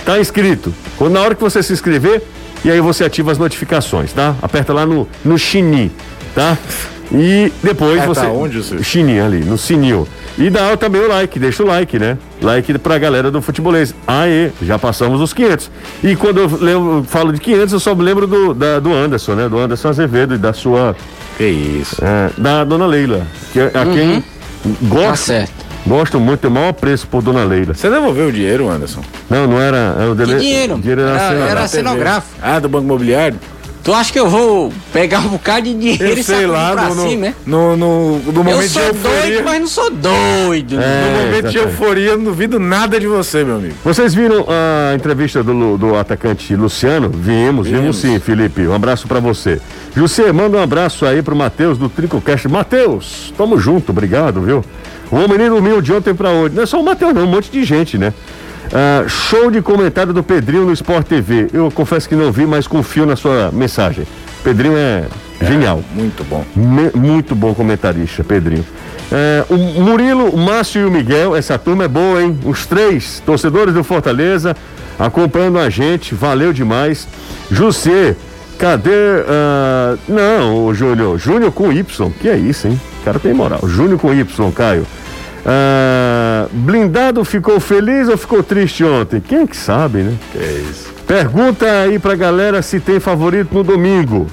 tá 0.06 0.20
inscrito. 0.20 0.74
Quando 0.98 1.14
na 1.14 1.22
hora 1.22 1.36
que 1.36 1.42
você 1.42 1.62
se 1.64 1.74
inscrever, 1.74 2.22
e 2.64 2.72
aí 2.72 2.80
você 2.82 3.04
ativa 3.04 3.32
as 3.32 3.38
notificações, 3.38 4.12
tá? 4.12 4.36
Aperta 4.42 4.74
lá 4.74 4.86
no, 4.86 5.08
no 5.24 5.38
sininho, 5.38 5.92
tá? 6.34 6.58
E 7.12 7.52
depois 7.62 8.00
Aperta 8.00 8.14
você. 8.14 8.26
Onde, 8.28 8.58
você? 8.58 8.84
Sininho 8.84 9.26
ali, 9.26 9.40
no 9.40 9.58
sininho. 9.58 10.08
E 10.38 10.50
dá 10.50 10.76
também 10.76 11.02
o 11.02 11.08
like, 11.08 11.40
deixa 11.40 11.64
o 11.64 11.68
like, 11.68 11.98
né? 11.98 12.18
Like 12.42 12.78
pra 12.80 12.98
galera 12.98 13.32
do 13.32 13.42
futebolês. 13.42 13.94
Aê, 14.08 14.50
já 14.62 14.78
passamos 14.78 15.22
os 15.22 15.34
500. 15.34 15.72
E 16.04 16.16
quando 16.16 16.40
eu 16.40 16.58
lembro, 16.60 17.06
falo 17.08 17.32
de 17.32 17.40
500, 17.40 17.74
eu 17.74 17.80
só 17.80 17.96
me 17.96 18.04
lembro 18.04 18.28
do, 18.28 18.54
da, 18.54 18.80
do 18.80 18.94
Anderson, 18.94 19.36
né? 19.36 19.48
Do 19.48 19.58
Anderson 19.58 19.90
Azevedo 19.90 20.36
e 20.36 20.38
da 20.38 20.52
sua 20.52 20.96
que 21.38 21.46
isso. 21.46 21.98
É, 22.04 22.32
da 22.38 22.64
dona 22.64 22.86
Leila. 22.86 23.28
Que, 23.52 23.60
é 23.60 23.72
a 23.74 23.84
uhum. 23.84 23.94
quem 23.94 24.24
gosta. 24.84 25.10
Tá 25.10 25.16
certo. 25.16 25.66
Gosto 25.86 26.20
muito, 26.20 26.40
tem 26.40 26.50
o 26.50 26.54
maior 26.54 26.74
preço 26.74 27.06
por 27.08 27.22
Dona 27.22 27.44
Leila. 27.44 27.76
Você 27.76 27.92
devolveu 27.92 28.30
o 28.30 28.32
dinheiro, 28.32 28.68
Anderson? 28.68 29.02
Não, 29.30 29.46
não 29.46 29.62
era. 29.62 29.96
era 30.00 30.12
o 30.12 30.16
dele... 30.16 30.34
Que 30.34 30.40
dinheiro? 30.40 30.80
dinheiro 30.80 31.02
era, 31.02 31.22
era, 31.22 31.50
era 31.52 31.68
cenográfico. 31.68 32.34
Ah, 32.42 32.58
do 32.58 32.68
Banco 32.68 32.86
Imobiliário? 32.86 33.38
Tu 33.86 33.94
acha 33.94 34.12
que 34.12 34.20
eu 34.20 34.28
vou 34.28 34.74
pegar 34.92 35.20
um 35.20 35.28
bocado 35.28 35.62
de 35.68 35.76
dinheiro 35.76 36.04
eu 36.04 36.18
e 36.18 36.24
sei 36.24 36.48
lá, 36.48 36.72
pra 36.72 36.90
no, 36.90 37.08
cima, 37.08 37.28
né? 37.28 37.36
no, 37.46 37.78
no, 37.78 38.18
no, 38.18 38.34
momento 38.34 38.64
eu 38.64 38.68
sou 38.68 38.82
de 38.82 38.88
euforia. 38.88 39.22
doido, 39.22 39.44
mas 39.46 39.60
não 39.60 39.68
sou 39.68 39.92
doido. 39.92 40.82
É, 40.82 41.12
no 41.12 41.26
momento 41.26 41.50
de 41.52 41.58
euforia, 41.60 42.10
eu 42.10 42.18
não 42.18 42.24
duvido 42.26 42.60
nada 42.60 43.00
de 43.00 43.06
você, 43.06 43.44
meu 43.44 43.58
amigo. 43.58 43.76
Vocês 43.84 44.16
viram 44.16 44.48
a 44.50 44.96
entrevista 44.96 45.44
do, 45.44 45.78
do 45.78 45.96
atacante 45.96 46.56
Luciano? 46.56 47.10
Vimos, 47.10 47.68
vimos, 47.68 47.82
vimos 47.82 47.98
sim, 47.98 48.20
Felipe. 48.20 48.66
Um 48.66 48.74
abraço 48.74 49.08
para 49.08 49.20
você. 49.20 49.62
José, 49.96 50.32
manda 50.32 50.58
um 50.58 50.64
abraço 50.64 51.06
aí 51.06 51.22
pro 51.22 51.36
Matheus 51.36 51.78
do 51.78 51.88
Tricocast. 51.88 52.48
Matheus, 52.48 53.32
tamo 53.38 53.56
junto, 53.60 53.92
obrigado, 53.92 54.42
viu? 54.42 54.66
O 55.12 55.28
menino 55.30 55.52
dormiu 55.52 55.80
de 55.80 55.94
ontem 55.94 56.16
para 56.16 56.32
hoje. 56.32 56.56
Não 56.56 56.64
é 56.64 56.66
só 56.66 56.82
o 56.82 56.84
Matheus, 56.84 57.14
não, 57.14 57.26
um 57.26 57.28
monte 57.28 57.52
de 57.52 57.64
gente, 57.64 58.00
né? 58.00 58.16
Uh, 58.76 59.08
show 59.08 59.50
de 59.50 59.62
comentário 59.62 60.12
do 60.12 60.22
Pedrinho 60.22 60.66
no 60.66 60.74
Sport 60.74 61.08
TV. 61.08 61.48
Eu 61.54 61.72
confesso 61.72 62.10
que 62.10 62.16
não 62.16 62.30
vi, 62.30 62.46
mas 62.46 62.68
confio 62.68 63.06
na 63.06 63.16
sua 63.16 63.50
mensagem. 63.54 64.06
Pedrinho 64.44 64.76
é, 64.76 65.06
é 65.40 65.46
genial. 65.46 65.82
Muito 65.94 66.26
bom. 66.26 66.44
Me, 66.54 66.92
muito 66.94 67.34
bom 67.34 67.54
comentarista, 67.54 68.22
Pedrinho. 68.22 68.66
Uh, 69.50 69.54
o 69.54 69.82
Murilo, 69.82 70.30
o 70.30 70.38
Márcio 70.38 70.82
e 70.82 70.86
o 70.86 70.92
Miguel, 70.92 71.38
essa 71.38 71.58
turma 71.58 71.86
é 71.86 71.88
boa, 71.88 72.22
hein? 72.22 72.38
Os 72.44 72.66
três 72.66 73.24
torcedores 73.26 73.74
do 73.74 73.82
Fortaleza 73.82 74.54
acompanhando 75.00 75.58
a 75.58 75.70
gente, 75.70 76.14
valeu 76.14 76.52
demais. 76.52 77.08
José, 77.50 78.14
cadê. 78.60 78.90
Uh, 78.92 80.00
não, 80.10 80.74
Júnior. 80.74 81.18
Júnior 81.18 81.54
com 81.54 81.72
Y, 81.72 82.12
que 82.20 82.28
é 82.28 82.36
isso, 82.36 82.68
hein? 82.68 82.78
O 83.02 83.06
cara 83.06 83.20
tem 83.20 83.34
moral. 83.34 83.62
Júnior 83.64 84.00
com 84.00 84.14
Y, 84.14 84.52
Caio. 84.52 84.86
Ah, 85.46 86.48
blindado 86.52 87.24
ficou 87.24 87.60
feliz 87.60 88.10
ou 88.10 88.18
ficou 88.18 88.42
triste 88.42 88.84
ontem? 88.84 89.22
Quem 89.22 89.44
é 89.44 89.48
que 89.48 89.56
sabe, 89.56 90.00
né? 90.00 90.18
Que 90.32 90.40
é 90.40 90.64
isso. 90.72 90.92
Pergunta 91.06 91.66
aí 91.66 92.00
pra 92.00 92.16
galera 92.16 92.64
se 92.64 92.80
tem 92.80 93.00
favorito 93.00 93.54
no 93.54 93.64
domingo. 93.64 94.26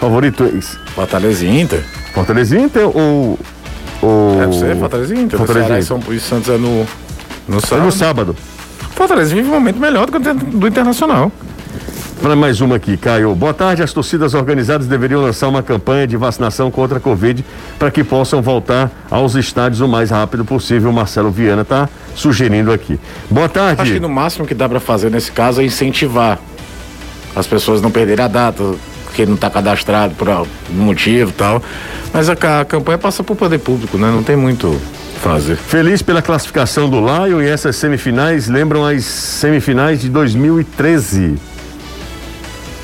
Favorito 0.00 0.44
é 0.44 0.56
esse? 0.56 0.78
Fortaleza 0.94 1.44
e 1.44 1.60
Inter? 1.60 1.82
Fortaleza 2.14 2.56
e 2.56 2.62
Inter 2.62 2.84
ou. 2.84 3.38
ou... 4.00 4.36
Deve 4.38 4.58
ser 4.58 4.76
Fortaleza 4.76 5.14
e 5.14 5.20
Inter. 5.20 5.38
Fortaleza 5.38 5.78
e 5.78 5.82
São 5.82 6.02
e 6.08 6.20
Santos 6.20 6.48
é 6.48 6.56
no, 6.56 6.86
no 7.46 7.60
sábado. 7.60 7.82
É 7.82 7.84
no 7.84 7.92
sábado. 7.92 8.36
Fortaleza 8.94 9.34
vive 9.34 9.48
um 9.48 9.52
momento 9.52 9.78
melhor 9.78 10.06
do 10.06 10.12
que 10.12 10.28
o 10.28 10.34
do 10.34 10.66
Internacional. 10.66 11.30
Para 12.20 12.34
mais 12.34 12.60
uma 12.60 12.76
aqui, 12.76 12.96
Caio. 12.96 13.32
Boa 13.34 13.54
tarde. 13.54 13.82
As 13.82 13.92
torcidas 13.92 14.34
organizadas 14.34 14.88
deveriam 14.88 15.22
lançar 15.22 15.46
uma 15.48 15.62
campanha 15.62 16.06
de 16.06 16.16
vacinação 16.16 16.68
contra 16.68 16.98
a 16.98 17.00
Covid 17.00 17.44
para 17.78 17.92
que 17.92 18.02
possam 18.02 18.42
voltar 18.42 18.90
aos 19.08 19.36
estádios 19.36 19.80
o 19.80 19.86
mais 19.86 20.10
rápido 20.10 20.44
possível. 20.44 20.90
O 20.90 20.92
Marcelo 20.92 21.30
Viana 21.30 21.62
está 21.62 21.88
sugerindo 22.16 22.72
aqui. 22.72 22.98
Boa 23.30 23.48
tarde. 23.48 23.80
Acho 23.80 23.92
que 23.92 24.00
no 24.00 24.08
máximo 24.08 24.46
que 24.46 24.54
dá 24.54 24.68
para 24.68 24.80
fazer 24.80 25.10
nesse 25.10 25.30
caso 25.30 25.60
é 25.60 25.64
incentivar 25.64 26.40
as 27.36 27.46
pessoas 27.46 27.80
não 27.80 27.90
perderem 27.90 28.24
a 28.24 28.28
data, 28.28 28.64
porque 29.04 29.24
não 29.24 29.34
está 29.34 29.48
cadastrado 29.48 30.14
por 30.16 30.28
algum 30.28 30.48
motivo 30.72 31.30
tal. 31.30 31.62
Mas 32.12 32.28
a, 32.28 32.32
a 32.32 32.64
campanha 32.64 32.98
passa 32.98 33.22
por 33.22 33.36
poder 33.36 33.58
público, 33.58 33.96
né? 33.96 34.10
Não 34.10 34.24
tem 34.24 34.36
muito 34.36 34.76
fazer. 35.18 35.56
Feliz 35.56 36.02
pela 36.02 36.20
classificação 36.20 36.90
do 36.90 36.98
Lion 36.98 37.40
e 37.42 37.48
essas 37.48 37.76
semifinais 37.76 38.48
lembram 38.48 38.84
as 38.84 39.04
semifinais 39.04 40.00
de 40.00 40.08
2013. 40.08 41.36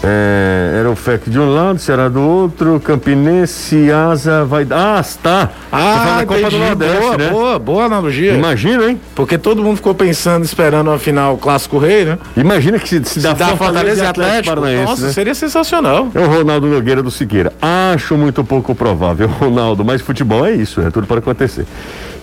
É, 0.07 0.81
era 0.81 0.91
o 0.91 0.95
FEC 0.95 1.31
de 1.31 1.39
um 1.39 1.53
lado, 1.53 1.79
Ceará 1.79 2.11
do 2.11 2.21
outro, 2.21 2.79
Campinense, 2.79 3.91
Asa, 3.91 4.45
vai. 4.45 4.67
Ah, 4.71 5.01
está! 5.01 5.51
Ah, 5.73 6.19
a 6.21 6.27
Copa 6.27 6.51
do 6.51 6.59
Nordeste, 6.59 7.01
boa, 7.01 7.17
né? 7.17 7.29
boa, 7.31 7.59
boa 7.59 7.85
analogia. 7.85 8.35
Imagina, 8.35 8.85
hein? 8.85 9.01
Porque 9.15 9.39
todo 9.39 9.63
mundo 9.63 9.77
ficou 9.77 9.95
pensando, 9.95 10.45
esperando 10.45 10.91
a 10.91 10.99
final 10.99 11.39
Clássico 11.39 11.79
Rei, 11.79 12.05
né? 12.05 12.19
Imagina 12.37 12.79
que 12.79 12.89
se, 12.89 13.03
se, 13.05 13.15
se 13.15 13.21
dá, 13.21 13.33
dá 13.33 13.57
Fortaleza 13.57 14.05
e 14.05 14.07
Atlético, 14.07 14.53
Atlético 14.53 14.91
Nossa, 14.91 15.07
né? 15.07 15.13
seria 15.13 15.35
sensacional. 15.35 16.09
É 16.15 16.21
o 16.21 16.27
Ronaldo 16.27 16.67
Nogueira 16.67 17.03
do 17.03 17.11
Siqueira. 17.11 17.51
Acho 17.63 18.17
muito 18.19 18.45
pouco 18.45 18.75
provável, 18.75 19.27
Ronaldo, 19.41 19.85
mas 19.85 20.03
futebol 20.03 20.45
é 20.45 20.53
isso, 20.53 20.83
é 20.83 20.91
tudo 20.91 21.07
para 21.07 21.21
acontecer. 21.21 21.65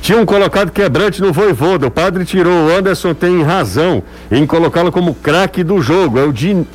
Tinham 0.02 0.26
colocado 0.26 0.72
quebrante 0.72 1.22
no 1.22 1.32
Voivoda. 1.32 1.86
O 1.88 1.92
padre 1.92 2.26
tirou. 2.26 2.68
O 2.68 2.76
Anderson 2.76 3.14
tem 3.14 3.44
razão 3.44 4.02
em 4.32 4.48
colocá-lo 4.48 4.92
como 4.92 5.14
craque 5.14 5.64
do 5.64 5.80
jogo. 5.80 6.18
É 6.18 6.24
o 6.24 6.34
Din 6.34 6.66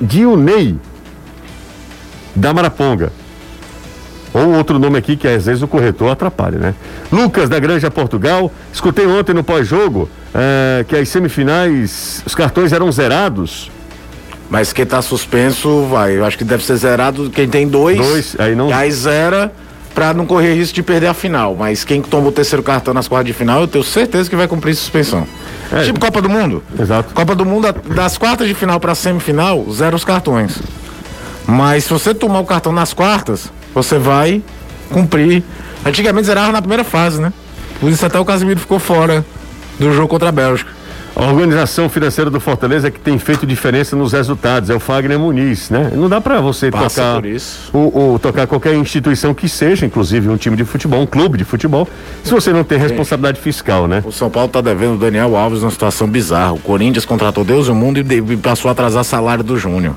Dionei 0.00 0.76
da 2.34 2.52
Maraponga. 2.52 3.12
Ou 4.32 4.54
outro 4.54 4.78
nome 4.78 4.98
aqui 4.98 5.16
que 5.16 5.26
às 5.26 5.46
vezes 5.46 5.62
o 5.62 5.68
corretor 5.68 6.10
atrapalha, 6.10 6.58
né? 6.58 6.74
Lucas 7.10 7.48
da 7.48 7.58
Granja 7.58 7.90
Portugal. 7.90 8.52
Escutei 8.72 9.06
ontem 9.06 9.34
no 9.34 9.42
pós-jogo 9.42 10.08
é, 10.34 10.84
que 10.86 10.96
as 10.96 11.08
semifinais, 11.08 12.22
os 12.26 12.34
cartões 12.34 12.72
eram 12.72 12.90
zerados. 12.92 13.70
Mas 14.50 14.72
quem 14.72 14.84
está 14.84 15.02
suspenso 15.02 15.84
vai. 15.86 16.16
Eu 16.16 16.24
acho 16.24 16.38
que 16.38 16.44
deve 16.44 16.64
ser 16.64 16.76
zerado 16.76 17.30
quem 17.30 17.48
tem 17.48 17.68
dois. 17.68 17.98
Dois, 17.98 18.36
aí 18.38 18.54
não. 18.54 18.72
Aí 18.72 18.90
zera 18.90 19.52
para 19.98 20.14
não 20.14 20.24
correr 20.24 20.54
risco 20.54 20.76
de 20.76 20.82
perder 20.84 21.08
a 21.08 21.14
final. 21.14 21.56
Mas 21.58 21.82
quem 21.82 22.00
toma 22.00 22.28
o 22.28 22.32
terceiro 22.32 22.62
cartão 22.62 22.94
nas 22.94 23.08
quartas 23.08 23.26
de 23.26 23.32
final, 23.32 23.62
eu 23.62 23.66
tenho 23.66 23.82
certeza 23.82 24.30
que 24.30 24.36
vai 24.36 24.46
cumprir 24.46 24.72
suspensão. 24.76 25.26
É. 25.72 25.82
Tipo 25.82 25.98
Copa 25.98 26.22
do 26.22 26.28
Mundo. 26.28 26.62
Exato. 26.78 27.12
Copa 27.12 27.34
do 27.34 27.44
Mundo, 27.44 27.66
das 27.96 28.16
quartas 28.16 28.46
de 28.46 28.54
final 28.54 28.78
para 28.78 28.94
semifinal, 28.94 29.66
zero 29.72 29.96
os 29.96 30.04
cartões. 30.04 30.62
Mas 31.44 31.82
se 31.82 31.90
você 31.90 32.14
tomar 32.14 32.38
o 32.38 32.46
cartão 32.46 32.70
nas 32.70 32.92
quartas, 32.92 33.50
você 33.74 33.98
vai 33.98 34.40
cumprir. 34.88 35.42
Antigamente 35.84 36.28
zerava 36.28 36.52
na 36.52 36.60
primeira 36.60 36.84
fase, 36.84 37.20
né? 37.20 37.32
Por 37.80 37.90
isso 37.90 38.06
até 38.06 38.20
o 38.20 38.24
Casimiro 38.24 38.60
ficou 38.60 38.78
fora 38.78 39.26
do 39.80 39.92
jogo 39.92 40.06
contra 40.06 40.28
a 40.28 40.32
Bélgica. 40.32 40.70
A 41.18 41.24
organização 41.24 41.88
financeira 41.88 42.30
do 42.30 42.38
Fortaleza 42.38 42.86
é 42.86 42.90
que 42.92 43.00
tem 43.00 43.18
feito 43.18 43.44
diferença 43.44 43.96
nos 43.96 44.12
resultados. 44.12 44.70
É 44.70 44.74
o 44.74 44.78
Fagner 44.78 45.18
Muniz, 45.18 45.68
né? 45.68 45.90
Não 45.92 46.08
dá 46.08 46.20
para 46.20 46.40
você 46.40 46.70
Passa 46.70 47.20
tocar 47.20 47.76
o, 47.76 48.14
o, 48.14 48.18
tocar 48.20 48.46
qualquer 48.46 48.72
instituição 48.76 49.34
que 49.34 49.48
seja, 49.48 49.84
inclusive 49.84 50.28
um 50.28 50.36
time 50.36 50.56
de 50.56 50.64
futebol, 50.64 51.00
um 51.02 51.06
clube 51.06 51.36
de 51.36 51.42
futebol, 51.42 51.88
se 52.22 52.30
você 52.30 52.52
não 52.52 52.62
tem 52.62 52.78
responsabilidade 52.78 53.40
fiscal, 53.40 53.88
né? 53.88 54.00
O 54.06 54.12
São 54.12 54.30
Paulo 54.30 54.48
tá 54.48 54.60
devendo 54.60 54.94
o 54.94 54.96
Daniel 54.98 55.36
Alves 55.36 55.62
numa 55.62 55.72
situação 55.72 56.06
bizarra. 56.06 56.52
O 56.52 56.60
Corinthians 56.60 57.04
contratou 57.04 57.42
Deus 57.44 57.66
e 57.66 57.72
o 57.72 57.74
mundo 57.74 57.98
e 57.98 58.36
passou 58.36 58.68
a 58.68 58.72
atrasar 58.72 59.02
salário 59.02 59.42
do 59.42 59.58
Júnior. 59.58 59.96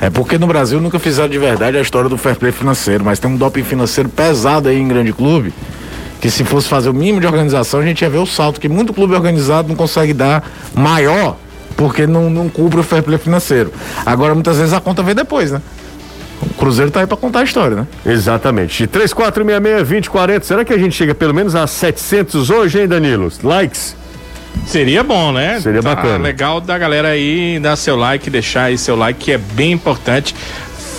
É 0.00 0.10
porque 0.10 0.38
no 0.38 0.48
Brasil 0.48 0.80
nunca 0.80 0.98
fizeram 0.98 1.28
de 1.28 1.38
verdade 1.38 1.78
a 1.78 1.80
história 1.80 2.10
do 2.10 2.18
fair 2.18 2.34
play 2.34 2.50
financeiro, 2.50 3.04
mas 3.04 3.20
tem 3.20 3.30
um 3.30 3.36
doping 3.36 3.62
financeiro 3.62 4.08
pesado 4.08 4.68
aí 4.68 4.76
em 4.76 4.88
grande 4.88 5.12
clube 5.12 5.54
que 6.20 6.30
se 6.30 6.44
fosse 6.44 6.68
fazer 6.68 6.88
o 6.88 6.94
mínimo 6.94 7.20
de 7.20 7.26
organização, 7.26 7.80
a 7.80 7.84
gente 7.84 8.02
ia 8.02 8.10
ver 8.10 8.18
o 8.18 8.26
salto 8.26 8.60
que 8.60 8.68
muito 8.68 8.92
clube 8.92 9.14
organizado 9.14 9.68
não 9.68 9.76
consegue 9.76 10.12
dar 10.12 10.48
maior, 10.74 11.36
porque 11.76 12.06
não, 12.06 12.30
não 12.30 12.48
cubre 12.48 12.80
o 12.80 12.82
fair 12.82 13.02
play 13.02 13.18
financeiro. 13.18 13.72
Agora, 14.04 14.34
muitas 14.34 14.56
vezes 14.56 14.72
a 14.72 14.80
conta 14.80 15.02
vem 15.02 15.14
depois, 15.14 15.52
né? 15.52 15.60
O 16.42 16.54
Cruzeiro 16.54 16.90
tá 16.90 17.00
aí 17.00 17.06
para 17.06 17.16
contar 17.16 17.40
a 17.40 17.44
história, 17.44 17.76
né? 17.76 17.86
Exatamente. 18.04 18.86
3466-2040. 18.86 20.42
Será 20.42 20.64
que 20.64 20.72
a 20.72 20.78
gente 20.78 20.94
chega 20.94 21.14
pelo 21.14 21.34
menos 21.34 21.54
a 21.54 21.66
700 21.66 22.50
hoje, 22.50 22.80
hein, 22.80 22.88
Danilo? 22.88 23.30
Likes? 23.42 23.96
Seria 24.64 25.02
bom, 25.02 25.32
né? 25.32 25.60
Seria 25.60 25.82
tá 25.82 25.94
bacana. 25.94 26.18
Legal 26.18 26.60
da 26.60 26.78
galera 26.78 27.08
aí 27.08 27.58
dar 27.60 27.76
seu 27.76 27.96
like, 27.96 28.30
deixar 28.30 28.64
aí 28.64 28.78
seu 28.78 28.96
like, 28.96 29.18
que 29.24 29.32
é 29.32 29.38
bem 29.38 29.72
importante 29.72 30.34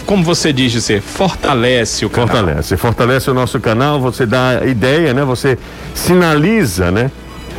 como 0.07 0.23
você 0.23 0.53
diz, 0.53 0.73
você 0.73 1.01
fortalece 1.01 2.05
o 2.05 2.09
canal. 2.09 2.29
Fortalece, 2.29 2.77
fortalece 2.77 3.29
o 3.29 3.33
nosso 3.33 3.59
canal, 3.59 3.99
você 3.99 4.25
dá 4.25 4.65
ideia, 4.65 5.13
né? 5.13 5.23
Você 5.25 5.59
sinaliza, 5.93 6.89
né? 6.89 7.11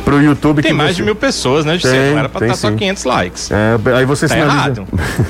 Pro 0.03 0.19
YouTube 0.19 0.63
Tem 0.63 0.73
mais 0.73 0.91
você... 0.91 0.95
de 0.95 1.03
mil 1.03 1.15
pessoas, 1.15 1.63
né? 1.63 1.77
Tem, 1.77 2.11
Não 2.11 2.17
era 2.17 2.27
pra 2.27 2.47
estar 2.47 2.57
só 2.57 2.71
500 2.71 3.03
likes. 3.03 3.51
É, 3.51 3.77
aí 3.95 4.05
você 4.05 4.27
tá 4.27 4.33
sinaliza. 4.33 4.83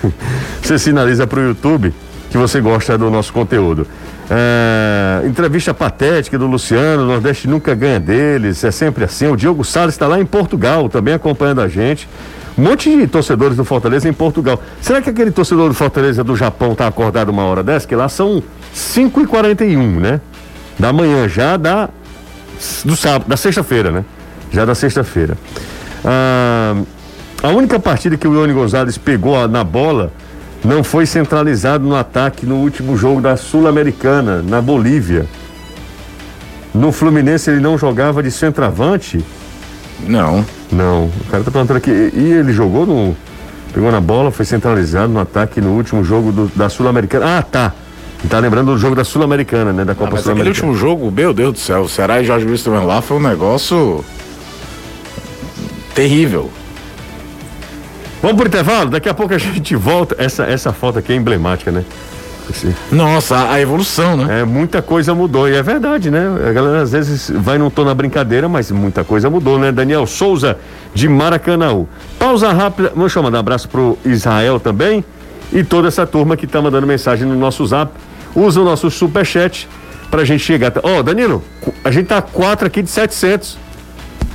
Você 0.64 0.78
sinaliza 0.78 1.26
pro 1.26 1.42
YouTube 1.42 1.92
que 2.30 2.38
você 2.38 2.62
gosta 2.62 2.96
do 2.96 3.10
nosso 3.10 3.34
conteúdo. 3.34 3.88
É, 4.30 5.26
entrevista 5.26 5.74
patética 5.74 6.38
do 6.38 6.46
Luciano, 6.46 7.02
o 7.02 7.06
Nordeste 7.08 7.48
nunca 7.48 7.74
ganha 7.74 8.00
deles, 8.00 8.64
é 8.64 8.70
sempre 8.70 9.04
assim. 9.04 9.28
O 9.28 9.36
Diogo 9.36 9.66
Salles 9.66 9.96
está 9.96 10.08
lá 10.08 10.20
em 10.20 10.26
Portugal, 10.26 10.88
também 10.88 11.16
acompanhando 11.16 11.62
a 11.62 11.68
gente. 11.68 12.08
Um 12.60 12.62
monte 12.62 12.94
de 12.94 13.08
torcedores 13.08 13.56
do 13.56 13.64
Fortaleza 13.64 14.10
em 14.10 14.12
Portugal. 14.12 14.62
Será 14.82 15.02
que 15.02 15.10
aquele 15.10 15.32
torcedor 15.32 15.70
do 15.70 15.74
Fortaleza 15.74 16.26
do 16.26 16.36
Japão 16.36 16.74
está 16.74 16.88
acordado 16.88 17.30
uma 17.30 17.46
hora 17.46 17.64
dessa? 17.64 17.88
Que 17.88 17.96
lá 17.96 18.10
são 18.10 18.44
5h41, 18.76 19.78
né? 19.78 20.20
Da 20.78 20.92
manhã, 20.92 21.26
já 21.30 21.56
da, 21.56 21.88
do 22.84 22.98
sábado, 22.98 23.30
da 23.30 23.38
sexta-feira, 23.38 23.92
né? 23.92 24.04
Já 24.52 24.66
da 24.66 24.76
sexta-feira. 24.76 25.38
Ah, 26.04 26.76
a 27.42 27.48
única 27.48 27.80
partida 27.80 28.18
que 28.18 28.28
o 28.28 28.34
Ione 28.34 28.52
Gonzalez 28.52 28.98
pegou 28.98 29.48
na 29.48 29.64
bola 29.64 30.12
não 30.62 30.84
foi 30.84 31.06
centralizado 31.06 31.88
no 31.88 31.96
ataque 31.96 32.46
no 32.46 32.56
último 32.56 32.98
jogo 32.98 33.22
da 33.22 33.38
Sul-Americana, 33.38 34.42
na 34.42 34.62
Bolívia. 34.62 35.26
No 36.76 36.92
Fluminense 36.92 37.50
ele 37.50 37.62
não 37.62 37.78
jogava 37.78 38.22
de 38.22 38.30
centroavante. 38.30 39.24
Não. 40.06 40.44
Não. 40.72 41.06
O 41.06 41.26
cara 41.30 41.44
tá 41.44 41.52
perguntando 41.52 41.78
aqui. 41.78 41.92
E 41.92 42.32
ele 42.34 42.54
jogou 42.54 42.86
no. 42.86 43.16
Pegou 43.74 43.92
na 43.92 44.02
bola, 44.02 44.32
foi 44.32 44.46
centralizado 44.46 45.14
no 45.14 45.20
ataque 45.20 45.62
no 45.62 45.70
último 45.72 46.04
jogo 46.04 46.32
do, 46.32 46.48
da 46.56 46.70
Sul-Americana. 46.70 47.38
Ah, 47.38 47.42
tá. 47.44 47.74
Tá 48.28 48.40
lembrando 48.40 48.74
do 48.74 48.78
jogo 48.78 48.96
da 48.96 49.04
Sul-Americana, 49.04 49.72
né? 49.72 49.86
Da 49.86 49.94
Copa 49.94 50.18
ah, 50.18 50.22
Sul-Americana. 50.22 50.52
Aquele 50.52 50.68
último 50.68 50.76
jogo, 50.76 51.12
meu 51.12 51.34
Deus 51.34 51.54
do 51.54 51.60
céu, 51.60 51.82
o 51.82 51.90
Ceará 51.90 52.20
e 52.20 52.26
Jorge 52.26 52.46
Luiz 52.46 52.64
também 52.64 52.84
lá 52.84 53.02
foi 53.02 53.18
um 53.18 53.22
negócio 53.22 54.04
terrível. 55.94 56.50
Vamos 58.22 58.38
pro 58.38 58.48
intervalo? 58.48 58.90
Daqui 58.90 59.08
a 59.08 59.14
pouco 59.14 59.34
a 59.34 59.38
gente 59.38 59.76
volta. 59.76 60.16
Essa, 60.18 60.44
essa 60.44 60.74
foto 60.74 61.00
aqui 61.00 61.14
é 61.14 61.16
emblemática, 61.16 61.72
né? 61.72 61.86
Esse... 62.50 62.76
Nossa, 62.92 63.50
a 63.52 63.62
evolução, 63.62 64.18
né? 64.18 64.42
É, 64.42 64.44
muita 64.44 64.82
coisa 64.82 65.14
mudou. 65.14 65.48
E 65.48 65.56
é 65.56 65.62
verdade, 65.62 66.10
né? 66.10 66.28
A 66.48 66.52
galera 66.52 66.82
às 66.82 66.92
vezes 66.92 67.32
vai 67.36 67.58
não 67.58 67.70
tô 67.70 67.84
na 67.84 67.94
brincadeira, 67.94 68.50
mas 68.50 68.72
muita 68.72 69.04
coisa 69.04 69.30
mudou, 69.30 69.60
né? 69.60 69.72
Daniel 69.72 70.06
Souza, 70.08 70.58
de 70.94 71.08
Maracanã. 71.08 71.86
Pausa 72.18 72.52
rápida. 72.52 72.92
Vamos 72.96 73.16
mandar 73.16 73.38
um 73.38 73.40
abraço 73.40 73.70
pro 73.70 73.98
Israel 74.06 74.60
também. 74.60 75.04
E 75.52 75.64
toda 75.64 75.88
essa 75.88 76.06
turma 76.06 76.38
que 76.38 76.46
tá 76.46 76.62
mandando 76.62 76.86
mensagem 76.86 77.28
no 77.28 77.36
nosso 77.36 77.66
zap. 77.66 77.92
Usa 78.36 78.62
o 78.62 78.64
nosso 78.64 78.90
superchat 78.92 79.68
pra 80.10 80.24
gente 80.24 80.44
chegar. 80.44 80.72
Ó, 80.84 81.00
oh, 81.00 81.04
Danilo, 81.04 81.44
a 81.84 81.92
gente 81.92 82.08
tá 82.08 82.22
quatro 82.22 82.68
aqui 82.68 82.82
de 82.82 82.90
700. 82.90 83.58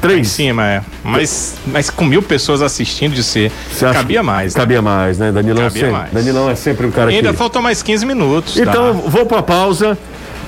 Três. 0.00 0.20
Em 0.20 0.24
cima, 0.24 0.66
é. 0.66 0.82
Mas, 1.02 1.56
mas 1.66 1.90
com 1.90 2.04
mil 2.04 2.22
pessoas 2.22 2.62
assistindo 2.62 3.14
de 3.14 3.22
ser, 3.22 3.50
cabia 3.92 4.22
mais. 4.22 4.54
Né? 4.54 4.60
Cabia 4.60 4.82
mais, 4.82 5.18
né? 5.18 5.32
Danilão, 5.32 5.64
cabia 5.64 5.80
sempre, 5.80 5.92
mais. 5.92 6.12
Danilão 6.12 6.50
é 6.50 6.54
sempre 6.54 6.86
um 6.86 6.90
cara 6.90 7.12
e 7.12 7.16
ainda 7.16 7.32
que... 7.32 7.36
faltam 7.36 7.62
mais 7.62 7.82
15 7.82 8.04
minutos. 8.04 8.58
Então, 8.58 8.94
tá? 8.94 9.08
vou 9.08 9.26
pra 9.26 9.42
pausa. 9.42 9.96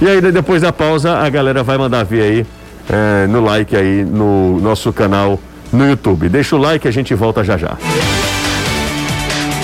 E 0.00 0.06
aí, 0.06 0.20
depois 0.20 0.60
da 0.60 0.72
pausa, 0.72 1.16
a 1.18 1.28
galera 1.30 1.62
vai 1.62 1.78
mandar 1.78 2.04
ver 2.04 2.22
aí 2.22 2.46
é, 2.88 3.26
no 3.26 3.40
like 3.40 3.74
aí 3.74 4.04
no 4.04 4.60
nosso 4.60 4.92
canal 4.92 5.40
no 5.72 5.88
YouTube. 5.88 6.28
Deixa 6.28 6.56
o 6.56 6.58
like, 6.58 6.86
a 6.86 6.90
gente 6.90 7.14
volta 7.14 7.42
já 7.42 7.56
já. 7.56 7.76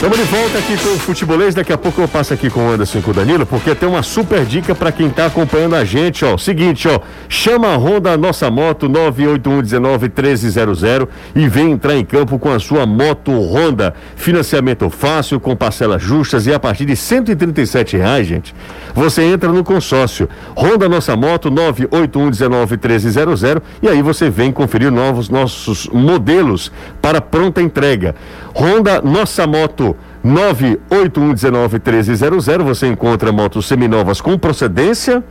Estamos 0.03 0.19
de 0.19 0.25
volta 0.25 0.59
aqui 0.59 0.77
com 0.77 0.97
o 0.97 0.99
Futebolês. 0.99 1.55
Daqui 1.55 1.73
a 1.73 1.79
pouco 1.79 2.01
eu 2.01 2.09
passo 2.09 2.35
aqui 2.35 2.51
com 2.51 2.67
o 2.67 2.71
Anderson 2.73 2.99
e 2.99 3.03
com 3.03 3.13
o 3.13 3.15
Danilo, 3.15 3.47
porque 3.47 3.73
tem 3.73 3.89
uma 3.89 4.03
super 4.03 4.45
dica 4.45 4.75
para 4.75 4.91
quem 4.91 5.07
está 5.07 5.27
acompanhando 5.27 5.77
a 5.77 5.85
gente, 5.85 6.25
ó. 6.25 6.37
Seguinte, 6.37 6.89
ó. 6.89 6.99
Chama 7.29 7.69
a 7.69 7.77
Honda 7.77 8.17
Nossa 8.17 8.51
Moto 8.51 8.89
981191300 8.89 11.07
e 11.37 11.47
vem 11.47 11.71
entrar 11.71 11.97
em 11.97 12.05
campo 12.05 12.37
com 12.37 12.51
a 12.51 12.59
sua 12.59 12.85
moto 12.85 13.31
Honda. 13.31 13.95
Financiamento 14.17 14.91
fácil, 14.91 15.39
com 15.39 15.55
parcelas 15.55 16.03
justas 16.03 16.49
e 16.49 16.53
a 16.53 16.59
partir 16.59 16.85
de 16.85 16.97
137 16.97 17.97
reais, 17.97 18.27
gente. 18.27 18.53
Você 18.97 19.23
entra 19.23 19.53
no 19.53 19.63
consórcio 19.63 20.29
Honda 20.57 20.89
Nossa 20.89 21.15
Moto 21.15 21.49
981191300 21.49 23.63
e 23.81 23.89
aí 23.89 24.03
você 24.03 24.29
vem 24.29 24.51
conferir 24.51 24.91
novos 24.91 25.29
nossos 25.29 25.87
modelos 25.87 26.73
para 27.01 27.21
pronta 27.21 27.63
entrega. 27.63 28.17
Honda 28.53 29.01
Nossa 29.01 29.47
Moto 29.47 29.92
981191300. 30.25 32.63
Você 32.63 32.87
encontra 32.87 33.33
motos 33.33 33.67
seminovas 33.67 34.21
com 34.21 34.39
procedência, 34.39 35.25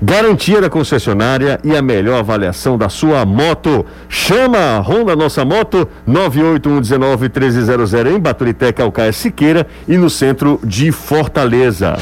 garantia 0.00 0.60
da 0.60 0.70
concessionária 0.70 1.58
e 1.62 1.76
a 1.76 1.82
melhor 1.82 2.20
avaliação 2.20 2.78
da 2.78 2.88
sua 2.88 3.24
moto. 3.24 3.84
Chama 4.08 4.58
a 4.58 4.78
Honda 4.80 5.16
Nossa 5.16 5.44
Moto 5.44 5.88
981191300 6.08 8.14
em 8.14 8.18
Baturité, 8.18 8.72
Calcaia 8.72 9.12
Siqueira 9.12 9.66
e 9.86 9.96
no 9.96 10.08
centro 10.08 10.60
de 10.64 10.90
Fortaleza. 10.92 11.96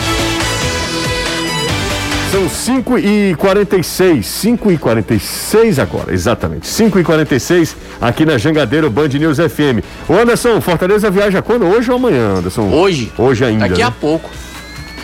São 2.30 2.48
5 2.48 2.98
e 2.98 3.34
46 3.36 4.26
5 4.26 4.72
e 4.72 4.78
46 4.78 5.78
agora, 5.78 6.12
exatamente. 6.12 6.66
5 6.66 6.98
e 6.98 7.04
46 7.04 7.76
aqui 8.00 8.26
na 8.26 8.36
Jangadeiro 8.36 8.90
Band 8.90 9.08
News 9.08 9.38
FM. 9.38 9.84
O 10.08 10.12
Anderson, 10.12 10.60
Fortaleza 10.60 11.08
viaja 11.08 11.40
quando? 11.40 11.64
Hoje 11.64 11.88
ou 11.88 11.96
amanhã, 11.96 12.34
Anderson? 12.38 12.68
Hoje. 12.68 13.12
Hoje 13.16 13.44
ainda. 13.44 13.68
Daqui 13.68 13.80
né? 13.80 13.86
a 13.86 13.92
pouco. 13.92 14.28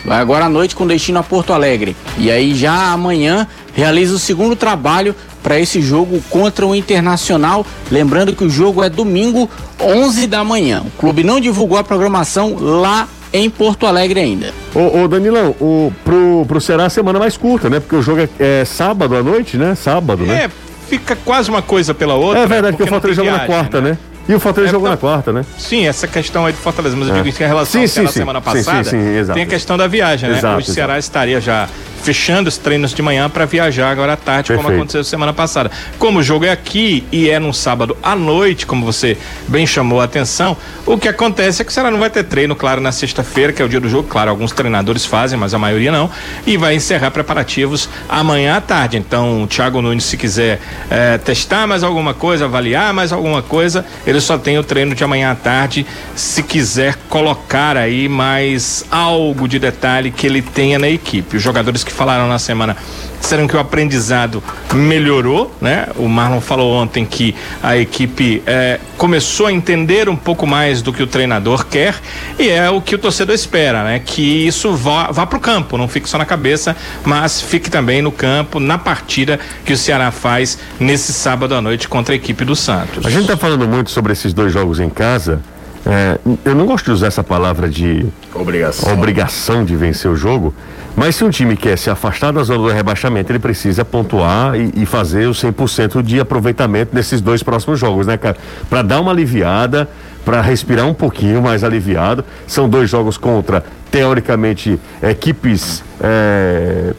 Vai 0.05 0.21
agora 0.21 0.47
à 0.47 0.49
noite 0.49 0.75
com 0.75 0.85
destino 0.85 1.21
a 1.21 1.23
Porto 1.23 1.53
Alegre. 1.53 1.97
E 2.19 2.29
aí 2.29 2.57
já 2.57 2.93
amanhã 2.93 3.47
realiza 3.73 4.17
o 4.17 4.19
segundo 4.19 4.57
trabalho 4.57 5.15
para 5.45 5.61
esse 5.61 5.81
jogo 5.81 6.21
contra 6.29 6.67
o 6.67 6.75
Internacional. 6.75 7.65
Lembrando 7.89 8.35
que 8.35 8.45
o 8.45 8.51
jogo 8.51 8.83
é 8.83 8.91
domingo, 8.91 9.49
11 9.81 10.27
da 10.27 10.43
manhã. 10.43 10.83
O 10.85 10.91
clube 10.99 11.23
não 11.23 11.39
divulgou 11.39 11.79
a 11.79 11.85
programação 11.85 12.57
lá 12.59 13.09
em 13.33 13.49
Porto 13.49 13.87
Alegre 13.87 14.21
ainda. 14.21 14.53
Ô, 14.75 15.03
ô 15.03 15.09
Danilão, 15.09 15.55
o, 15.61 15.93
pro, 16.05 16.45
pro 16.47 16.61
Ceará 16.61 16.87
a 16.87 16.91
semana 16.91 17.19
mais 17.19 17.37
curta, 17.37 17.71
né? 17.71 17.81
Porque 17.81 17.97
o 17.97 18.03
jogo 18.03 18.21
é, 18.21 18.29
é 18.39 18.65
sábado 18.65 19.17
à 19.17 19.23
noite, 19.23 19.57
né? 19.57 19.75
Sábado, 19.75 20.25
né? 20.25 20.45
É, 20.45 20.51
fica 20.89 21.17
quase 21.17 21.49
uma 21.49 21.63
coisa 21.63 21.95
pela 21.95 22.15
outra. 22.15 22.43
É 22.43 22.47
verdade, 22.47 22.77
porque 22.77 22.89
o 22.89 22.93
Fortaleza 22.93 23.25
joga 23.25 23.39
na 23.39 23.47
quarta, 23.47 23.81
né? 23.81 23.91
né? 23.91 23.99
E 24.29 24.35
o 24.35 24.41
Fortaleza 24.41 24.71
é, 24.71 24.73
jogou 24.73 24.89
na 24.89 24.97
quarta, 24.97 25.33
né? 25.33 25.45
Sim, 25.59 25.87
essa 25.87 26.07
questão 26.07 26.47
aí 26.47 26.53
do 26.53 26.59
Fortaleza, 26.59 26.97
mas 26.97 27.09
eu 27.09 27.23
digo 27.23 27.37
que 27.37 27.43
em 27.43 27.47
relação 27.47 27.87
sim, 27.87 28.01
ao 28.01 28.07
sim, 28.07 28.13
semana 28.13 28.41
passada, 28.41 28.85
sim, 28.85 29.25
sim, 29.25 29.33
tem 29.33 29.43
a 29.43 29.47
questão 29.47 29.77
da 29.77 29.87
viagem, 29.87 30.31
né? 30.31 30.39
Exato, 30.39 30.61
o 30.61 30.65
Ceará 30.65 30.99
estaria 30.99 31.41
já 31.41 31.69
fechando 32.03 32.49
os 32.49 32.59
treinos 32.59 32.93
de 32.93 33.01
manhã 33.01 33.31
para 33.31 33.45
viajar 33.45 33.91
agora 33.91 34.15
à 34.15 34.17
tarde, 34.17 34.49
Perfeito. 34.49 34.65
como 34.65 34.77
aconteceu 34.77 35.05
semana 35.05 35.33
passada. 35.33 35.71
Como 35.99 36.19
o 36.19 36.23
jogo 36.23 36.45
é 36.45 36.51
aqui 36.51 37.07
e 37.13 37.31
é 37.31 37.39
num 37.39 37.53
sábado 37.53 37.97
à 38.03 38.17
noite, 38.17 38.67
como 38.67 38.85
você 38.85 39.17
bem 39.47 39.67
chamou 39.67 40.01
a 40.01 40.05
atenção, 40.05 40.57
o 40.85 40.99
que 40.99 41.09
acontece 41.09 41.63
é 41.63 41.65
que 41.65 41.71
o 41.71 41.75
Ceará 41.75 41.91
não 41.91 41.99
vai 41.99 42.11
ter 42.11 42.25
treino, 42.25 42.57
claro, 42.57 42.81
na 42.81 42.91
sexta-feira, 42.91 43.53
que 43.53 43.63
é 43.63 43.65
o 43.65 43.69
dia 43.69 43.81
do 43.81 43.89
jogo. 43.89 44.09
Claro, 44.09 44.31
alguns 44.31 44.53
treinadores 44.53 45.07
fazem, 45.07 45.39
mas 45.39 45.55
a 45.55 45.59
maioria 45.59 45.93
não. 45.93 46.11
E 46.45 46.57
vai 46.57 46.75
encerrar 46.75 47.11
preparativos 47.13 47.89
amanhã 48.09 48.57
à 48.57 48.61
tarde. 48.61 48.97
Então, 48.97 49.45
o 49.45 49.47
Thiago 49.47 49.81
Nunes, 49.81 50.05
se 50.05 50.17
quiser 50.17 50.61
é, 50.91 51.19
testar 51.19 51.67
mais 51.69 51.85
alguma 51.85 52.13
coisa, 52.13 52.47
avaliar 52.47 52.93
mais 52.93 53.13
alguma 53.13 53.43
coisa, 53.43 53.85
ele 54.13 54.21
só 54.21 54.37
tem 54.39 54.59
o 54.59 54.65
treino 54.65 54.95
de 54.95 55.03
amanhã 55.03 55.31
à 55.31 55.35
tarde. 55.35 55.87
Se 56.15 56.43
quiser 56.43 56.97
colocar 57.09 57.77
aí 57.77 58.09
mais 58.09 58.85
algo 58.91 59.49
de 59.49 59.59
detalhe 59.59 60.11
que 60.11 60.27
ele 60.27 60.43
tenha 60.43 60.79
na 60.79 60.89
equipe. 60.89 61.37
Os 61.37 61.43
jogadores 61.43 61.83
que 61.83 61.93
falaram 61.93 62.29
na 62.29 62.39
semana 62.39 62.77
disseram 63.23 63.47
que 63.47 63.57
o 63.57 63.61
aprendizado 63.61 64.43
melhorou, 64.75 65.55
né? 65.61 65.87
O 65.97 66.09
Marlon 66.09 66.41
falou 66.41 66.75
ontem 66.75 67.05
que 67.05 67.35
a 67.63 67.77
equipe 67.77 68.43
é, 68.45 68.81
começou 68.99 69.47
a 69.47 69.53
entender 69.53 70.09
um 70.09 70.17
pouco 70.17 70.47
mais 70.47 70.83
do 70.83 70.93
que 70.93 71.03
o 71.03 71.07
treinador 71.07 71.67
quer 71.67 71.95
e 72.39 72.49
é 72.49 72.69
o 72.69 72.81
que 72.81 72.95
o 72.95 72.99
torcedor 72.99 73.35
espera, 73.35 73.85
né? 73.85 74.01
Que 74.05 74.47
isso 74.47 74.75
vá, 74.75 75.11
vá 75.13 75.25
para 75.25 75.39
o 75.39 75.41
campo, 75.41 75.79
não 75.79 75.87
fique 75.87 76.09
só 76.09 76.19
na 76.19 76.27
cabeça, 76.27 76.77
mas 77.05 77.41
fique 77.41 77.71
também 77.71 78.03
no 78.03 78.11
campo, 78.11 78.59
na 78.59 78.77
partida 78.77 79.39
que 79.65 79.73
o 79.73 79.77
Ceará 79.77 80.11
faz 80.11 80.59
nesse 80.81 81.13
sábado 81.13 81.55
à 81.55 81.61
noite 81.61 81.89
contra 81.89 82.15
a 82.15 82.17
equipe 82.17 82.45
do 82.45 82.57
Santos. 82.57 83.07
A 83.07 83.11
gente 83.11 83.23
está 83.23 83.37
falando 83.37 83.67
muito 83.69 83.91
sobre 83.91 84.13
esses 84.13 84.35
dois 84.35 84.53
jogos 84.53 84.81
em 84.81 84.91
casa. 84.91 85.41
É, 85.85 86.19
eu 86.45 86.55
não 86.55 86.67
gosto 86.67 86.87
de 86.87 86.91
usar 86.93 87.09
essa 87.09 87.25
palavra 87.25 87.69
de 87.69 88.07
obrigação. 88.35 88.93
obrigação 88.93 89.65
de 89.65 89.75
vencer 89.75 90.11
o 90.11 90.15
jogo, 90.15 90.55
mas 90.97 91.17
se 91.17 91.25
um 91.25 91.31
time 91.31 91.57
quer 91.57 91.79
se 91.79 91.89
afastar 91.89 92.33
da 92.33 92.43
zona 92.43 92.59
do 92.59 92.69
rebaixamento, 92.69 93.33
ele 93.33 93.39
precisa 93.39 93.85
pontuar 93.85 94.55
e, 94.55 94.73
e 94.83 94.87
fazer 94.87 95.27
o 95.27 95.33
100% 95.33 96.03
de 96.03 96.21
aproveitamento 96.21 96.95
nesses 96.95 97.21
dois 97.21 97.43
próximos 97.43 97.81
jogos, 97.81 98.07
né, 98.07 98.17
cara? 98.17 98.37
Para 98.69 98.83
dar 98.83 99.01
uma 99.01 99.11
aliviada, 99.11 99.89
para 100.25 100.41
respirar 100.41 100.87
um 100.87 100.95
pouquinho 100.95 101.41
mais 101.43 101.65
aliviado. 101.65 102.25
São 102.47 102.69
dois 102.69 102.91
jogos 102.91 103.17
contra, 103.17 103.65
teoricamente, 103.91 104.79
equipes. 105.03 105.83
É, 106.01 106.95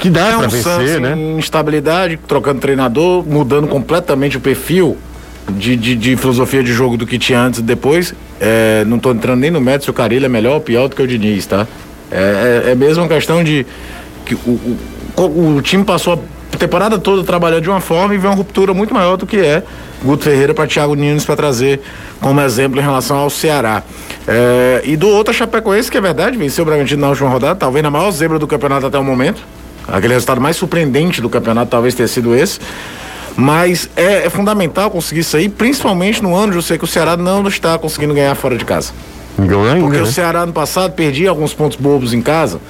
que 0.00 0.10
dá 0.10 0.26
é 0.26 0.36
para 0.36 0.46
um 0.46 0.48
vencer, 0.48 1.00
né? 1.00 1.16
Instabilidade, 1.38 2.18
trocando 2.26 2.60
treinador, 2.60 3.24
mudando 3.24 3.68
completamente 3.68 4.36
o 4.36 4.40
perfil 4.40 4.96
de, 5.50 5.76
de, 5.76 5.94
de, 5.94 6.16
filosofia 6.16 6.62
de 6.62 6.72
jogo 6.72 6.96
do 6.96 7.06
que 7.06 7.18
tinha 7.18 7.40
antes 7.40 7.60
e 7.60 7.62
depois. 7.62 8.14
É, 8.40 8.84
não 8.86 8.96
estou 8.96 9.12
entrando 9.12 9.40
nem 9.40 9.50
no 9.50 9.60
mérito 9.60 9.84
se 9.84 9.90
o 9.90 9.94
Carilho 9.94 10.26
é 10.26 10.28
melhor 10.28 10.54
ou 10.54 10.60
pior 10.60 10.88
do 10.88 10.96
que 10.96 11.02
o 11.02 11.06
Diniz, 11.06 11.46
tá? 11.46 11.66
É, 12.10 12.64
é, 12.66 12.70
é 12.72 12.74
mesmo 12.74 13.02
uma 13.02 13.08
questão 13.08 13.42
de 13.42 13.66
que 14.24 14.34
o, 14.34 14.78
o, 15.16 15.56
o 15.56 15.62
time 15.62 15.84
passou 15.84 16.14
a 16.52 16.56
temporada 16.56 16.98
toda 16.98 17.22
trabalhando 17.24 17.62
de 17.62 17.70
uma 17.70 17.80
forma 17.80 18.14
e 18.14 18.18
vê 18.18 18.26
uma 18.26 18.34
ruptura 18.36 18.74
muito 18.74 18.92
maior 18.92 19.16
do 19.16 19.26
que 19.26 19.38
é 19.38 19.62
Guto 20.02 20.24
Ferreira 20.24 20.54
para 20.54 20.66
Thiago 20.66 20.94
Nunes 20.94 21.24
para 21.24 21.36
trazer 21.36 21.80
como 22.20 22.40
exemplo 22.40 22.78
em 22.78 22.82
relação 22.82 23.16
ao 23.16 23.30
Ceará. 23.30 23.82
É, 24.26 24.82
e 24.84 24.96
do 24.96 25.08
outro, 25.08 25.32
a 25.32 25.34
Chapecoense, 25.34 25.90
que 25.90 25.98
é 25.98 26.00
verdade, 26.00 26.36
venceu 26.36 26.62
o 26.62 26.66
Bragantino 26.66 27.00
na 27.00 27.08
última 27.08 27.28
rodada, 27.28 27.56
talvez 27.56 27.82
na 27.82 27.90
maior 27.90 28.10
zebra 28.10 28.38
do 28.38 28.46
campeonato 28.46 28.86
até 28.86 28.98
o 28.98 29.04
momento. 29.04 29.42
Aquele 29.86 30.12
resultado 30.12 30.40
mais 30.40 30.56
surpreendente 30.56 31.20
do 31.20 31.28
campeonato 31.28 31.70
talvez 31.70 31.94
tenha 31.94 32.06
sido 32.08 32.34
esse. 32.34 32.60
Mas 33.36 33.88
é, 33.96 34.26
é 34.26 34.30
fundamental 34.30 34.90
conseguir 34.90 35.20
isso 35.20 35.36
aí, 35.36 35.48
principalmente 35.48 36.22
no 36.22 36.34
ano, 36.34 36.54
eu 36.54 36.62
sei 36.62 36.76
que 36.76 36.84
o 36.84 36.88
Ceará 36.88 37.16
não 37.16 37.46
está 37.46 37.78
conseguindo 37.78 38.12
ganhar 38.12 38.34
fora 38.34 38.56
de 38.56 38.64
casa. 38.64 38.92
Porque 39.80 39.98
o 39.98 40.06
Ceará 40.06 40.44
no 40.44 40.52
passado 40.52 40.92
perdia 40.92 41.30
alguns 41.30 41.54
pontos 41.54 41.78
bobos 41.78 42.12
em 42.12 42.20
casa. 42.20 42.60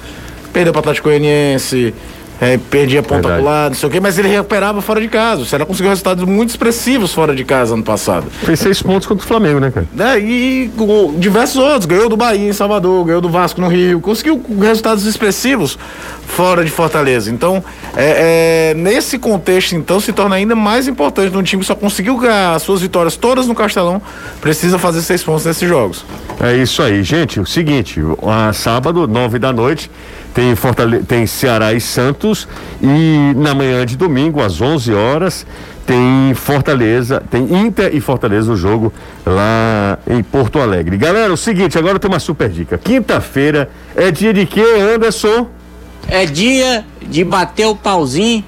Perdeu 0.53 0.73
para 0.73 0.79
o 0.79 0.81
Atlético 0.81 1.09
Goianiense, 1.09 1.93
é, 2.41 2.57
perdia 2.57 3.03
ponta 3.03 3.27
pro 3.27 3.43
lado, 3.43 3.71
não 3.71 3.77
sei 3.77 3.89
o 3.89 3.91
quê, 3.91 3.99
mas 3.99 4.17
ele 4.17 4.29
recuperava 4.29 4.81
fora 4.81 5.01
de 5.01 5.07
casa. 5.07 5.41
O 5.41 5.45
Ceará 5.45 5.65
conseguiu 5.65 5.89
resultados 5.89 6.23
muito 6.23 6.49
expressivos 6.49 7.13
fora 7.13 7.35
de 7.35 7.43
casa 7.43 7.73
ano 7.73 7.83
passado. 7.83 8.27
Fez 8.29 8.59
seis 8.59 8.81
pontos 8.81 9.07
contra 9.07 9.25
o 9.25 9.27
Flamengo, 9.27 9.59
né, 9.59 9.71
cara? 9.71 10.13
É, 10.13 10.19
e 10.19 10.71
com 10.77 11.15
diversos 11.17 11.57
outros. 11.57 11.85
Ganhou 11.85 12.07
do 12.07 12.15
Bahia 12.15 12.49
em 12.49 12.53
Salvador, 12.53 13.05
ganhou 13.05 13.21
do 13.21 13.29
Vasco 13.29 13.59
no 13.59 13.67
Rio. 13.67 13.99
Conseguiu 13.99 14.41
resultados 14.59 15.05
expressivos 15.05 15.77
fora 16.25 16.63
de 16.63 16.71
Fortaleza. 16.71 17.29
Então, 17.29 17.63
é, 17.95 18.71
é, 18.71 18.73
nesse 18.73 19.17
contexto, 19.17 19.75
então, 19.75 19.99
se 19.99 20.13
torna 20.13 20.35
ainda 20.35 20.55
mais 20.55 20.87
importante 20.87 21.35
um 21.35 21.43
time 21.43 21.61
que 21.61 21.67
só 21.67 21.75
conseguiu 21.75 22.15
ganhar 22.17 22.53
as 22.55 22.61
suas 22.61 22.81
vitórias 22.81 23.17
todas 23.17 23.47
no 23.47 23.55
Castelão, 23.55 24.01
precisa 24.39 24.77
fazer 24.77 25.01
seis 25.01 25.23
pontos 25.23 25.45
nesses 25.45 25.67
jogos. 25.67 26.05
É 26.39 26.55
isso 26.55 26.81
aí, 26.81 27.03
gente. 27.03 27.39
O 27.39 27.45
seguinte, 27.45 27.99
a 28.25 28.53
sábado, 28.53 29.07
nove 29.07 29.39
da 29.39 29.51
noite, 29.51 29.91
tem, 30.33 30.55
Fortale 30.55 31.03
tem 31.03 31.25
Ceará 31.25 31.73
e 31.73 31.81
Santos 31.81 32.47
e 32.81 33.33
na 33.35 33.53
manhã 33.53 33.85
de 33.85 33.97
domingo, 33.97 34.41
às 34.41 34.61
11 34.61 34.93
horas, 34.93 35.45
tem 35.85 36.33
Fortaleza, 36.35 37.21
tem 37.31 37.65
Inter 37.65 37.89
e 37.95 37.99
Fortaleza 37.99 38.51
no 38.51 38.55
jogo 38.55 38.93
lá 39.25 39.97
em 40.07 40.21
Porto 40.21 40.59
Alegre. 40.59 40.97
Galera, 40.97 41.33
o 41.33 41.37
seguinte, 41.37 41.77
agora 41.77 41.97
tem 41.97 42.09
uma 42.09 42.19
super 42.19 42.47
dica. 42.47 42.77
Quinta-feira 42.77 43.69
é 43.95 44.11
dia 44.11 44.31
de 44.31 44.45
quê, 44.45 44.63
Anderson? 44.93 45.47
É 46.07 46.25
dia 46.25 46.85
de 47.01 47.23
bater 47.23 47.65
o 47.65 47.75
pauzinho 47.75 48.43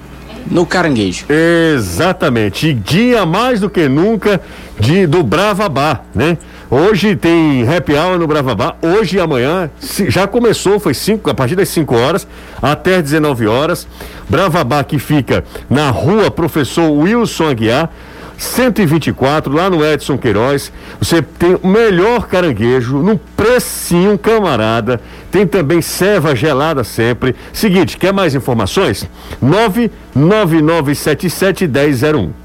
no 0.50 0.64
caranguejo. 0.64 1.26
Exatamente. 1.28 2.68
E 2.68 2.74
dia 2.74 3.26
mais 3.26 3.60
do 3.60 3.68
que 3.68 3.88
nunca 3.88 4.40
de 4.78 5.06
do 5.06 5.22
Bravabá, 5.22 6.00
né? 6.14 6.38
Hoje 6.74 7.14
tem 7.14 7.68
happy 7.68 7.92
hour 7.92 8.18
no 8.18 8.26
Bravabá, 8.26 8.76
hoje 8.80 9.18
e 9.18 9.20
amanhã, 9.20 9.70
já 10.08 10.26
começou, 10.26 10.80
foi 10.80 10.94
cinco, 10.94 11.28
a 11.28 11.34
partir 11.34 11.54
das 11.54 11.68
5 11.68 11.94
horas 11.94 12.26
até 12.62 13.02
19 13.02 13.46
horas. 13.46 13.86
Bravabá 14.26 14.82
que 14.82 14.98
fica 14.98 15.44
na 15.68 15.90
rua 15.90 16.30
Professor 16.30 16.90
Wilson 16.90 17.50
Aguiar, 17.50 17.90
124, 18.38 19.54
lá 19.54 19.68
no 19.68 19.84
Edson 19.84 20.16
Queiroz. 20.16 20.72
Você 20.98 21.20
tem 21.20 21.58
o 21.62 21.68
melhor 21.68 22.26
caranguejo, 22.26 23.02
num 23.02 23.18
precinho, 23.36 24.16
camarada. 24.16 24.98
Tem 25.30 25.46
também 25.46 25.82
ceva 25.82 26.34
gelada 26.34 26.82
sempre. 26.84 27.36
Seguinte, 27.52 27.98
quer 27.98 28.14
mais 28.14 28.34
informações? 28.34 29.06
99977 29.42 31.68
1001 31.68 32.41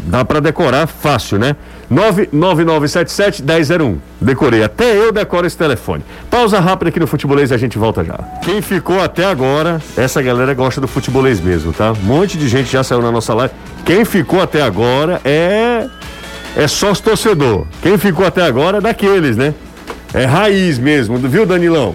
dá 0.00 0.26
para 0.26 0.40
decorar 0.40 0.86
fácil, 0.86 1.38
né? 1.38 1.56
99977 1.90 3.42
1001. 3.42 3.98
Decorei, 4.20 4.62
até 4.62 4.96
eu 4.96 5.10
decoro 5.12 5.46
esse 5.46 5.56
telefone. 5.56 6.04
Pausa 6.30 6.60
rápida 6.60 6.90
aqui 6.90 7.00
no 7.00 7.06
Futebolês 7.06 7.50
e 7.50 7.54
a 7.54 7.56
gente 7.56 7.78
volta 7.78 8.04
já. 8.04 8.18
Quem 8.42 8.60
ficou 8.60 9.00
até 9.00 9.24
agora, 9.24 9.80
essa 9.96 10.20
galera 10.20 10.52
gosta 10.54 10.80
do 10.80 10.88
Futebolês 10.88 11.40
mesmo, 11.40 11.72
tá? 11.72 11.92
Um 11.92 12.06
monte 12.06 12.36
de 12.36 12.48
gente 12.48 12.70
já 12.70 12.84
saiu 12.84 13.00
na 13.00 13.10
nossa 13.10 13.32
live. 13.34 13.54
Quem 13.84 14.04
ficou 14.04 14.42
até 14.42 14.62
agora 14.62 15.20
é 15.24 15.86
é 16.56 16.66
sócio 16.66 17.04
torcedor. 17.04 17.66
Quem 17.82 17.96
ficou 17.96 18.26
até 18.26 18.42
agora 18.42 18.78
é 18.78 18.80
daqueles, 18.80 19.36
né? 19.36 19.54
É 20.12 20.24
raiz 20.24 20.78
mesmo, 20.78 21.16
viu, 21.18 21.46
Danilão? 21.46 21.94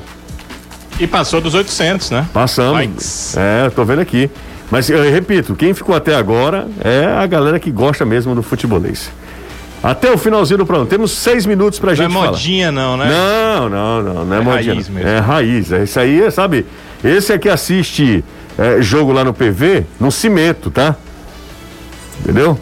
E 1.00 1.08
passou 1.08 1.42
dos 1.42 1.54
800, 1.54 2.12
né? 2.12 2.28
Passamos. 2.32 2.74
Likes. 2.74 3.36
É, 3.36 3.70
tô 3.72 3.84
vendo 3.84 4.00
aqui. 4.00 4.30
Mas 4.70 4.90
eu 4.90 5.02
repito, 5.12 5.56
quem 5.56 5.74
ficou 5.74 5.96
até 5.96 6.16
agora 6.16 6.68
é 6.84 7.06
a 7.06 7.26
galera 7.28 7.60
que 7.60 7.72
gosta 7.72 8.06
mesmo 8.06 8.34
do 8.34 8.42
futebolês. 8.42 9.10
Até 9.84 10.10
o 10.10 10.18
finalzinho 10.18 10.60
do 10.60 10.66
programa. 10.66 10.90
Temos 10.90 11.12
seis 11.12 11.46
minutos 11.46 11.78
pra 11.78 11.94
gente 11.94 12.08
falar. 12.08 12.14
Não 12.14 12.30
é 12.30 12.32
modinha 12.32 12.72
falar. 12.72 12.88
não, 12.88 12.98
né? 12.98 13.10
Não, 13.10 13.70
não, 13.70 14.02
não. 14.02 14.26
Não 14.26 14.36
é, 14.36 14.40
é 14.40 14.42
modinha. 14.42 14.74
Raiz 14.76 14.90
mesmo. 14.90 15.10
É 15.10 15.20
raiz. 15.20 15.72
É 15.74 15.84
isso 15.84 16.00
aí, 16.00 16.32
sabe? 16.32 16.66
Esse 17.04 17.34
é 17.34 17.38
que 17.38 17.50
assiste 17.50 18.24
é, 18.58 18.82
jogo 18.82 19.12
lá 19.12 19.26
no 19.26 19.34
PV, 19.34 19.86
no 20.00 20.10
cimento, 20.10 20.72
tá? 20.72 20.96
Entendeu? 22.22 22.58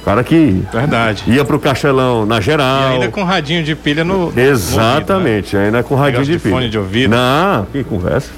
O 0.00 0.04
cara 0.04 0.22
que 0.22 0.62
Verdade. 0.72 1.24
ia 1.26 1.44
pro 1.44 1.58
castelão 1.58 2.24
na 2.24 2.40
geral. 2.40 2.92
E 2.92 2.94
ainda 2.94 3.08
com 3.08 3.24
radinho 3.24 3.64
de 3.64 3.74
pilha 3.74 4.04
no. 4.04 4.32
Exatamente, 4.36 5.54
no 5.54 5.58
ouvido, 5.58 5.58
né? 5.58 5.64
ainda 5.66 5.82
com 5.82 5.94
radinho 5.96 6.24
de, 6.24 6.32
de 6.32 6.38
pilha. 6.38 6.54
Fone 6.54 6.70
de 6.70 6.78
ouvido. 6.78 7.10
Não, 7.10 7.66
que 7.66 7.82
conversa. 7.84 8.30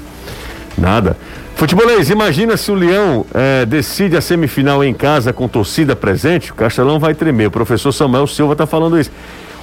Nada. 0.77 1.15
Futebolês, 1.55 2.09
imagina 2.09 2.57
se 2.57 2.71
o 2.71 2.75
Leão 2.75 3.25
é, 3.33 3.65
decide 3.65 4.17
a 4.17 4.21
semifinal 4.21 4.83
em 4.83 4.93
casa 4.93 5.31
com 5.31 5.47
torcida 5.47 5.95
presente, 5.95 6.51
o 6.51 6.55
Castelão 6.55 6.99
vai 6.99 7.13
tremer. 7.13 7.47
O 7.47 7.51
professor 7.51 7.91
Samuel 7.91 8.27
Silva 8.27 8.53
está 8.53 8.65
falando 8.65 8.99
isso. 8.99 9.11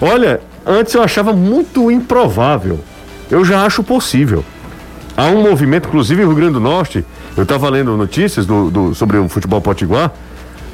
Olha, 0.01 0.41
antes 0.65 0.95
eu 0.95 1.03
achava 1.03 1.33
muito 1.33 1.91
improvável. 1.91 2.81
Eu 3.31 3.45
já 3.45 3.65
acho 3.65 3.83
possível. 3.83 4.45
Há 5.17 5.27
um 5.27 5.43
movimento, 5.43 5.89
inclusive 5.89 6.23
no 6.23 6.29
Rio 6.29 6.37
Grande 6.37 6.55
do 6.55 6.61
Norte, 6.61 7.05
eu 7.37 7.43
estava 7.43 7.69
lendo 7.69 7.97
notícias 7.97 8.47
do, 8.47 8.71
do, 8.71 8.95
sobre 8.95 9.19
o 9.19 9.29
futebol 9.29 9.61
potiguar, 9.61 10.13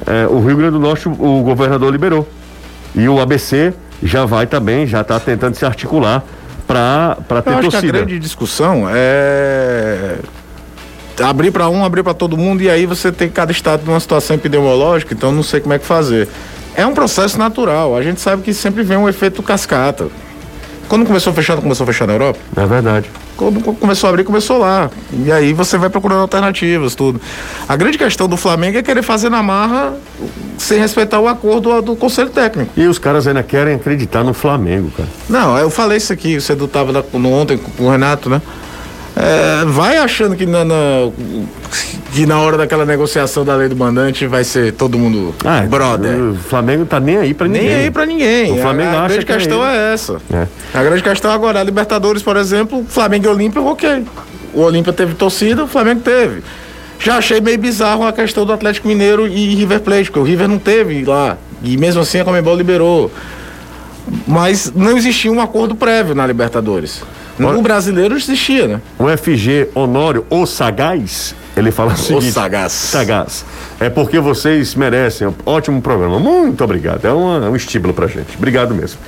é, 0.05 0.27
o 0.27 0.39
Rio 0.39 0.55
Grande 0.55 0.73
do 0.73 0.79
Norte, 0.79 1.09
o 1.09 1.41
governador 1.41 1.91
liberou. 1.91 2.27
E 2.95 3.09
o 3.09 3.19
ABC 3.19 3.73
já 4.01 4.25
vai 4.25 4.47
também, 4.47 4.87
já 4.87 5.01
está 5.01 5.19
tentando 5.19 5.55
se 5.55 5.65
articular 5.65 6.23
para 6.65 7.15
ter 7.43 7.49
eu 7.49 7.57
acho 7.57 7.69
torcida. 7.69 7.81
Que 7.81 7.87
a 7.87 7.91
grande 7.91 8.19
discussão 8.19 8.87
é 8.89 10.17
abrir 11.23 11.51
para 11.51 11.69
um, 11.69 11.83
abrir 11.83 12.03
para 12.03 12.13
todo 12.13 12.37
mundo 12.37 12.61
e 12.61 12.69
aí 12.69 12.85
você 12.85 13.11
tem 13.11 13.29
cada 13.29 13.51
estado 13.51 13.85
numa 13.85 13.99
situação 13.99 14.35
epidemiológica, 14.35 15.13
então 15.13 15.31
não 15.31 15.43
sei 15.43 15.59
como 15.59 15.73
é 15.73 15.79
que 15.79 15.85
fazer. 15.85 16.27
É 16.75 16.85
um 16.85 16.93
processo 16.93 17.39
natural. 17.39 17.95
A 17.95 18.03
gente 18.03 18.21
sabe 18.21 18.43
que 18.43 18.53
sempre 18.53 18.83
vem 18.83 18.97
um 18.97 19.09
efeito 19.09 19.41
cascata. 19.41 20.07
Quando 20.87 21.05
começou 21.05 21.31
a 21.31 21.33
fechar, 21.33 21.55
não 21.55 21.61
começou 21.61 21.83
a 21.83 21.87
fechar 21.87 22.07
na 22.07 22.13
Europa? 22.13 22.39
É 22.55 22.65
verdade. 22.65 23.09
Quando 23.35 23.61
começou 23.61 24.07
a 24.07 24.09
abrir, 24.11 24.23
começou 24.23 24.57
lá. 24.57 24.89
E 25.25 25.31
aí 25.31 25.53
você 25.53 25.77
vai 25.77 25.89
procurando 25.89 26.21
alternativas, 26.21 26.95
tudo. 26.95 27.19
A 27.67 27.75
grande 27.75 27.97
questão 27.97 28.27
do 28.27 28.37
Flamengo 28.37 28.77
é 28.77 28.83
querer 28.83 29.03
fazer 29.03 29.29
na 29.29 29.43
marra 29.43 29.95
sem 30.57 30.79
respeitar 30.79 31.19
o 31.19 31.27
acordo 31.27 31.81
do 31.81 31.95
Conselho 31.95 32.29
Técnico. 32.29 32.71
E 32.77 32.87
os 32.87 32.97
caras 32.97 33.27
ainda 33.27 33.43
querem 33.43 33.75
acreditar 33.75 34.23
no 34.23 34.33
Flamengo, 34.33 34.89
cara. 34.95 35.09
Não, 35.29 35.57
eu 35.57 35.69
falei 35.69 35.97
isso 35.97 36.13
aqui, 36.13 36.39
você 36.39 36.53
estava 36.53 37.05
ontem 37.13 37.57
com 37.57 37.83
o 37.83 37.91
Renato, 37.91 38.29
né? 38.29 38.41
É, 39.19 39.65
vai 39.65 39.97
achando 39.97 40.35
que 40.35 40.45
na, 40.45 40.63
na, 40.63 40.75
que 42.13 42.25
na 42.27 42.39
hora 42.39 42.55
daquela 42.55 42.85
negociação 42.85 43.43
da 43.43 43.55
lei 43.55 43.67
do 43.67 43.75
mandante 43.75 44.27
vai 44.27 44.43
ser 44.43 44.73
todo 44.73 44.97
mundo 44.99 45.33
ah, 45.43 45.61
brother. 45.61 46.15
O 46.19 46.35
Flamengo 46.35 46.85
tá 46.85 46.99
nem 46.99 47.17
aí 47.17 47.33
para 47.33 47.47
ninguém. 47.47 47.67
Nem 47.67 47.75
aí 47.75 47.91
para 47.91 48.05
ninguém. 48.05 48.51
O 48.53 48.61
Flamengo 48.61 48.95
a, 48.95 49.05
a 49.05 49.07
grande 49.07 49.25
questão 49.25 49.65
é, 49.65 49.75
é 49.75 49.93
essa. 49.93 50.17
É. 50.31 50.47
A 50.71 50.83
grande 50.83 51.01
questão 51.01 51.31
agora, 51.31 51.59
a 51.59 51.63
Libertadores, 51.63 52.21
por 52.21 52.37
exemplo, 52.37 52.85
Flamengo 52.87 53.25
e 53.25 53.29
Olímpia, 53.29 53.61
ok. 53.61 54.05
O 54.53 54.61
Olímpia 54.61 54.93
teve 54.93 55.15
torcida, 55.15 55.63
o 55.63 55.67
Flamengo 55.67 56.01
teve. 56.01 56.43
Já 56.99 57.17
achei 57.17 57.41
meio 57.41 57.57
bizarro 57.57 58.05
a 58.05 58.13
questão 58.13 58.45
do 58.45 58.53
Atlético 58.53 58.87
Mineiro 58.87 59.27
e 59.27 59.55
River 59.55 59.79
Plate, 59.79 60.05
porque 60.05 60.19
o 60.19 60.23
River 60.23 60.47
não 60.47 60.59
teve 60.59 61.03
lá. 61.05 61.37
E 61.63 61.75
mesmo 61.75 62.01
assim 62.01 62.19
a 62.19 62.25
Comebol 62.25 62.55
liberou. 62.55 63.11
Mas 64.27 64.71
não 64.73 64.95
existia 64.95 65.31
um 65.31 65.41
acordo 65.41 65.75
prévio 65.75 66.13
na 66.13 66.25
Libertadores. 66.25 67.01
No 67.37 67.61
brasileiro 67.61 68.15
existia, 68.15 68.67
né? 68.67 68.81
O 68.97 69.05
FG 69.15 69.69
Honório, 69.75 70.25
o 70.29 70.45
Sagaz, 70.45 71.35
ele 71.55 71.71
fala 71.71 71.93
o 71.93 71.97
seguinte. 71.97 72.29
O 72.29 72.31
Sagaz. 72.31 72.71
Sagaz. 72.71 73.45
É 73.79 73.89
porque 73.89 74.19
vocês 74.19 74.75
merecem. 74.75 75.33
Ótimo 75.45 75.81
programa. 75.81 76.19
Muito 76.19 76.63
obrigado. 76.63 77.05
É 77.05 77.11
uma, 77.11 77.49
um 77.49 77.55
estímulo 77.55 77.93
pra 77.93 78.07
gente. 78.07 78.35
Obrigado 78.37 78.73
mesmo. 78.73 78.99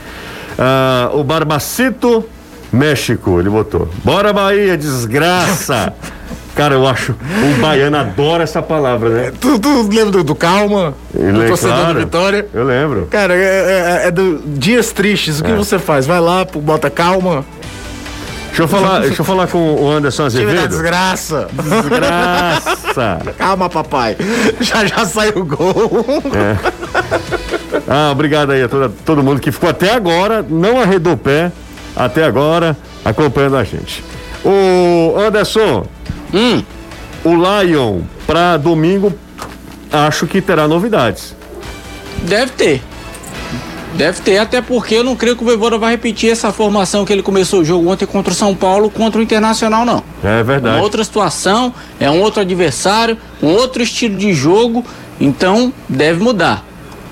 Ah, 0.57 1.09
o 1.13 1.23
Barbacito 1.23 2.23
México, 2.71 3.39
ele 3.39 3.49
botou. 3.49 3.89
Bora 4.03 4.31
Bahia, 4.31 4.77
desgraça! 4.77 5.93
Cara, 6.55 6.75
eu 6.75 6.85
acho. 6.85 7.13
O 7.13 7.61
baiano 7.61 7.95
adora 7.95 8.43
essa 8.43 8.61
palavra, 8.61 9.09
né? 9.09 9.33
Tu, 9.39 9.59
tu 9.59 9.87
lembra 9.87 10.11
do, 10.11 10.23
do 10.25 10.35
Calma? 10.35 10.93
Ele, 11.15 11.31
do 11.31 11.47
torcedor 11.47 11.75
claro, 11.77 11.93
da 11.93 11.99
Vitória? 12.01 12.47
Eu 12.53 12.65
lembro. 12.65 13.07
Cara, 13.09 13.33
é, 13.33 14.01
é, 14.03 14.07
é 14.07 14.11
do 14.11 14.39
dias 14.45 14.91
tristes. 14.91 15.39
O 15.39 15.43
que 15.43 15.51
é. 15.51 15.55
você 15.55 15.79
faz? 15.79 16.05
Vai 16.05 16.19
lá, 16.19 16.43
bota 16.43 16.89
calma. 16.89 17.45
Deixa 18.49 18.63
eu 18.63 18.67
falar, 18.67 18.99
deixa 18.99 19.21
eu 19.21 19.25
falar 19.25 19.47
com 19.47 19.75
o 19.75 19.89
Anderson 19.89 20.25
Azevedo. 20.25 20.49
Time 20.49 20.61
da 20.61 20.67
desgraça. 20.67 21.47
Desgraça. 21.53 23.19
Calma, 23.37 23.69
papai. 23.69 24.17
Já 24.59 24.85
já 24.85 25.05
saiu 25.05 25.37
o 25.37 25.45
gol. 25.45 26.05
É. 26.35 26.57
Ah, 27.87 28.09
obrigado 28.11 28.51
aí 28.51 28.63
a 28.63 28.67
todo, 28.67 28.93
todo 29.05 29.23
mundo 29.23 29.39
que 29.39 29.51
ficou 29.51 29.69
até 29.69 29.93
agora, 29.93 30.45
não 30.47 30.79
arredou 30.79 31.13
o 31.13 31.17
pé, 31.17 31.51
até 31.95 32.23
agora, 32.23 32.75
acompanhando 33.05 33.57
a 33.57 33.63
gente. 33.63 34.03
O 34.43 35.15
Anderson, 35.17 35.85
hum. 36.33 36.63
o 37.23 37.33
Lion 37.35 38.01
para 38.27 38.57
domingo, 38.57 39.13
acho 39.91 40.27
que 40.27 40.41
terá 40.41 40.67
novidades. 40.67 41.35
Deve 42.23 42.51
ter. 42.51 42.88
Deve 43.95 44.21
ter, 44.21 44.37
até 44.37 44.61
porque 44.61 44.95
eu 44.95 45.03
não 45.03 45.15
creio 45.15 45.35
que 45.35 45.41
o 45.41 45.45
Voivoda 45.45 45.77
vai 45.77 45.91
repetir 45.91 46.31
essa 46.31 46.51
formação 46.51 47.05
que 47.05 47.11
ele 47.11 47.23
começou 47.23 47.61
o 47.61 47.65
jogo 47.65 47.89
ontem 47.89 48.05
contra 48.05 48.31
o 48.31 48.35
São 48.35 48.55
Paulo, 48.55 48.89
contra 48.89 49.19
o 49.19 49.23
Internacional, 49.23 49.83
não. 49.85 50.03
É 50.23 50.43
verdade. 50.43 50.75
Uma 50.75 50.83
outra 50.83 51.03
situação, 51.03 51.73
é 51.99 52.09
um 52.09 52.21
outro 52.21 52.41
adversário, 52.41 53.17
um 53.41 53.47
outro 53.47 53.81
estilo 53.81 54.15
de 54.15 54.33
jogo, 54.33 54.85
então 55.19 55.73
deve 55.87 56.23
mudar. 56.23 56.63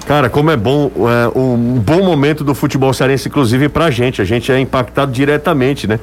Cara, 0.06 0.30
como 0.30 0.50
é 0.50 0.56
bom, 0.56 0.90
é, 0.96 1.38
um 1.38 1.58
bom 1.80 2.02
momento 2.02 2.42
do 2.42 2.56
futebol 2.56 2.94
cearense, 2.94 3.28
inclusive 3.28 3.68
pra 3.68 3.92
gente. 3.92 4.22
A 4.22 4.26
gente 4.26 4.50
é 4.50 4.58
impactado 4.58 5.12
diretamente, 5.12 5.86
né? 5.86 6.00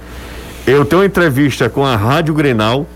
Eu 0.67 0.85
tenho 0.85 1.01
uma 1.01 1.07
entrevista 1.07 1.71
com 1.71 1.87
a 1.87 1.97
Rádio 1.97 2.35
Grenal, 2.35 2.87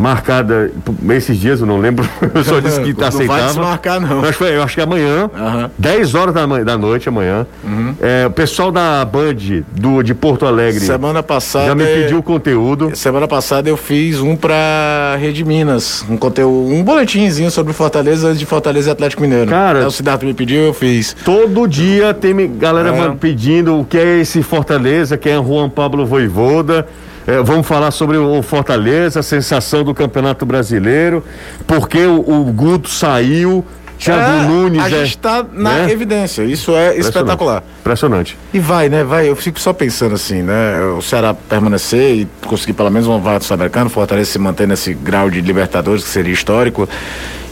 marcada 0.00 0.70
esses 1.10 1.38
dias, 1.38 1.60
eu 1.60 1.66
não 1.66 1.78
lembro. 1.78 2.08
Eu 2.34 2.44
só 2.44 2.60
disse 2.60 2.80
que 2.80 2.92
não 2.98 3.06
aceitava. 3.06 3.18
Não 3.18 3.26
vai 3.26 3.46
desmarcar, 3.46 4.00
não. 4.00 4.32
Foi, 4.32 4.56
eu 4.56 4.62
acho 4.62 4.74
que 4.74 4.80
é 4.80 4.84
amanhã, 4.84 5.30
uhum. 5.34 5.70
10 5.78 6.14
horas 6.14 6.34
da, 6.34 6.46
da 6.46 6.78
noite 6.78 7.08
amanhã. 7.08 7.46
Uhum. 7.62 7.94
É, 8.00 8.26
o 8.26 8.30
pessoal 8.30 8.70
da 8.72 9.04
Band 9.04 9.34
do, 9.72 10.02
de 10.02 10.14
Porto 10.14 10.46
Alegre. 10.46 10.80
Semana 10.80 11.22
passada. 11.22 11.66
Já 11.66 11.74
me 11.74 11.84
pediu 11.84 12.18
o 12.18 12.22
conteúdo. 12.22 12.92
Semana 12.94 13.28
passada 13.28 13.68
eu 13.68 13.76
fiz 13.76 14.20
um 14.20 14.36
pra 14.36 15.16
Rede 15.20 15.44
Minas. 15.44 16.04
Um 16.08 16.16
conteúdo, 16.16 16.72
um 16.72 16.82
boletimzinho 16.82 17.50
sobre 17.50 17.72
Fortaleza 17.72 18.28
antes 18.28 18.38
de 18.38 18.46
Fortaleza 18.46 18.90
e 18.90 18.92
Atlético 18.92 19.22
Mineiro. 19.22 19.50
Cara. 19.50 19.86
o 19.86 19.90
Cidade 19.90 20.24
me 20.24 20.32
pediu, 20.32 20.62
eu 20.62 20.74
fiz. 20.74 21.14
Todo 21.24 21.66
dia 21.66 22.14
tem 22.14 22.56
galera 22.56 22.90
é. 22.90 23.10
pedindo 23.10 23.80
o 23.80 23.84
que 23.84 23.98
é 23.98 24.20
esse 24.20 24.42
Fortaleza, 24.42 25.16
quem 25.16 25.32
é 25.32 25.36
Juan 25.36 25.68
Pablo 25.68 26.06
Voivoda. 26.06 26.86
É, 27.26 27.42
vamos 27.42 27.66
falar 27.66 27.90
sobre 27.90 28.16
o 28.16 28.42
Fortaleza, 28.42 29.20
a 29.20 29.22
sensação 29.22 29.84
do 29.84 29.94
Campeonato 29.94 30.46
Brasileiro, 30.46 31.22
porque 31.66 32.04
o, 32.04 32.18
o 32.18 32.44
Guto 32.44 32.88
saiu, 32.88 33.64
Thiago 34.00 34.22
é, 34.22 34.46
Nunes. 34.46 34.82
A 34.82 34.86
é, 34.86 34.90
gente 34.90 35.10
está 35.10 35.44
na 35.52 35.70
né? 35.74 35.92
evidência, 35.92 36.42
isso 36.42 36.74
é 36.74 36.96
espetacular. 36.96 37.62
Impressionante. 37.80 38.38
E 38.52 38.58
vai, 38.58 38.88
né? 38.88 39.04
Vai. 39.04 39.28
Eu 39.28 39.36
fico 39.36 39.60
só 39.60 39.72
pensando 39.72 40.14
assim, 40.14 40.42
né? 40.42 40.80
O 40.96 41.02
Ceará 41.02 41.34
permanecer 41.34 42.16
e 42.16 42.28
conseguir 42.46 42.72
pelo 42.72 42.90
menos 42.90 43.06
uma 43.06 43.18
vaga 43.18 43.40
do 43.40 43.44
Sul-Americano, 43.44 43.90
Fortaleza 43.90 44.32
se 44.32 44.38
manter 44.38 44.66
nesse 44.66 44.94
grau 44.94 45.28
de 45.28 45.40
Libertadores, 45.42 46.02
que 46.02 46.08
seria 46.08 46.32
histórico. 46.32 46.88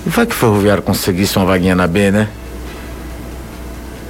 E 0.06 0.08
vai 0.08 0.24
que 0.24 0.32
o 0.34 0.38
Ferroviário 0.38 0.82
conseguisse 0.82 1.36
uma 1.36 1.44
vaguinha 1.44 1.74
na 1.74 1.86
B, 1.86 2.10
né? 2.10 2.28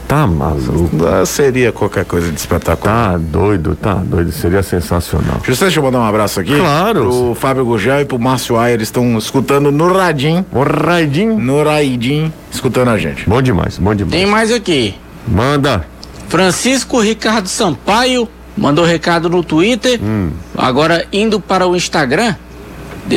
Tá 0.09 0.27
maluco. 0.27 1.07
Ah, 1.07 1.27
seria 1.27 1.71
qualquer 1.71 2.07
coisa 2.07 2.33
de 2.33 2.41
espetacular. 2.41 3.13
Tá 3.13 3.19
doido, 3.19 3.77
tá 3.77 3.93
doido. 3.93 4.33
Seria 4.33 4.63
sensacional. 4.63 5.37
Justiça, 5.45 5.67
deixa 5.67 5.81
eu 5.81 5.85
mandar 5.85 5.99
um 5.99 6.05
abraço 6.05 6.41
aqui. 6.41 6.57
Claro. 6.57 7.31
O 7.31 7.35
Fábio 7.35 7.63
Gugel 7.67 8.01
e 8.01 8.05
pro 8.07 8.19
Márcio 8.19 8.57
Ayer 8.57 8.81
estão 8.81 9.19
escutando 9.19 9.71
no 9.71 9.93
Radim. 9.93 10.47
O 10.51 10.63
Radim? 10.63 11.27
No 11.27 11.63
Raidim, 11.63 12.33
escutando 12.51 12.89
a 12.89 12.97
gente. 12.97 13.29
Bom 13.29 13.43
demais, 13.43 13.77
bom 13.77 13.95
demais. 13.95 14.15
Tem 14.15 14.25
mais 14.25 14.51
aqui. 14.51 14.95
Manda. 15.27 15.85
Francisco 16.31 17.01
Ricardo 17.01 17.47
Sampaio 17.47 18.27
mandou 18.57 18.87
recado 18.87 19.29
no 19.29 19.45
Twitter. 19.45 20.01
Hum. 20.03 20.31
Agora 20.57 21.05
indo 21.13 21.39
para 21.39 21.67
o 21.67 21.77
Instagram, 21.77 22.35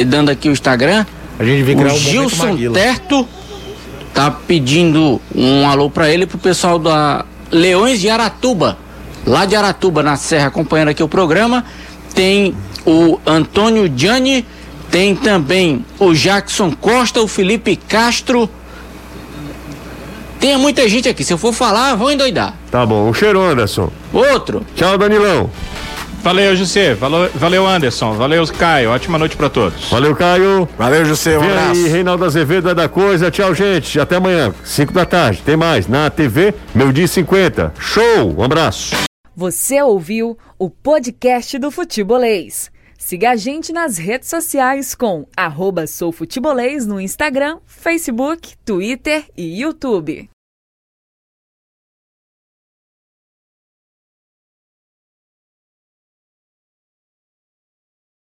dando 0.08 0.30
aqui 0.30 0.50
o 0.50 0.52
Instagram. 0.52 1.06
A 1.40 1.46
gente 1.46 1.64
vem 1.64 1.78
criar 1.78 1.94
o 1.94 1.96
um 1.96 2.00
Gilson 2.00 2.58
Terto 2.74 3.26
tá 4.14 4.32
pedindo 4.32 5.22
um 5.36 5.68
alô 5.68 5.90
para 5.90 6.10
ele 6.10 6.26
pro 6.26 6.38
pessoal 6.38 6.78
da 6.78 7.26
Leões 7.52 8.00
de 8.00 8.10
Aratuba, 8.10 8.78
lá 9.26 9.46
de 9.46 9.56
Aratuba, 9.56 10.02
na 10.02 10.16
Serra, 10.16 10.48
acompanhando 10.48 10.90
aqui 10.90 11.04
o 11.04 11.08
programa. 11.08 11.66
Tem 12.14 12.56
o 12.86 13.20
Antônio 13.26 13.92
Gianni, 13.96 14.46
tem 14.90 15.16
também 15.16 15.86
o 16.00 16.14
Jackson 16.14 16.72
Costa, 16.72 17.22
o 17.22 17.28
Felipe 17.28 17.76
Castro. 17.76 18.50
Tem 20.40 20.58
muita 20.58 20.88
gente 20.90 21.08
aqui, 21.08 21.24
se 21.24 21.32
eu 21.32 21.38
for 21.38 21.54
falar, 21.54 21.96
vou 21.96 22.12
endoidar. 22.12 22.56
Tá 22.72 22.86
bom, 22.86 23.10
um 23.10 23.14
cheiro, 23.14 23.40
Anderson. 23.40 23.92
Outro. 24.12 24.66
Tchau, 24.76 24.98
Danilão. 24.98 25.50
Valeu, 26.24 26.56
José. 26.56 26.94
Valeu, 26.94 27.30
valeu, 27.34 27.66
Anderson. 27.68 28.14
Valeu, 28.14 28.46
Caio. 28.48 28.92
Ótima 28.92 29.18
noite 29.18 29.36
para 29.36 29.50
todos. 29.50 29.90
Valeu, 29.90 30.16
Caio. 30.16 30.70
Valeu, 30.78 31.04
José. 31.04 31.38
Um 31.38 31.42
Vem 31.42 31.50
abraço. 31.50 31.72
aí, 31.72 31.88
Reinaldo 31.88 32.26
Azevedo 32.26 32.70
é 32.70 32.76
da 32.76 32.88
coisa. 32.88 33.32
Tchau, 33.32 33.56
gente. 33.56 34.00
Até 34.00 34.18
amanhã, 34.18 34.54
5 34.64 34.94
da 34.94 35.06
tarde. 35.06 35.42
Tem 35.44 35.58
mais 35.58 35.88
na 35.88 36.10
TV, 36.10 36.54
meu 36.76 36.92
dia 36.92 37.08
50. 37.08 37.74
Show. 37.80 38.36
Um 38.38 38.44
abraço. 38.44 38.96
Você 39.36 39.82
ouviu 39.82 40.38
o 40.60 40.70
podcast 40.70 41.58
do 41.58 41.72
Futebolês. 41.72 42.70
Siga 43.00 43.32
a 43.32 43.36
gente 43.36 43.74
nas 43.74 43.98
redes 43.98 44.30
sociais 44.30 44.94
com 44.94 45.26
arroba 45.36 45.88
soufutebolês 45.88 46.86
no 46.86 47.02
Instagram, 47.02 47.58
Facebook, 47.66 48.54
Twitter 48.64 49.24
e 49.36 49.60
YouTube. 49.62 50.30